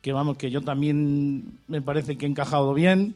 que 0.00 0.12
vamos, 0.12 0.36
que 0.38 0.50
yo 0.50 0.60
también 0.62 1.58
me 1.66 1.82
parece 1.82 2.16
que 2.16 2.24
he 2.26 2.28
encajado 2.28 2.72
bien. 2.72 3.14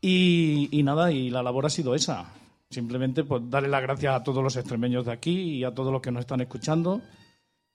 Y, 0.00 0.68
y 0.70 0.82
nada, 0.82 1.12
y 1.12 1.28
la 1.28 1.42
labor 1.42 1.66
ha 1.66 1.70
sido 1.70 1.94
esa. 1.94 2.32
Simplemente 2.70 3.24
pues 3.24 3.42
darle 3.50 3.68
las 3.68 3.82
gracias 3.82 4.14
a 4.14 4.22
todos 4.22 4.44
los 4.44 4.56
extremeños 4.56 5.06
de 5.06 5.12
aquí 5.12 5.56
y 5.58 5.64
a 5.64 5.74
todos 5.74 5.92
los 5.92 6.00
que 6.00 6.12
nos 6.12 6.20
están 6.20 6.40
escuchando. 6.40 7.00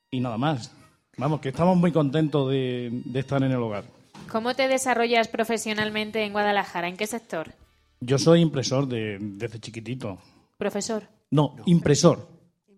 Y 0.09 0.21
nada 0.21 0.37
más. 0.37 0.73
Vamos, 1.17 1.41
que 1.41 1.49
estamos 1.49 1.75
muy 1.77 1.91
contentos 1.91 2.49
de, 2.49 2.89
de 3.05 3.19
estar 3.19 3.43
en 3.43 3.51
el 3.51 3.57
hogar. 3.57 3.83
¿Cómo 4.31 4.53
te 4.53 4.67
desarrollas 4.67 5.27
profesionalmente 5.27 6.23
en 6.23 6.31
Guadalajara? 6.31 6.87
¿En 6.87 6.97
qué 6.97 7.07
sector? 7.07 7.53
Yo 7.99 8.17
soy 8.17 8.41
impresor 8.41 8.87
de, 8.87 9.17
desde 9.19 9.59
chiquitito. 9.59 10.17
Profesor. 10.57 11.03
No, 11.31 11.55
impresor. 11.65 12.27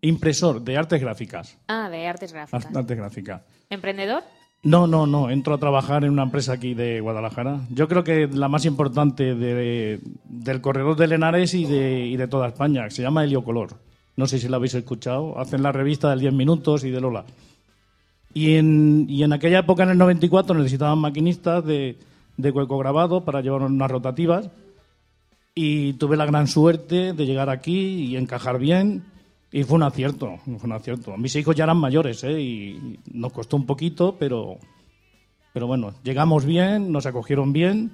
Impresor 0.02 0.62
de 0.62 0.78
artes 0.78 1.02
gráficas. 1.02 1.58
Ah, 1.68 1.90
de 1.90 2.08
artes 2.08 2.34
gráficas. 2.34 2.76
Artes 2.76 2.98
gráficas. 2.98 3.42
¿Emprendedor? 3.70 4.24
No, 4.68 4.86
no, 4.86 5.08
no. 5.08 5.30
Entro 5.30 5.54
a 5.54 5.58
trabajar 5.60 6.04
en 6.04 6.12
una 6.12 6.24
empresa 6.24 6.54
aquí 6.54 6.74
de 6.74 7.00
Guadalajara. 7.00 7.62
Yo 7.74 7.88
creo 7.88 8.04
que 8.04 8.28
la 8.28 8.50
más 8.50 8.66
importante 8.66 9.34
de- 9.34 10.00
del 10.26 10.60
corredor 10.62 10.98
de 10.98 11.08
Lenares 11.08 11.54
y 11.54 11.66
de, 11.66 12.06
y 12.06 12.18
de 12.18 12.28
toda 12.28 12.48
España, 12.50 12.84
que 12.86 12.92
se 12.92 13.02
llama 13.02 13.24
Heliocolor. 13.24 13.70
No 14.18 14.28
sé 14.28 14.40
si 14.40 14.50
la 14.50 14.58
habéis 14.58 14.74
escuchado. 14.74 15.40
Hacen 15.40 15.64
la 15.64 15.72
revista 15.72 16.10
del 16.10 16.20
10 16.20 16.34
minutos 16.34 16.84
y 16.84 16.90
de 16.92 17.00
Lola. 17.00 17.24
Y 18.34 18.56
en, 18.56 19.06
y 19.10 19.24
en 19.24 19.32
aquella 19.32 19.60
época, 19.60 19.84
en 19.84 19.90
el 19.92 19.98
94, 19.98 20.54
necesitaban 20.58 21.00
maquinistas 21.00 21.64
de, 21.66 21.98
de 22.36 22.52
hueco 22.52 22.78
grabado 22.78 23.24
para 23.24 23.40
llevar 23.42 23.62
unas 23.62 23.90
rotativas. 23.90 24.50
Y 25.56 25.94
tuve 25.94 26.18
la 26.18 26.26
gran 26.26 26.48
suerte 26.48 27.14
de 27.14 27.26
llegar 27.26 27.50
aquí 27.50 27.78
y 27.78 28.18
encajar 28.18 28.60
bien. 28.60 29.04
Y 29.52 29.64
fue 29.64 29.76
un 29.76 29.84
acierto, 29.84 30.38
fue 30.44 30.56
un 30.64 30.72
acierto. 30.74 31.16
Mis 31.18 31.36
hijos 31.36 31.56
ya 31.56 31.64
eran 31.64 31.78
mayores, 31.78 32.24
¿eh? 32.24 32.40
Y 32.42 33.00
nos 33.14 33.32
costó 33.32 33.56
un 33.56 33.66
poquito, 33.66 34.16
pero, 34.20 34.58
pero 35.54 35.68
bueno, 35.68 35.94
llegamos 36.04 36.46
bien, 36.46 36.92
nos 36.92 37.06
acogieron 37.06 37.54
bien 37.54 37.92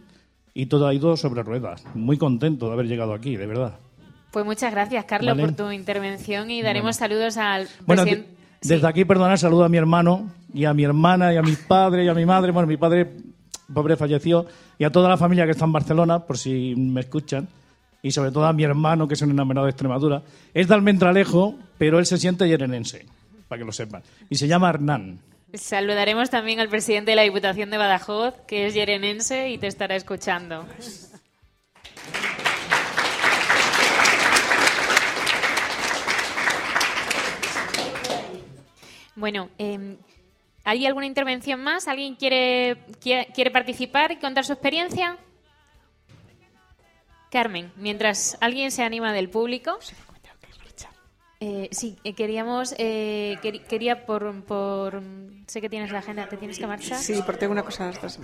y 0.56 0.66
todo 0.66 0.88
ha 0.88 0.94
ido 0.94 1.16
sobre 1.16 1.44
ruedas. 1.44 1.84
Muy 1.94 2.18
contento 2.18 2.68
de 2.68 2.74
haber 2.74 2.88
llegado 2.88 3.14
aquí, 3.14 3.36
de 3.36 3.46
verdad. 3.48 3.78
Pues 4.32 4.46
muchas 4.46 4.72
gracias, 4.72 5.06
Carlos, 5.06 5.38
Vale. 5.38 5.44
por 5.48 5.56
tu 5.56 5.72
intervención 5.72 6.50
y 6.50 6.64
daremos 6.64 6.96
saludos 6.96 7.38
al 7.38 7.68
Bueno, 7.86 8.02
presidente. 8.04 8.32
de- 8.64 8.70
desde 8.76 8.88
aquí, 8.88 9.06
perdona, 9.06 9.38
saludo 9.38 9.64
a 9.66 9.70
mi 9.70 9.78
hermano 9.78 10.32
y 10.54 10.66
a 10.66 10.74
mi 10.74 10.84
hermana 10.84 11.34
y 11.34 11.38
a 11.38 11.44
mis 11.44 11.58
padres 11.60 12.04
y 12.06 12.10
a 12.10 12.14
mi 12.16 12.26
madre. 12.26 12.52
Bueno, 12.52 12.66
mi 12.68 12.78
padre, 12.78 13.12
pobre, 13.72 13.96
falleció. 13.96 14.48
Y 14.80 14.86
a 14.86 14.92
toda 14.92 15.08
la 15.08 15.18
familia 15.18 15.46
que 15.46 15.52
está 15.52 15.66
en 15.66 15.72
Barcelona, 15.72 16.20
por 16.20 16.38
si 16.40 16.74
me 16.76 17.02
escuchan. 17.02 17.48
Y 18.06 18.12
sobre 18.12 18.32
todo 18.32 18.46
a 18.46 18.52
mi 18.52 18.66
hermano, 18.66 19.08
que 19.08 19.14
es 19.14 19.22
un 19.22 19.32
enamorado 19.32 19.66
de 19.66 19.72
Extremadura. 19.72 20.24
Es 20.54 20.68
de 20.68 20.74
Almendralejo, 20.74 21.56
pero 21.78 22.00
él 22.00 22.06
se 22.06 22.18
siente 22.18 22.46
yerenense, 22.50 23.06
para 23.48 23.60
que 23.60 23.66
lo 23.66 23.72
sepan. 23.72 24.04
Y 24.30 24.36
se 24.36 24.46
llama 24.46 24.70
Hernán. 24.70 25.22
Saludaremos 25.54 26.30
también 26.30 26.60
al 26.60 26.68
presidente 26.68 27.12
de 27.12 27.16
la 27.16 27.22
Diputación 27.22 27.70
de 27.70 27.78
Badajoz, 27.78 28.36
que 28.46 28.66
es 28.66 28.74
yerenense 28.74 29.52
y 29.52 29.58
te 29.58 29.68
estará 29.68 29.96
escuchando. 29.96 30.66
Bueno, 39.16 39.48
eh, 39.58 39.96
¿hay 40.66 40.86
alguna 40.86 41.06
intervención 41.06 41.64
más? 41.64 41.88
¿Alguien 41.88 42.16
quiere, 42.16 42.80
quiere 43.00 43.52
participar 43.52 44.12
y 44.12 44.18
contar 44.18 44.44
su 44.44 44.52
experiencia? 44.52 45.18
Carmen, 47.34 47.72
mientras 47.78 48.38
alguien 48.42 48.70
se 48.70 48.84
anima 48.84 49.12
del 49.12 49.28
público. 49.28 49.80
Eh, 51.40 51.68
sí, 51.72 51.98
eh, 52.04 52.14
queríamos, 52.14 52.76
eh, 52.78 53.38
quería 53.68 54.06
por, 54.06 54.44
por... 54.46 55.02
Sé 55.48 55.60
que 55.60 55.68
tienes 55.68 55.92
la 55.92 56.00
agenda, 56.00 56.30
¿te 56.30 56.38
tienes 56.38 56.60
que 56.60 56.68
marchar? 56.68 57.00
Sí, 57.00 57.22
porque 57.26 57.40
tengo 57.42 57.52
una 57.52 57.64
cosa 57.64 57.86
a 57.86 57.88
las 57.88 58.00
dos. 58.02 58.20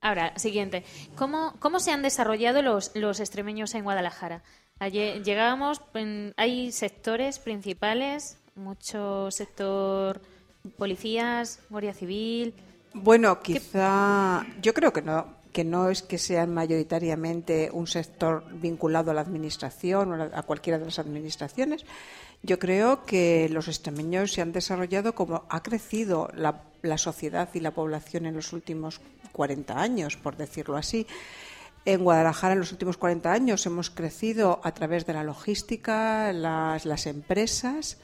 Ahora, 0.00 0.36
siguiente. 0.36 0.84
¿Cómo, 1.14 1.54
cómo 1.60 1.78
se 1.78 1.92
han 1.92 2.02
desarrollado 2.02 2.60
los, 2.60 2.90
los 2.94 3.20
extremeños 3.20 3.74
en 3.74 3.84
Guadalajara? 3.84 4.42
Ayer 4.80 5.22
llegábamos, 5.22 5.80
en- 5.94 6.34
hay 6.36 6.72
sectores 6.72 7.38
principales, 7.38 8.36
mucho 8.56 9.30
sector 9.30 10.20
policías, 10.76 11.60
guardia 11.70 11.94
civil. 11.94 12.52
Bueno, 12.92 13.40
quizá. 13.40 14.44
Yo 14.60 14.74
creo 14.74 14.92
que 14.92 15.00
no. 15.02 15.43
Que 15.54 15.64
no 15.64 15.88
es 15.88 16.02
que 16.02 16.18
sean 16.18 16.52
mayoritariamente 16.52 17.70
un 17.72 17.86
sector 17.86 18.44
vinculado 18.60 19.12
a 19.12 19.14
la 19.14 19.20
administración 19.20 20.12
o 20.12 20.22
a 20.24 20.42
cualquiera 20.42 20.80
de 20.80 20.86
las 20.86 20.98
administraciones. 20.98 21.86
Yo 22.42 22.58
creo 22.58 23.04
que 23.06 23.48
los 23.50 23.68
extremeños 23.68 24.32
se 24.32 24.42
han 24.42 24.50
desarrollado 24.50 25.14
como 25.14 25.44
ha 25.48 25.62
crecido 25.62 26.28
la, 26.34 26.98
sociedad 26.98 27.48
y 27.54 27.60
la 27.60 27.70
población 27.70 28.26
en 28.26 28.34
los 28.34 28.52
últimos 28.52 29.00
40 29.30 29.80
años, 29.80 30.16
por 30.16 30.36
decirlo 30.36 30.76
así. 30.76 31.06
En 31.84 32.02
Guadalajara 32.02 32.54
en 32.54 32.58
los 32.58 32.72
últimos 32.72 32.96
40 32.96 33.32
años 33.32 33.64
hemos 33.64 33.90
crecido 33.90 34.60
a 34.64 34.74
través 34.74 35.06
de 35.06 35.12
la 35.12 35.22
logística, 35.22 36.32
las 36.32 37.06
empresas, 37.06 37.98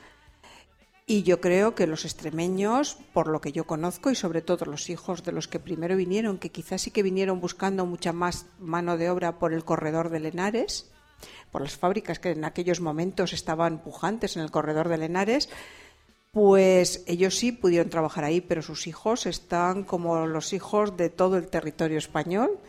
y 1.10 1.24
yo 1.24 1.40
creo 1.40 1.74
que 1.74 1.88
los 1.88 2.04
extremeños, 2.04 2.96
por 3.12 3.26
lo 3.26 3.40
que 3.40 3.50
yo 3.50 3.64
conozco, 3.64 4.12
y 4.12 4.14
sobre 4.14 4.42
todo 4.42 4.64
los 4.66 4.90
hijos 4.90 5.24
de 5.24 5.32
los 5.32 5.48
que 5.48 5.58
primero 5.58 5.96
vinieron, 5.96 6.38
que 6.38 6.52
quizás 6.52 6.82
sí 6.82 6.92
que 6.92 7.02
vinieron 7.02 7.40
buscando 7.40 7.84
mucha 7.84 8.12
más 8.12 8.46
mano 8.60 8.96
de 8.96 9.10
obra 9.10 9.40
por 9.40 9.52
el 9.52 9.64
corredor 9.64 10.10
de 10.10 10.20
Lenares, 10.20 10.88
por 11.50 11.62
las 11.62 11.76
fábricas 11.76 12.20
que 12.20 12.30
en 12.30 12.44
aquellos 12.44 12.80
momentos 12.80 13.32
estaban 13.32 13.82
pujantes 13.82 14.36
en 14.36 14.44
el 14.44 14.52
corredor 14.52 14.88
de 14.88 14.98
Lenares, 14.98 15.48
pues 16.30 17.02
ellos 17.08 17.36
sí 17.36 17.50
pudieron 17.50 17.90
trabajar 17.90 18.22
ahí, 18.22 18.40
pero 18.40 18.62
sus 18.62 18.86
hijos 18.86 19.26
están 19.26 19.82
como 19.82 20.28
los 20.28 20.52
hijos 20.52 20.96
de 20.96 21.10
todo 21.10 21.38
el 21.38 21.48
territorio 21.48 21.98
español, 21.98 22.60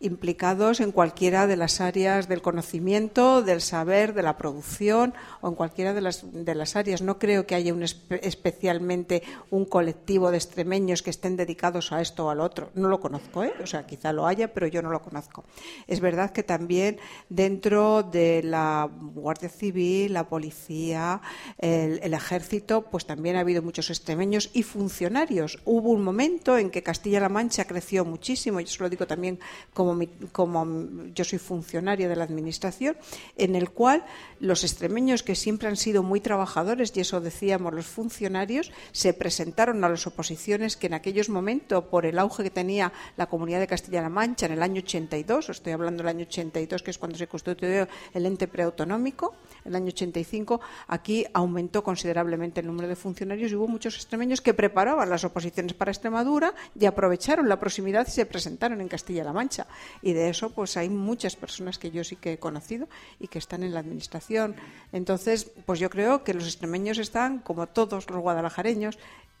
implicados 0.00 0.80
en 0.80 0.92
cualquiera 0.92 1.46
de 1.46 1.56
las 1.56 1.80
áreas 1.80 2.28
del 2.28 2.42
conocimiento, 2.42 3.42
del 3.42 3.60
saber, 3.60 4.14
de 4.14 4.22
la 4.22 4.36
producción 4.36 5.14
o 5.40 5.48
en 5.48 5.54
cualquiera 5.54 5.94
de 5.94 6.00
las, 6.00 6.24
de 6.32 6.54
las 6.54 6.76
áreas. 6.76 7.02
No 7.02 7.18
creo 7.18 7.46
que 7.46 7.54
haya 7.54 7.74
un 7.74 7.82
espe- 7.82 8.20
especialmente 8.22 9.22
un 9.50 9.64
colectivo 9.64 10.30
de 10.30 10.36
extremeños 10.36 11.02
que 11.02 11.10
estén 11.10 11.36
dedicados 11.36 11.90
a 11.92 12.00
esto 12.00 12.26
o 12.26 12.30
al 12.30 12.40
otro. 12.40 12.70
No 12.74 12.88
lo 12.88 13.00
conozco, 13.00 13.42
¿eh? 13.42 13.52
o 13.62 13.66
sea, 13.66 13.86
quizá 13.86 14.12
lo 14.12 14.26
haya, 14.26 14.54
pero 14.54 14.66
yo 14.66 14.82
no 14.82 14.90
lo 14.90 15.02
conozco. 15.02 15.44
Es 15.86 16.00
verdad 16.00 16.30
que 16.30 16.42
también 16.42 16.98
dentro 17.28 18.02
de 18.02 18.42
la 18.44 18.88
Guardia 19.14 19.48
Civil, 19.48 20.12
la 20.12 20.28
policía, 20.28 21.20
el, 21.58 22.00
el 22.02 22.14
ejército, 22.14 22.82
pues 22.82 23.04
también 23.06 23.36
ha 23.36 23.40
habido 23.40 23.62
muchos 23.62 23.90
extremeños 23.90 24.50
y 24.52 24.62
funcionarios. 24.62 25.58
Hubo 25.64 25.90
un 25.90 26.02
momento 26.02 26.56
en 26.56 26.70
que 26.70 26.82
Castilla-La 26.82 27.28
Mancha 27.28 27.64
creció 27.64 28.04
muchísimo, 28.04 28.60
y 28.60 28.64
eso 28.64 28.84
lo 28.84 28.90
digo 28.90 29.06
también 29.06 29.40
como, 29.74 29.87
como 30.32 30.66
yo 31.14 31.24
soy 31.24 31.38
funcionaria 31.38 32.08
de 32.08 32.16
la 32.16 32.24
Administración, 32.24 32.96
en 33.36 33.54
el 33.54 33.70
cual 33.70 34.04
los 34.40 34.64
extremeños 34.64 35.22
que 35.22 35.34
siempre 35.34 35.68
han 35.68 35.76
sido 35.76 36.02
muy 36.02 36.20
trabajadores, 36.20 36.92
y 36.94 37.00
eso 37.00 37.20
decíamos 37.20 37.74
los 37.74 37.86
funcionarios, 37.86 38.72
se 38.92 39.12
presentaron 39.14 39.82
a 39.84 39.88
las 39.88 40.06
oposiciones 40.06 40.76
que 40.76 40.86
en 40.86 40.94
aquellos 40.94 41.28
momentos, 41.28 41.84
por 41.84 42.06
el 42.06 42.18
auge 42.18 42.42
que 42.42 42.50
tenía 42.50 42.92
la 43.16 43.26
comunidad 43.26 43.60
de 43.60 43.66
Castilla-La 43.66 44.08
Mancha 44.08 44.46
en 44.46 44.52
el 44.52 44.62
año 44.62 44.80
82, 44.80 45.48
estoy 45.50 45.72
hablando 45.72 46.02
del 46.02 46.08
año 46.08 46.26
82, 46.26 46.82
que 46.82 46.90
es 46.90 46.98
cuando 46.98 47.18
se 47.18 47.26
constituyó 47.26 47.86
el 48.14 48.26
ente 48.26 48.48
preautonómico, 48.48 49.34
el 49.64 49.74
año 49.74 49.88
85, 49.88 50.60
aquí 50.86 51.26
aumentó 51.32 51.82
considerablemente 51.82 52.60
el 52.60 52.66
número 52.66 52.88
de 52.88 52.96
funcionarios 52.96 53.52
y 53.52 53.54
hubo 53.54 53.68
muchos 53.68 53.94
extremeños 53.96 54.40
que 54.40 54.54
preparaban 54.54 55.10
las 55.10 55.24
oposiciones 55.24 55.74
para 55.74 55.90
Extremadura 55.90 56.54
y 56.78 56.86
aprovecharon 56.86 57.48
la 57.48 57.58
proximidad 57.58 58.06
y 58.06 58.10
se 58.10 58.26
presentaron 58.26 58.80
en 58.80 58.88
Castilla-La 58.88 59.32
Mancha. 59.32 59.66
Y 60.02 60.12
de 60.12 60.28
eso, 60.28 60.50
pues 60.50 60.76
hay 60.76 60.88
muchas 60.88 61.36
personas 61.36 61.78
que 61.78 61.90
yo 61.90 62.04
sí 62.04 62.16
que 62.16 62.34
he 62.34 62.38
conocido 62.38 62.88
y 63.20 63.28
que 63.28 63.38
están 63.38 63.62
en 63.62 63.74
la 63.74 63.80
administración. 63.80 64.56
Entonces, 64.92 65.50
pues 65.66 65.80
yo 65.80 65.90
creo 65.90 66.24
que 66.24 66.34
los 66.34 66.44
extremeños 66.44 66.98
están, 66.98 67.38
como 67.40 67.66
todos 67.66 68.08
los 68.10 68.20
guadalajareños, 68.20 68.98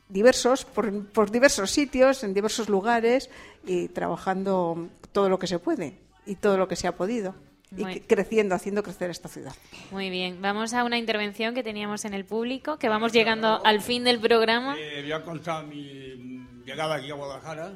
diversos, 0.08 0.64
por, 0.64 1.06
por 1.08 1.30
diversos 1.30 1.70
sitios, 1.70 2.24
en 2.24 2.34
diversos 2.34 2.68
lugares 2.68 3.30
y 3.66 3.88
trabajando 3.88 4.88
todo 5.12 5.28
lo 5.28 5.38
que 5.38 5.46
se 5.46 5.58
puede 5.58 5.98
y 6.26 6.34
todo 6.36 6.56
lo 6.56 6.68
que 6.68 6.76
se 6.76 6.86
ha 6.88 6.96
podido. 6.96 7.34
Y 7.76 7.82
Muy- 7.82 8.00
creciendo, 8.00 8.54
haciendo 8.54 8.82
crecer 8.82 9.10
esta 9.10 9.28
ciudad. 9.28 9.52
Muy 9.90 10.08
bien, 10.08 10.40
vamos 10.40 10.72
a 10.72 10.84
una 10.84 10.96
intervención 10.96 11.54
que 11.54 11.62
teníamos 11.62 12.06
en 12.06 12.14
el 12.14 12.24
público, 12.24 12.78
que 12.78 12.88
vamos 12.88 13.12
llegando 13.12 13.60
al 13.62 13.82
fin 13.82 14.04
del 14.04 14.18
programa. 14.20 14.74
Eh, 14.78 15.02
voy 15.02 15.12
a 15.12 15.22
contar 15.22 15.66
mi 15.66 16.46
llegada 16.64 16.94
aquí 16.94 17.10
a 17.10 17.14
Guadalajara. 17.14 17.72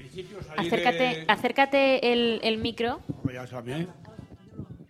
En 0.00 0.08
principio 0.08 0.38
salí 0.42 0.66
Acércate, 0.66 0.98
de... 0.98 1.24
acércate 1.28 2.12
el, 2.12 2.40
el 2.42 2.58
micro. 2.58 3.00
Pues. 3.22 3.36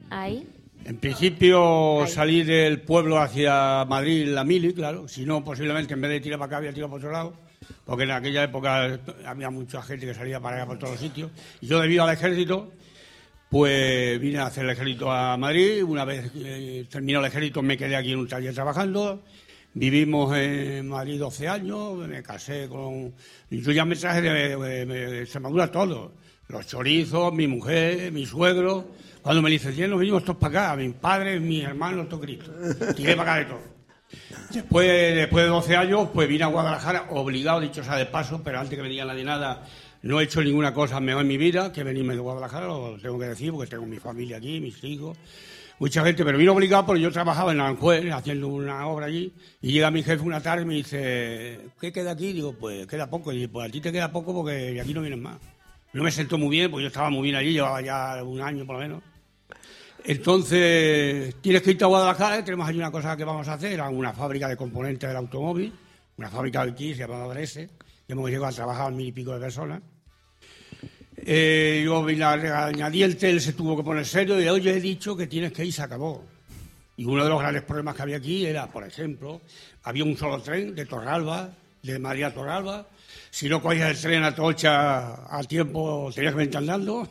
Ahí. 0.08 0.46
En 0.84 0.96
principio 0.96 2.04
salí 2.06 2.42
del 2.42 2.80
pueblo 2.80 3.18
hacia 3.18 3.84
Madrid, 3.84 4.28
la 4.28 4.44
Mili, 4.44 4.72
claro. 4.72 5.08
Si 5.08 5.26
no, 5.26 5.44
posiblemente 5.44 5.94
en 5.94 6.00
vez 6.00 6.10
de 6.10 6.20
tirar 6.20 6.38
para 6.38 6.46
acá, 6.46 6.56
había 6.58 6.72
tirado 6.72 6.90
para 6.90 6.98
otro 6.98 7.12
lado. 7.12 7.34
Porque 7.84 8.04
en 8.04 8.12
aquella 8.12 8.44
época 8.44 8.98
había 9.26 9.50
mucha 9.50 9.82
gente 9.82 10.06
que 10.06 10.14
salía 10.14 10.40
para 10.40 10.56
allá 10.56 10.66
por 10.66 10.78
todos 10.78 10.92
los 10.92 11.00
sitios. 11.00 11.30
Y 11.60 11.66
yo, 11.66 11.80
debido 11.80 12.04
al 12.04 12.14
ejército, 12.14 12.72
pues 13.48 14.18
vine 14.20 14.38
a 14.38 14.46
hacer 14.46 14.64
el 14.64 14.70
ejército 14.70 15.10
a 15.10 15.36
Madrid. 15.36 15.82
Una 15.82 16.04
vez 16.04 16.30
eh, 16.36 16.86
terminó 16.88 17.20
el 17.20 17.26
ejército, 17.26 17.62
me 17.62 17.76
quedé 17.76 17.96
aquí 17.96 18.12
en 18.12 18.20
un 18.20 18.28
taller 18.28 18.54
trabajando. 18.54 19.22
Vivimos 19.72 20.36
en 20.36 20.88
Madrid 20.88 21.18
12 21.20 21.48
años, 21.48 21.96
me 21.98 22.22
casé 22.22 22.68
con... 22.68 23.14
Yo 23.50 23.72
ya 23.72 23.84
me 23.84 23.94
traje 23.96 24.20
de, 24.20 24.56
de- 24.56 25.22
Extremadura 25.22 25.70
todo. 25.70 26.12
Los 26.48 26.66
chorizos, 26.66 27.32
mi 27.32 27.46
mujer, 27.46 28.10
mi 28.10 28.26
suegro. 28.26 28.88
Cuando 29.22 29.42
me 29.42 29.50
licencié 29.50 29.86
nos 29.86 30.00
vinimos 30.00 30.24
todos 30.24 30.38
para 30.38 30.70
acá, 30.72 30.76
mis 30.76 30.94
padres, 30.94 31.40
mis 31.40 31.62
hermanos, 31.62 32.08
todo 32.08 32.20
Cristo. 32.20 32.50
Tiré 32.96 33.14
para 33.14 33.32
acá 33.34 33.40
de 33.40 33.44
todo. 33.54 33.80
Después, 34.52 35.14
después 35.14 35.44
de 35.44 35.50
12 35.50 35.76
años, 35.76 36.08
pues 36.12 36.28
vine 36.28 36.42
a 36.42 36.48
Guadalajara, 36.48 37.06
obligado, 37.10 37.60
dicho 37.60 37.84
sea 37.84 37.94
de 37.94 38.06
paso, 38.06 38.42
pero 38.42 38.58
antes 38.58 38.74
que 38.76 38.82
venía 38.82 39.04
la 39.04 39.14
de 39.14 39.22
nada, 39.22 39.64
no 40.02 40.20
he 40.20 40.24
hecho 40.24 40.42
ninguna 40.42 40.74
cosa 40.74 40.98
mejor 40.98 41.22
en 41.22 41.28
mi 41.28 41.36
vida 41.36 41.72
que 41.72 41.84
venirme 41.84 42.14
de 42.14 42.20
Guadalajara, 42.20 42.66
lo 42.66 42.98
tengo 43.00 43.20
que 43.20 43.26
decir, 43.26 43.52
porque 43.52 43.70
tengo 43.70 43.86
mi 43.86 43.98
familia 44.00 44.38
aquí, 44.38 44.60
mis 44.60 44.82
hijos, 44.82 45.16
mucha 45.80 46.04
gente, 46.04 46.24
pero 46.24 46.36
vine 46.36 46.50
obligado 46.50 46.86
porque 46.86 47.00
yo 47.00 47.10
trabajaba 47.10 47.52
en 47.52 47.60
Aranjuez 47.60 48.04
haciendo 48.12 48.48
una 48.48 48.86
obra 48.86 49.06
allí, 49.06 49.32
y 49.62 49.72
llega 49.72 49.90
mi 49.90 50.02
jefe 50.02 50.22
una 50.22 50.42
tarde 50.42 50.62
y 50.62 50.66
me 50.66 50.74
dice, 50.74 51.58
¿qué 51.80 51.90
queda 51.90 52.12
aquí? 52.12 52.34
Digo, 52.34 52.52
pues 52.52 52.86
queda 52.86 53.08
poco, 53.08 53.32
y 53.32 53.36
dice, 53.36 53.48
pues 53.48 53.68
a 53.68 53.72
ti 53.72 53.80
te 53.80 53.90
queda 53.90 54.12
poco 54.12 54.34
porque 54.34 54.52
de 54.52 54.80
aquí 54.80 54.94
no 54.94 55.00
vienes 55.00 55.18
más. 55.18 55.38
No 55.94 56.04
me 56.04 56.12
sentó 56.12 56.38
muy 56.38 56.50
bien, 56.50 56.70
porque 56.70 56.82
yo 56.82 56.88
estaba 56.88 57.10
muy 57.10 57.22
bien 57.22 57.34
allí, 57.34 57.54
llevaba 57.54 57.80
ya 57.80 58.22
un 58.22 58.40
año 58.40 58.64
por 58.66 58.76
lo 58.76 58.82
menos. 58.82 59.02
Entonces, 60.04 61.34
tienes 61.40 61.62
que 61.62 61.70
irte 61.72 61.84
a 61.84 61.88
Guadalajara, 61.88 62.44
tenemos 62.44 62.68
allí 62.68 62.78
una 62.78 62.90
cosa 62.90 63.16
que 63.16 63.24
vamos 63.24 63.48
a 63.48 63.54
hacer, 63.54 63.80
una 63.80 64.12
fábrica 64.12 64.48
de 64.48 64.56
componentes 64.56 65.08
del 65.08 65.16
automóvil, 65.16 65.72
una 66.18 66.28
fábrica 66.28 66.64
de 66.64 66.72
aquí, 66.72 66.94
se 66.94 67.08
llama 67.08 67.34
que 67.34 67.68
hemos 68.08 68.28
llegado 68.28 68.46
a 68.46 68.52
trabajar 68.52 68.92
mil 68.92 69.06
y 69.06 69.12
pico 69.12 69.32
de 69.32 69.40
personas. 69.40 69.80
Eh, 71.22 71.82
yo 71.84 72.02
vine 72.02 72.24
a 72.24 72.36
regañadiente, 72.36 73.28
él 73.28 73.40
se 73.40 73.52
tuvo 73.52 73.76
que 73.76 73.82
poner 73.82 74.06
serio 74.06 74.40
y 74.40 74.48
hoy 74.48 74.66
he 74.68 74.80
dicho 74.80 75.16
que 75.16 75.26
tienes 75.26 75.52
que 75.52 75.64
ir, 75.64 75.72
se 75.72 75.82
acabó. 75.82 76.24
Y 76.96 77.04
uno 77.04 77.24
de 77.24 77.30
los 77.30 77.40
grandes 77.40 77.62
problemas 77.62 77.94
que 77.94 78.02
había 78.02 78.16
aquí 78.16 78.46
era, 78.46 78.66
por 78.70 78.86
ejemplo, 78.86 79.40
había 79.82 80.04
un 80.04 80.16
solo 80.16 80.40
tren 80.40 80.74
de 80.74 80.86
Torralba, 80.86 81.50
de 81.82 81.98
Madrid 81.98 82.24
a 82.24 82.34
Torralba. 82.34 82.86
Si 83.30 83.48
no 83.48 83.62
cogías 83.62 83.90
el 83.90 84.00
tren 84.00 84.22
a 84.24 84.34
Tocha 84.34 85.36
a 85.36 85.42
tiempo, 85.44 86.10
tenías 86.14 86.32
que 86.32 86.38
venir 86.38 86.56
andando. 86.56 87.08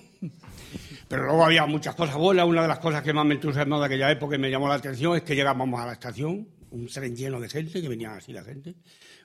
Pero 1.07 1.24
luego 1.26 1.45
había 1.45 1.66
muchas 1.66 1.95
cosas 1.95 2.16
buenas. 2.16 2.45
Una 2.45 2.64
de 2.64 2.68
las 2.68 2.80
cosas 2.80 3.01
que 3.01 3.14
más 3.14 3.26
me 3.26 3.36
entusiasmó 3.36 3.80
de 3.80 3.88
aquella 3.88 4.12
época 4.12 4.36
y 4.36 4.39
me 4.39 4.51
llamó 4.51 4.68
la 4.68 4.76
atención 4.76 5.16
es 5.16 5.24
que 5.24 5.36
llegábamos 5.36 5.80
a 5.80 5.86
la 5.86 5.93
estación, 5.93 6.47
un 6.72 6.88
tren 6.88 7.16
lleno 7.16 7.39
de 7.39 7.49
gente, 7.49 7.82
que 7.82 7.89
venía 7.89 8.14
así 8.14 8.32
la 8.32 8.43
gente, 8.43 8.76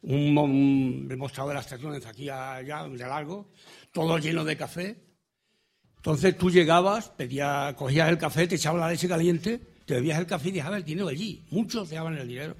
un, 0.04 0.36
un 0.36 1.08
demostrador 1.08 1.50
de 1.50 1.54
la 1.54 1.60
estación 1.60 1.92
desde 1.92 2.08
aquí 2.08 2.28
allá, 2.28 2.84
de 2.84 2.98
largo, 2.98 3.50
todo 3.92 4.18
lleno 4.18 4.44
de 4.44 4.56
café. 4.56 4.96
Entonces 5.96 6.36
tú 6.36 6.50
llegabas, 6.50 7.08
pedías, 7.08 7.74
cogías 7.74 8.08
el 8.08 8.18
café, 8.18 8.46
te 8.46 8.56
echaban 8.56 8.80
la 8.80 8.90
leche 8.90 9.08
caliente, 9.08 9.60
te 9.86 9.94
bebías 9.94 10.18
el 10.18 10.26
café 10.26 10.50
y 10.50 10.52
dejabas 10.52 10.78
el 10.78 10.84
dinero 10.84 11.08
allí. 11.08 11.42
Muchos 11.50 11.88
dejaban 11.88 12.16
el 12.18 12.28
dinero, 12.28 12.56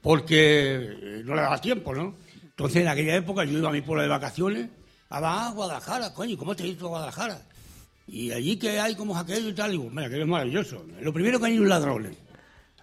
porque 0.00 0.76
eh, 0.76 1.22
no 1.24 1.34
le 1.34 1.42
daba 1.42 1.60
tiempo, 1.60 1.94
¿no? 1.94 2.16
Entonces 2.42 2.82
en 2.82 2.88
aquella 2.88 3.14
época 3.14 3.44
yo 3.44 3.58
iba 3.58 3.68
a 3.68 3.72
mi 3.72 3.82
pueblo 3.82 4.02
de 4.02 4.08
vacaciones, 4.08 4.68
a 5.10 5.18
ah, 5.18 5.52
Guadalajara, 5.54 6.12
coño, 6.12 6.36
¿cómo 6.36 6.56
te 6.56 6.64
has 6.64 6.68
ido 6.70 6.86
a 6.86 6.90
Guadalajara? 6.90 7.40
Y 8.08 8.32
allí 8.32 8.56
que 8.56 8.80
hay 8.80 8.94
como 8.94 9.16
aquello 9.16 9.50
y 9.50 9.54
tal, 9.54 9.70
digo, 9.70 9.88
mira, 9.90 10.06
aquello 10.06 10.22
es 10.22 10.28
maravilloso. 10.28 10.84
Lo 11.00 11.12
primero 11.12 11.38
que 11.38 11.46
hay 11.46 11.54
es 11.54 11.60
ladrones. 11.60 12.16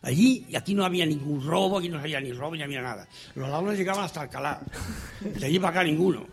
Allí, 0.05 0.45
y 0.49 0.55
aquí 0.55 0.73
no 0.75 0.85
había 0.85 1.05
ningún 1.05 1.43
robo, 1.43 1.79
aquí 1.79 1.89
no 1.89 1.97
había 1.99 2.21
ni 2.21 2.31
robo 2.31 2.55
ni 2.55 2.61
había 2.61 2.81
nada. 2.81 3.07
Los 3.35 3.49
ladrones 3.49 3.77
llegaban 3.77 4.05
hasta 4.05 4.21
Alcalá. 4.21 4.61
De 5.19 5.45
allí 5.45 5.57
para 5.59 5.69
acá 5.71 5.83
ninguno. 5.83 6.27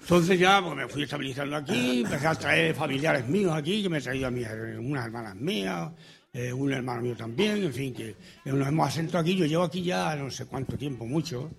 Entonces 0.00 0.38
ya 0.38 0.62
pues, 0.62 0.76
me 0.76 0.86
fui 0.88 1.02
estabilizando 1.02 1.56
aquí, 1.56 2.02
empecé 2.02 2.26
a 2.28 2.34
traer 2.36 2.74
familiares 2.76 3.26
míos 3.28 3.52
aquí, 3.54 3.82
que 3.82 3.88
me 3.88 3.98
he 3.98 4.00
traído 4.00 4.28
a 4.28 4.30
mis, 4.30 4.46
unas 4.78 5.04
hermanas 5.06 5.34
mías, 5.34 5.90
eh, 6.32 6.52
un 6.52 6.72
hermano 6.72 7.02
mío 7.02 7.16
también, 7.16 7.62
en 7.64 7.72
fin, 7.72 7.92
que 7.92 8.14
nos 8.44 8.68
hemos 8.68 8.86
asentado 8.88 9.18
aquí. 9.18 9.34
Yo 9.36 9.46
llevo 9.46 9.64
aquí 9.64 9.82
ya 9.82 10.14
no 10.14 10.30
sé 10.30 10.46
cuánto 10.46 10.78
tiempo, 10.78 11.04
mucho, 11.06 11.50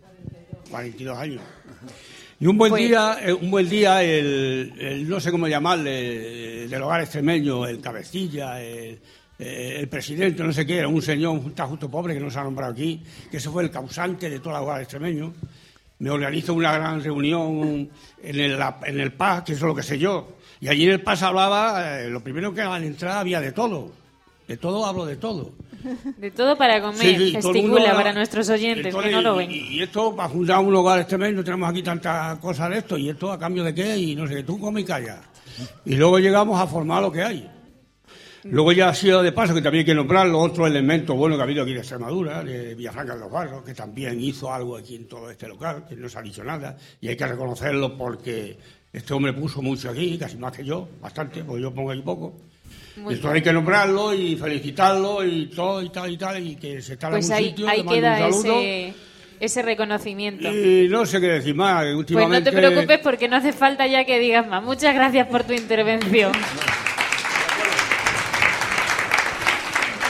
42 0.71 1.17
años. 1.17 1.41
Y 2.39 2.45
un 2.47 2.57
buen 2.57 2.69
Pues- 2.69 2.87
día, 2.87 3.17
eh, 3.21 3.33
un 3.33 3.51
buen 3.51 3.67
día, 3.67 4.01
el, 4.03 4.73
el- 4.79 5.09
no 5.09 5.19
sé 5.19 5.29
cómo 5.31 5.47
llamarle, 5.47 6.63
eh, 6.63 6.67
del 6.69 6.81
hogar 6.83 7.01
extremeño, 7.01 7.65
el 7.67 7.81
cabecilla, 7.81 8.61
el, 8.61 8.99
eh, 9.39 9.75
el 9.79 9.87
presidente, 9.87 10.43
no 10.43 10.51
sé 10.51 10.65
qué, 10.65 10.79
era 10.79 10.87
un 10.87 11.01
señor, 11.01 11.33
un 11.33 11.53
justo 11.55 11.89
pobre 11.89 12.13
que 12.15 12.19
no 12.19 12.31
se 12.31 12.39
ha 12.39 12.43
nombrado 12.43 12.73
aquí, 12.73 13.03
que 13.29 13.37
ese 13.37 13.49
fue 13.49 13.63
el 13.63 13.69
causante 13.69 14.29
de 14.29 14.39
todo 14.39 14.55
el 14.55 14.63
hogar 14.63 14.81
extremeño. 14.81 15.33
me 15.99 16.09
organizo 16.09 16.53
una 16.53 16.73
gran 16.73 17.03
reunión 17.03 17.89
en 18.23 18.39
el, 18.39 18.59
en 18.85 18.99
el 18.99 19.13
PAS, 19.13 19.43
que 19.43 19.53
eso 19.53 19.65
es 19.65 19.69
lo 19.69 19.75
que 19.75 19.83
sé 19.83 19.99
yo. 19.99 20.37
Y 20.59 20.67
allí 20.69 20.85
en 20.85 20.93
el 20.93 21.01
PAS 21.01 21.21
hablaba, 21.21 21.99
eh, 22.01 22.09
lo 22.09 22.23
primero 22.23 22.51
que 22.53 22.61
a 22.61 22.69
la 22.69 22.85
entrada 22.85 23.19
había 23.19 23.39
de 23.39 23.51
todo. 23.51 23.91
De 24.47 24.57
todo 24.57 24.85
hablo 24.85 25.05
de 25.05 25.17
todo. 25.17 25.51
De 26.17 26.31
todo 26.31 26.57
para 26.57 26.81
comer, 26.81 26.97
Sí, 26.97 27.31
gesticula 27.33 27.93
para 27.93 28.11
nuestros 28.11 28.49
oyentes 28.49 28.95
que 28.95 29.11
no 29.11 29.21
lo 29.21 29.35
ven. 29.35 29.51
Y, 29.51 29.77
y 29.77 29.83
esto, 29.83 30.15
para 30.15 30.27
fundar 30.27 30.59
un 30.59 30.73
hogar 30.73 30.99
este 30.99 31.17
mes, 31.17 31.35
no 31.35 31.43
tenemos 31.43 31.69
aquí 31.69 31.83
tantas 31.83 32.39
cosas 32.39 32.71
de 32.71 32.79
esto. 32.79 32.97
¿Y 32.97 33.09
esto 33.09 33.31
a 33.31 33.37
cambio 33.37 33.63
de 33.63 33.75
qué? 33.75 33.95
Y 33.95 34.15
no 34.15 34.27
sé, 34.27 34.41
tú 34.41 34.59
come 34.59 34.81
y 34.81 34.83
calla. 34.85 35.21
Y 35.85 35.95
luego 35.95 36.17
llegamos 36.17 36.59
a 36.59 36.65
formar 36.65 37.03
lo 37.03 37.11
que 37.11 37.21
hay. 37.21 37.47
Luego 38.49 38.71
ya 38.71 38.89
ha 38.89 38.93
sido 38.93 39.21
de 39.23 39.31
paso, 39.31 39.53
que 39.53 39.61
también 39.61 39.81
hay 39.81 39.85
que 39.85 39.95
nombrar 39.95 40.27
los 40.27 40.43
otros 40.45 40.67
elementos 40.67 41.15
buenos 41.15 41.37
que 41.37 41.41
ha 41.41 41.45
habido 41.45 41.63
aquí 41.63 41.73
de 41.73 41.79
Extremadura, 41.79 42.43
de 42.43 42.75
Villafranca 42.75 43.13
de 43.15 43.19
los 43.19 43.31
Barros, 43.31 43.63
que 43.63 43.73
también 43.73 44.19
hizo 44.21 44.53
algo 44.53 44.77
aquí 44.77 44.95
en 44.95 45.07
todo 45.07 45.29
este 45.29 45.47
local, 45.47 45.85
que 45.87 45.95
no 45.95 46.07
se 46.09 46.19
ha 46.19 46.21
dicho 46.21 46.43
nada, 46.43 46.77
y 47.01 47.07
hay 47.09 47.15
que 47.17 47.27
reconocerlo 47.27 47.97
porque 47.97 48.57
este 48.93 49.13
hombre 49.13 49.33
puso 49.33 49.61
mucho 49.61 49.89
aquí, 49.89 50.17
casi 50.17 50.37
más 50.37 50.55
que 50.55 50.63
yo, 50.65 50.87
bastante, 51.01 51.43
porque 51.43 51.61
yo 51.61 51.73
pongo 51.73 51.91
ahí 51.91 52.01
poco. 52.01 52.33
Muy 52.97 53.13
Esto 53.13 53.29
hay 53.29 53.41
que 53.43 53.53
nombrarlo 53.53 54.13
y 54.13 54.35
felicitarlo 54.35 55.23
y 55.23 55.47
todo 55.47 55.83
y 55.83 55.89
tal 55.89 56.11
y 56.11 56.17
tal, 56.17 56.47
y 56.47 56.55
que 56.55 56.81
se 56.81 56.93
está 56.93 57.07
en 57.07 57.13
Pues 57.13 57.29
algún 57.29 57.43
ahí, 57.43 57.49
sitio, 57.49 57.69
ahí 57.69 57.83
queda 57.83 58.27
ese, 58.27 58.93
ese 59.39 59.61
reconocimiento. 59.61 60.51
Y 60.51 60.87
no 60.89 61.05
sé 61.05 61.19
qué 61.21 61.27
decir 61.27 61.53
más, 61.53 61.83
que 61.83 61.85
Pues 61.85 61.93
no 61.93 61.99
últimamente... 61.99 62.49
te 62.51 62.57
preocupes 62.57 62.99
porque 63.03 63.27
no 63.27 63.35
hace 63.35 63.53
falta 63.53 63.85
ya 63.85 64.03
que 64.05 64.17
digas 64.19 64.47
más. 64.47 64.63
Muchas 64.63 64.95
gracias 64.95 65.27
por 65.27 65.43
tu 65.43 65.53
intervención. 65.53 66.31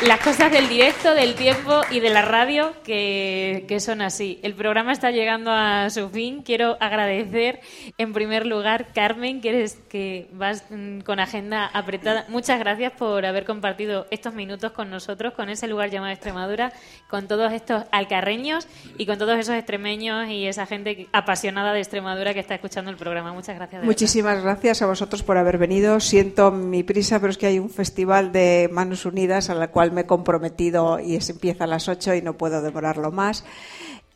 Las 0.06 0.20
cosas 0.20 0.52
del 0.52 0.70
directo, 0.70 1.16
del 1.16 1.34
tiempo 1.34 1.82
y 1.90 2.00
de 2.00 2.12
la 2.12 2.22
radio 2.22 2.72
que, 2.84 3.66
que 3.68 3.80
son 3.80 4.02
así. 4.02 4.40
El 4.44 4.54
programa 4.54 4.92
está 4.92 5.10
llegando 5.10 5.52
a 5.52 5.90
su 5.90 6.10
fin. 6.10 6.44
Quiero 6.44 6.78
agradecer 6.80 7.62
en 7.98 8.14
primer 8.14 8.46
lugar, 8.46 8.90
Carmen, 8.94 9.42
que 9.42 9.50
eres 9.50 9.80
que 9.90 10.30
vas 10.34 10.66
mm, 10.70 11.00
con 11.00 11.20
agenda 11.20 11.66
apretada. 11.66 12.26
Muchas 12.30 12.60
gracias 12.60 12.94
por 12.94 13.26
haber 13.26 13.44
compartido 13.44 14.06
estos 14.12 14.36
minutos 14.36 14.72
con 14.72 14.92
nosotros, 14.92 15.34
con 15.34 15.50
ese 15.50 15.68
lugar 15.68 15.90
llamado 15.90 16.14
Extremadura, 16.14 16.74
con 17.10 17.28
todos 17.28 17.52
estos 17.52 17.86
alcarreños 17.92 18.68
y 19.00 19.08
con 19.08 19.18
todos 19.18 19.40
esos 19.40 19.56
extremeños 19.56 20.30
y 20.30 20.46
esa 20.46 20.68
gente 20.68 21.08
apasionada 21.12 21.74
de 21.74 21.80
Extremadura 21.80 22.36
que 22.36 22.40
está 22.40 22.54
escuchando 22.54 22.92
el 22.92 22.98
programa. 22.98 23.34
Muchas 23.34 23.56
gracias. 23.56 23.72
de 23.72 23.78
verdad. 23.80 23.88
Muchísimas 23.88 24.44
gracias 24.44 24.84
a 24.84 24.86
vosotros 24.86 25.24
por 25.24 25.38
haber 25.38 25.58
venido. 25.58 26.00
Siento 26.00 26.52
mi 26.52 26.84
prisa, 26.84 27.20
pero 27.20 27.32
es 27.32 27.38
que 27.40 27.48
hay 27.48 27.58
un 27.58 27.72
festival 27.72 28.32
de 28.32 28.70
Manos 28.72 29.04
Unidas 29.04 29.50
al 29.50 29.68
cual 29.72 29.87
me 29.92 30.02
he 30.02 30.06
comprometido 30.06 31.00
y 31.00 31.16
es, 31.16 31.30
empieza 31.30 31.64
a 31.66 31.68
las 31.68 31.88
8 31.88 32.16
y 32.16 32.22
no 32.22 32.38
puedo 32.38 32.62
demorarlo 32.62 33.12
más. 33.12 33.44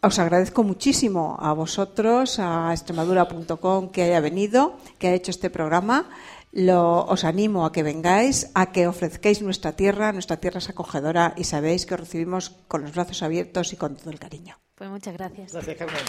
Os 0.03 0.17
agradezco 0.19 0.63
muchísimo 0.63 1.37
a 1.39 1.53
vosotros, 1.53 2.39
a 2.39 2.71
extremadura.com 2.71 3.89
que 3.89 4.03
haya 4.03 4.19
venido, 4.19 4.77
que 4.97 5.07
haya 5.07 5.15
hecho 5.17 5.31
este 5.31 5.49
programa. 5.49 6.09
Lo- 6.53 7.05
os 7.05 7.23
animo 7.23 7.65
a 7.65 7.71
que 7.71 7.83
vengáis, 7.83 8.49
a 8.55 8.71
que 8.73 8.87
ofrezcáis 8.87 9.41
nuestra 9.41 9.71
tierra. 9.73 10.11
Nuestra 10.11 10.37
tierra 10.37 10.57
es 10.57 10.69
acogedora 10.69 11.33
y 11.37 11.43
sabéis 11.45 11.85
que 11.85 11.93
os 11.93 11.99
recibimos 11.99 12.49
con 12.67 12.81
los 12.81 12.93
brazos 12.93 13.21
abiertos 13.23 13.71
y 13.73 13.77
con 13.77 13.95
todo 13.95 14.09
el 14.09 14.19
cariño. 14.19 14.57
Pues 14.75 14.89
muchas 14.89 15.13
gracias. 15.13 15.53
Gracias, 15.53 15.77
Carmen. 15.77 16.01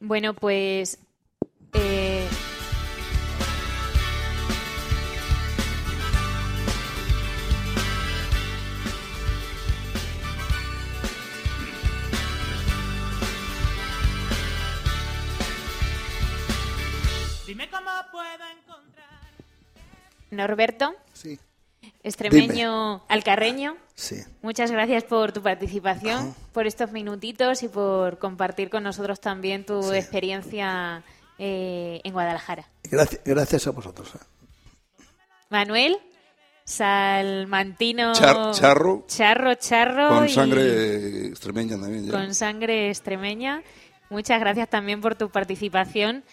Bueno, 0.00 0.34
pues. 0.34 0.98
Eh, 1.74 2.28
Dime 17.46 17.68
cómo 17.70 17.90
puedo 18.12 18.44
encontrar. 18.60 19.08
Norberto, 20.30 20.94
Sí, 21.14 21.38
extremeño 22.02 23.02
alcarreño, 23.08 23.76
sí. 23.94 24.16
muchas 24.42 24.70
gracias 24.70 25.04
por 25.04 25.32
tu 25.32 25.42
participación, 25.42 26.34
por 26.52 26.66
estos 26.66 26.92
minutitos 26.92 27.62
y 27.62 27.68
por 27.68 28.18
compartir 28.18 28.68
con 28.68 28.82
nosotros 28.82 29.20
también 29.20 29.64
tu 29.64 29.92
experiencia 29.94 31.02
eh, 31.38 32.00
en 32.04 32.12
Guadalajara. 32.12 32.68
Gracias, 32.84 33.20
gracias 33.24 33.66
a 33.66 33.70
vosotros. 33.70 34.14
¿eh? 34.14 34.18
Manuel, 35.50 35.96
salmantino. 36.64 38.12
Char- 38.14 38.52
charro. 38.52 39.04
Charro, 39.06 39.54
charro. 39.54 40.08
Con 40.08 40.26
y 40.26 40.28
sangre 40.30 41.26
extremeña 41.28 41.78
también. 41.80 42.06
ya. 42.06 42.12
Con 42.12 42.34
sangre 42.34 42.88
extremeña. 42.90 43.62
Muchas 44.10 44.40
gracias 44.40 44.68
también 44.68 45.00
por 45.00 45.14
tu 45.14 45.30
participación 45.30 46.24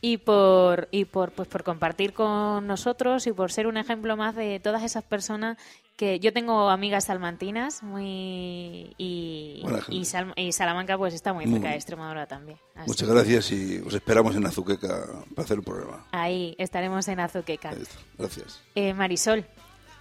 y 0.00 0.18
por 0.18 0.88
y 0.90 1.04
por 1.04 1.32
pues 1.32 1.48
por 1.48 1.64
compartir 1.64 2.12
con 2.12 2.66
nosotros 2.66 3.26
y 3.26 3.32
por 3.32 3.50
ser 3.52 3.66
un 3.66 3.76
ejemplo 3.76 4.16
más 4.16 4.34
de 4.36 4.60
todas 4.60 4.82
esas 4.82 5.04
personas 5.04 5.56
que 5.98 6.20
yo 6.20 6.32
tengo 6.32 6.70
amigas 6.70 7.04
salmantinas 7.06 7.82
muy 7.82 8.94
y, 8.96 9.62
y, 9.88 10.04
Sal- 10.04 10.32
y 10.36 10.52
Salamanca 10.52 10.96
pues 10.96 11.12
está 11.12 11.32
muy 11.32 11.44
Muy 11.44 11.54
cerca 11.58 11.70
de. 11.70 11.74
Extremadura 11.74 12.26
también. 12.26 12.56
Así 12.76 12.88
Muchas 12.88 13.08
que 13.08 13.14
gracias 13.14 13.50
y 13.52 13.78
os 13.84 13.92
esperamos 13.92 14.36
en 14.36 14.46
Azuqueca 14.46 15.06
para 15.34 15.44
hacer 15.44 15.58
el 15.58 15.64
programa. 15.64 16.06
Ahí 16.12 16.54
estaremos 16.58 17.06
en 17.08 17.18
Azuqueca. 17.20 17.72
Gracias. 18.16 18.62
Eh, 18.76 18.94
Marisol, 18.94 19.44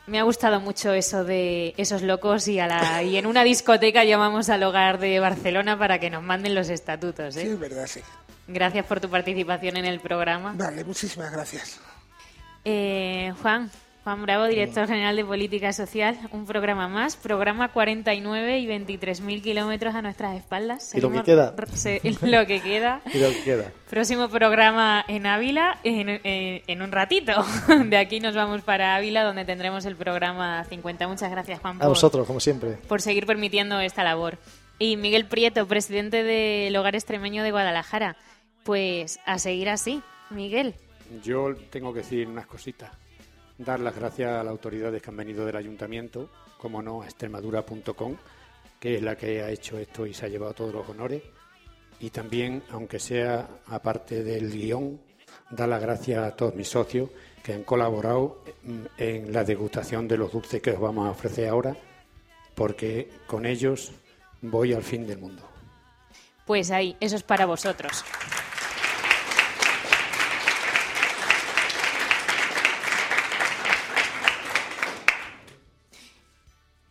me 0.05 0.19
ha 0.19 0.23
gustado 0.23 0.59
mucho 0.61 0.93
eso 0.93 1.23
de 1.23 1.73
esos 1.77 2.03
locos 2.03 2.47
y, 2.47 2.59
a 2.59 2.67
la, 2.67 3.01
y 3.01 3.17
en 3.17 3.25
una 3.25 3.43
discoteca 3.43 4.03
llamamos 4.03 4.49
al 4.49 4.61
hogar 4.63 4.99
de 4.99 5.19
Barcelona 5.19 5.79
para 5.79 5.99
que 5.99 6.11
nos 6.11 6.21
manden 6.21 6.53
los 6.53 6.69
estatutos. 6.69 7.35
¿eh? 7.37 7.41
Sí, 7.41 7.47
es 7.47 7.59
verdad, 7.59 7.87
sí. 7.87 8.01
Gracias 8.47 8.85
por 8.85 8.99
tu 9.01 9.09
participación 9.09 9.75
en 9.77 9.85
el 9.85 9.99
programa. 9.99 10.53
Vale, 10.55 10.83
muchísimas 10.85 11.31
gracias. 11.31 11.81
Eh, 12.63 13.33
Juan, 13.41 13.69
Juan 14.07 14.21
Bravo, 14.21 14.45
director 14.45 14.87
general 14.87 15.17
de 15.17 15.25
Política 15.25 15.73
Social, 15.73 16.17
un 16.31 16.45
programa 16.45 16.87
más, 16.87 17.17
programa 17.17 17.73
49 17.73 18.57
y 18.59 18.65
23.000 18.65 19.41
kilómetros 19.41 19.93
a 19.95 20.01
nuestras 20.01 20.37
espaldas. 20.37 20.95
Y 20.95 21.01
lo 21.01 21.11
que 21.11 21.23
queda. 21.23 21.53
se- 21.73 21.99
lo 22.21 22.45
que 22.47 22.61
queda. 22.61 23.01
Y 23.13 23.17
lo 23.19 23.27
que 23.27 23.43
queda. 23.43 23.71
Próximo 23.89 24.29
programa 24.29 25.03
en 25.09 25.25
Ávila 25.25 25.79
en, 25.83 26.07
en- 26.23 26.61
en 26.65 26.81
un 26.81 26.93
ratito. 26.93 27.33
De 27.85 27.97
aquí 27.97 28.21
nos 28.21 28.33
vamos 28.33 28.61
para 28.61 28.95
Ávila, 28.95 29.25
donde 29.25 29.43
tendremos 29.43 29.83
el 29.83 29.97
programa 29.97 30.63
50. 30.63 31.05
Muchas 31.09 31.29
gracias, 31.29 31.59
Juan, 31.59 31.75
A 31.75 31.79
por, 31.79 31.89
vosotros, 31.89 32.25
como 32.25 32.39
siempre. 32.39 32.77
por 32.87 33.01
seguir 33.01 33.25
permitiendo 33.25 33.77
esta 33.81 34.05
labor. 34.05 34.37
Y 34.79 34.95
Miguel 34.95 35.25
Prieto, 35.25 35.67
presidente 35.67 36.23
del 36.23 36.73
Hogar 36.77 36.95
Extremeño 36.95 37.43
de 37.43 37.51
Guadalajara. 37.51 38.15
Pues 38.63 39.19
a 39.25 39.37
seguir 39.37 39.67
así, 39.67 40.01
Miguel. 40.29 40.75
Yo 41.25 41.53
tengo 41.69 41.91
que 41.91 41.99
decir 41.99 42.25
unas 42.29 42.45
cositas. 42.47 42.89
Dar 43.57 43.79
las 43.79 43.95
gracias 43.95 44.31
a 44.31 44.43
las 44.43 44.51
autoridades 44.51 45.01
que 45.01 45.09
han 45.09 45.17
venido 45.17 45.45
del 45.45 45.55
ayuntamiento, 45.55 46.29
como 46.57 46.81
no, 46.81 47.01
a 47.01 47.05
extremadura.com, 47.05 48.15
que 48.79 48.95
es 48.95 49.01
la 49.01 49.15
que 49.15 49.41
ha 49.41 49.49
hecho 49.49 49.77
esto 49.77 50.05
y 50.05 50.13
se 50.13 50.25
ha 50.25 50.29
llevado 50.29 50.53
todos 50.53 50.73
los 50.73 50.89
honores. 50.89 51.23
Y 51.99 52.11
también, 52.11 52.61
aunque 52.71 52.99
sea 52.99 53.47
aparte 53.67 54.23
del 54.23 54.51
guion, 54.51 54.99
dar 55.49 55.69
las 55.69 55.81
gracias 55.81 56.23
a 56.23 56.35
todos 56.35 56.53
mis 56.53 56.69
socios 56.69 57.09
que 57.43 57.53
han 57.53 57.63
colaborado 57.63 58.43
mm, 58.63 58.85
en 58.97 59.33
la 59.33 59.43
degustación 59.43 60.07
de 60.07 60.17
los 60.17 60.31
dulces 60.31 60.61
que 60.61 60.71
os 60.71 60.79
vamos 60.79 61.07
a 61.07 61.11
ofrecer 61.11 61.49
ahora, 61.49 61.75
porque 62.53 63.09
con 63.25 63.45
ellos 63.45 63.91
voy 64.41 64.73
al 64.73 64.83
fin 64.83 65.07
del 65.07 65.17
mundo. 65.17 65.43
Pues 66.45 66.71
ahí, 66.71 66.95
eso 66.99 67.15
es 67.15 67.23
para 67.23 67.45
vosotros. 67.45 68.05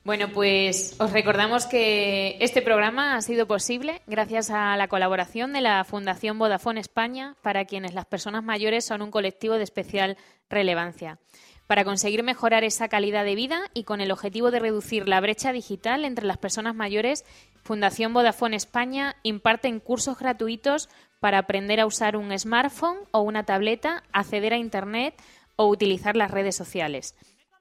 Bueno, 0.06 0.28
pues 0.32 0.94
os 1.00 1.10
recordamos 1.10 1.66
que 1.66 2.36
este 2.38 2.62
programa 2.62 3.16
ha 3.16 3.22
sido 3.22 3.48
posible 3.48 4.02
gracias 4.06 4.50
a 4.50 4.76
la 4.76 4.86
colaboración 4.86 5.52
de 5.52 5.60
la 5.60 5.82
Fundación 5.82 6.38
Vodafone 6.38 6.78
España, 6.78 7.34
para 7.42 7.64
quienes 7.64 7.92
las 7.92 8.06
personas 8.06 8.44
mayores 8.44 8.84
son 8.84 9.02
un 9.02 9.10
colectivo 9.10 9.54
de 9.54 9.64
especial 9.64 10.16
relevancia. 10.48 11.18
Para 11.66 11.82
conseguir 11.82 12.22
mejorar 12.22 12.62
esa 12.62 12.86
calidad 12.86 13.24
de 13.24 13.34
vida 13.34 13.62
y 13.74 13.82
con 13.82 14.00
el 14.00 14.12
objetivo 14.12 14.52
de 14.52 14.60
reducir 14.60 15.08
la 15.08 15.20
brecha 15.20 15.50
digital 15.50 16.04
entre 16.04 16.24
las 16.24 16.38
personas 16.38 16.76
mayores, 16.76 17.24
Fundación 17.64 18.14
Vodafone 18.14 18.54
España 18.54 19.16
imparte 19.24 19.76
cursos 19.80 20.20
gratuitos 20.20 20.88
para 21.18 21.38
aprender 21.38 21.80
a 21.80 21.86
usar 21.86 22.16
un 22.16 22.30
smartphone 22.38 22.98
o 23.10 23.22
una 23.22 23.42
tableta, 23.42 24.04
acceder 24.12 24.52
a 24.52 24.58
Internet 24.58 25.20
o 25.56 25.66
utilizar 25.66 26.14
las 26.14 26.30
redes 26.30 26.54
sociales. 26.54 27.16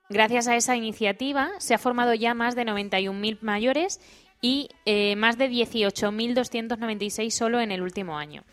Gracias 0.10 0.47
a 0.47 0.56
esa 0.56 0.76
iniciativa 0.76 1.51
se 1.58 1.74
ha 1.74 1.80
formado 1.80 2.14
ya 2.14 2.34
más 2.34 2.56
de 2.56 2.64
91.000 2.64 3.39
mayores 3.41 3.99
y 4.39 4.70
eh, 4.86 5.16
más 5.16 5.38
de 5.38 5.49
18.296 5.49 7.32
solo 7.32 7.60
en 7.60 7.72
el 7.72 7.82
último 7.82 8.18
año. 8.18 8.43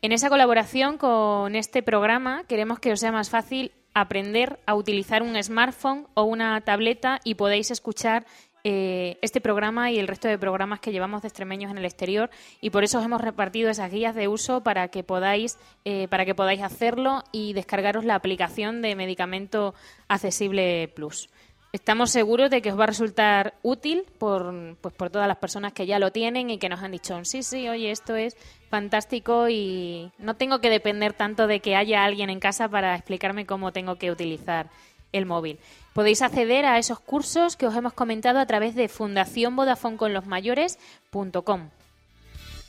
En 0.00 0.10
esa 0.10 0.28
colaboración 0.28 0.98
con 0.98 1.54
este 1.54 1.82
programa 1.84 2.44
queremos 2.48 2.80
que 2.80 2.92
os 2.92 2.98
sea 2.98 3.12
más 3.12 3.30
fácil 3.30 3.70
aprender 3.94 4.58
a 4.66 4.74
utilizar 4.74 5.22
un 5.22 5.40
smartphone 5.40 6.08
o 6.14 6.24
una 6.24 6.60
tableta 6.62 7.20
y 7.22 7.36
podéis 7.36 7.70
escuchar 7.70 8.26
eh, 8.64 9.18
este 9.22 9.40
programa 9.40 9.90
y 9.90 9.98
el 9.98 10.06
resto 10.06 10.28
de 10.28 10.38
programas 10.38 10.78
que 10.78 10.92
llevamos 10.92 11.22
de 11.22 11.28
extremeños 11.28 11.70
en 11.70 11.78
el 11.78 11.84
exterior 11.84 12.30
y 12.60 12.70
por 12.70 12.84
eso 12.84 12.98
os 12.98 13.04
hemos 13.04 13.20
repartido 13.20 13.70
esas 13.70 13.90
guías 13.90 14.14
de 14.14 14.28
uso 14.28 14.62
para 14.62 14.88
que 14.88 15.02
podáis 15.02 15.58
eh, 15.84 16.06
para 16.08 16.24
que 16.24 16.34
podáis 16.34 16.62
hacerlo 16.62 17.24
y 17.32 17.54
descargaros 17.54 18.04
la 18.04 18.14
aplicación 18.14 18.80
de 18.80 18.94
Medicamento 18.94 19.74
Accesible 20.06 20.88
Plus. 20.94 21.28
Estamos 21.72 22.10
seguros 22.10 22.50
de 22.50 22.60
que 22.60 22.70
os 22.70 22.78
va 22.78 22.84
a 22.84 22.88
resultar 22.88 23.54
útil 23.62 24.04
por, 24.18 24.76
pues, 24.82 24.94
por 24.94 25.08
todas 25.08 25.26
las 25.26 25.38
personas 25.38 25.72
que 25.72 25.86
ya 25.86 25.98
lo 25.98 26.12
tienen 26.12 26.50
y 26.50 26.58
que 26.58 26.68
nos 26.68 26.82
han 26.82 26.92
dicho, 26.92 27.24
sí, 27.24 27.42
sí, 27.42 27.66
oye, 27.66 27.90
esto 27.90 28.14
es 28.14 28.36
fantástico 28.68 29.48
y 29.48 30.12
no 30.18 30.36
tengo 30.36 30.60
que 30.60 30.68
depender 30.68 31.14
tanto 31.14 31.46
de 31.46 31.60
que 31.60 31.74
haya 31.74 32.04
alguien 32.04 32.28
en 32.28 32.40
casa 32.40 32.68
para 32.68 32.94
explicarme 32.94 33.46
cómo 33.46 33.72
tengo 33.72 33.96
que 33.96 34.10
utilizar 34.10 34.68
el 35.12 35.26
móvil. 35.26 35.58
Podéis 35.92 36.22
acceder 36.22 36.64
a 36.64 36.78
esos 36.78 37.00
cursos 37.00 37.56
que 37.56 37.66
os 37.66 37.76
hemos 37.76 37.92
comentado 37.92 38.38
a 38.38 38.46
través 38.46 38.74
de 38.74 38.88
fundacionvodafonconlosmayores.com. 38.88 41.68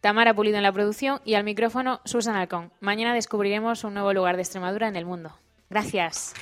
Tamara 0.00 0.34
Pulido 0.34 0.56
en 0.56 0.64
la 0.64 0.72
producción 0.72 1.20
y 1.24 1.34
al 1.34 1.44
micrófono 1.44 2.00
Susan 2.04 2.34
Alcón. 2.34 2.72
Mañana 2.80 3.14
descubriremos 3.14 3.84
un 3.84 3.94
nuevo 3.94 4.12
lugar 4.12 4.34
de 4.34 4.42
Extremadura 4.42 4.88
en 4.88 4.96
el 4.96 5.06
mundo. 5.06 5.30
Gracias. 5.70 6.34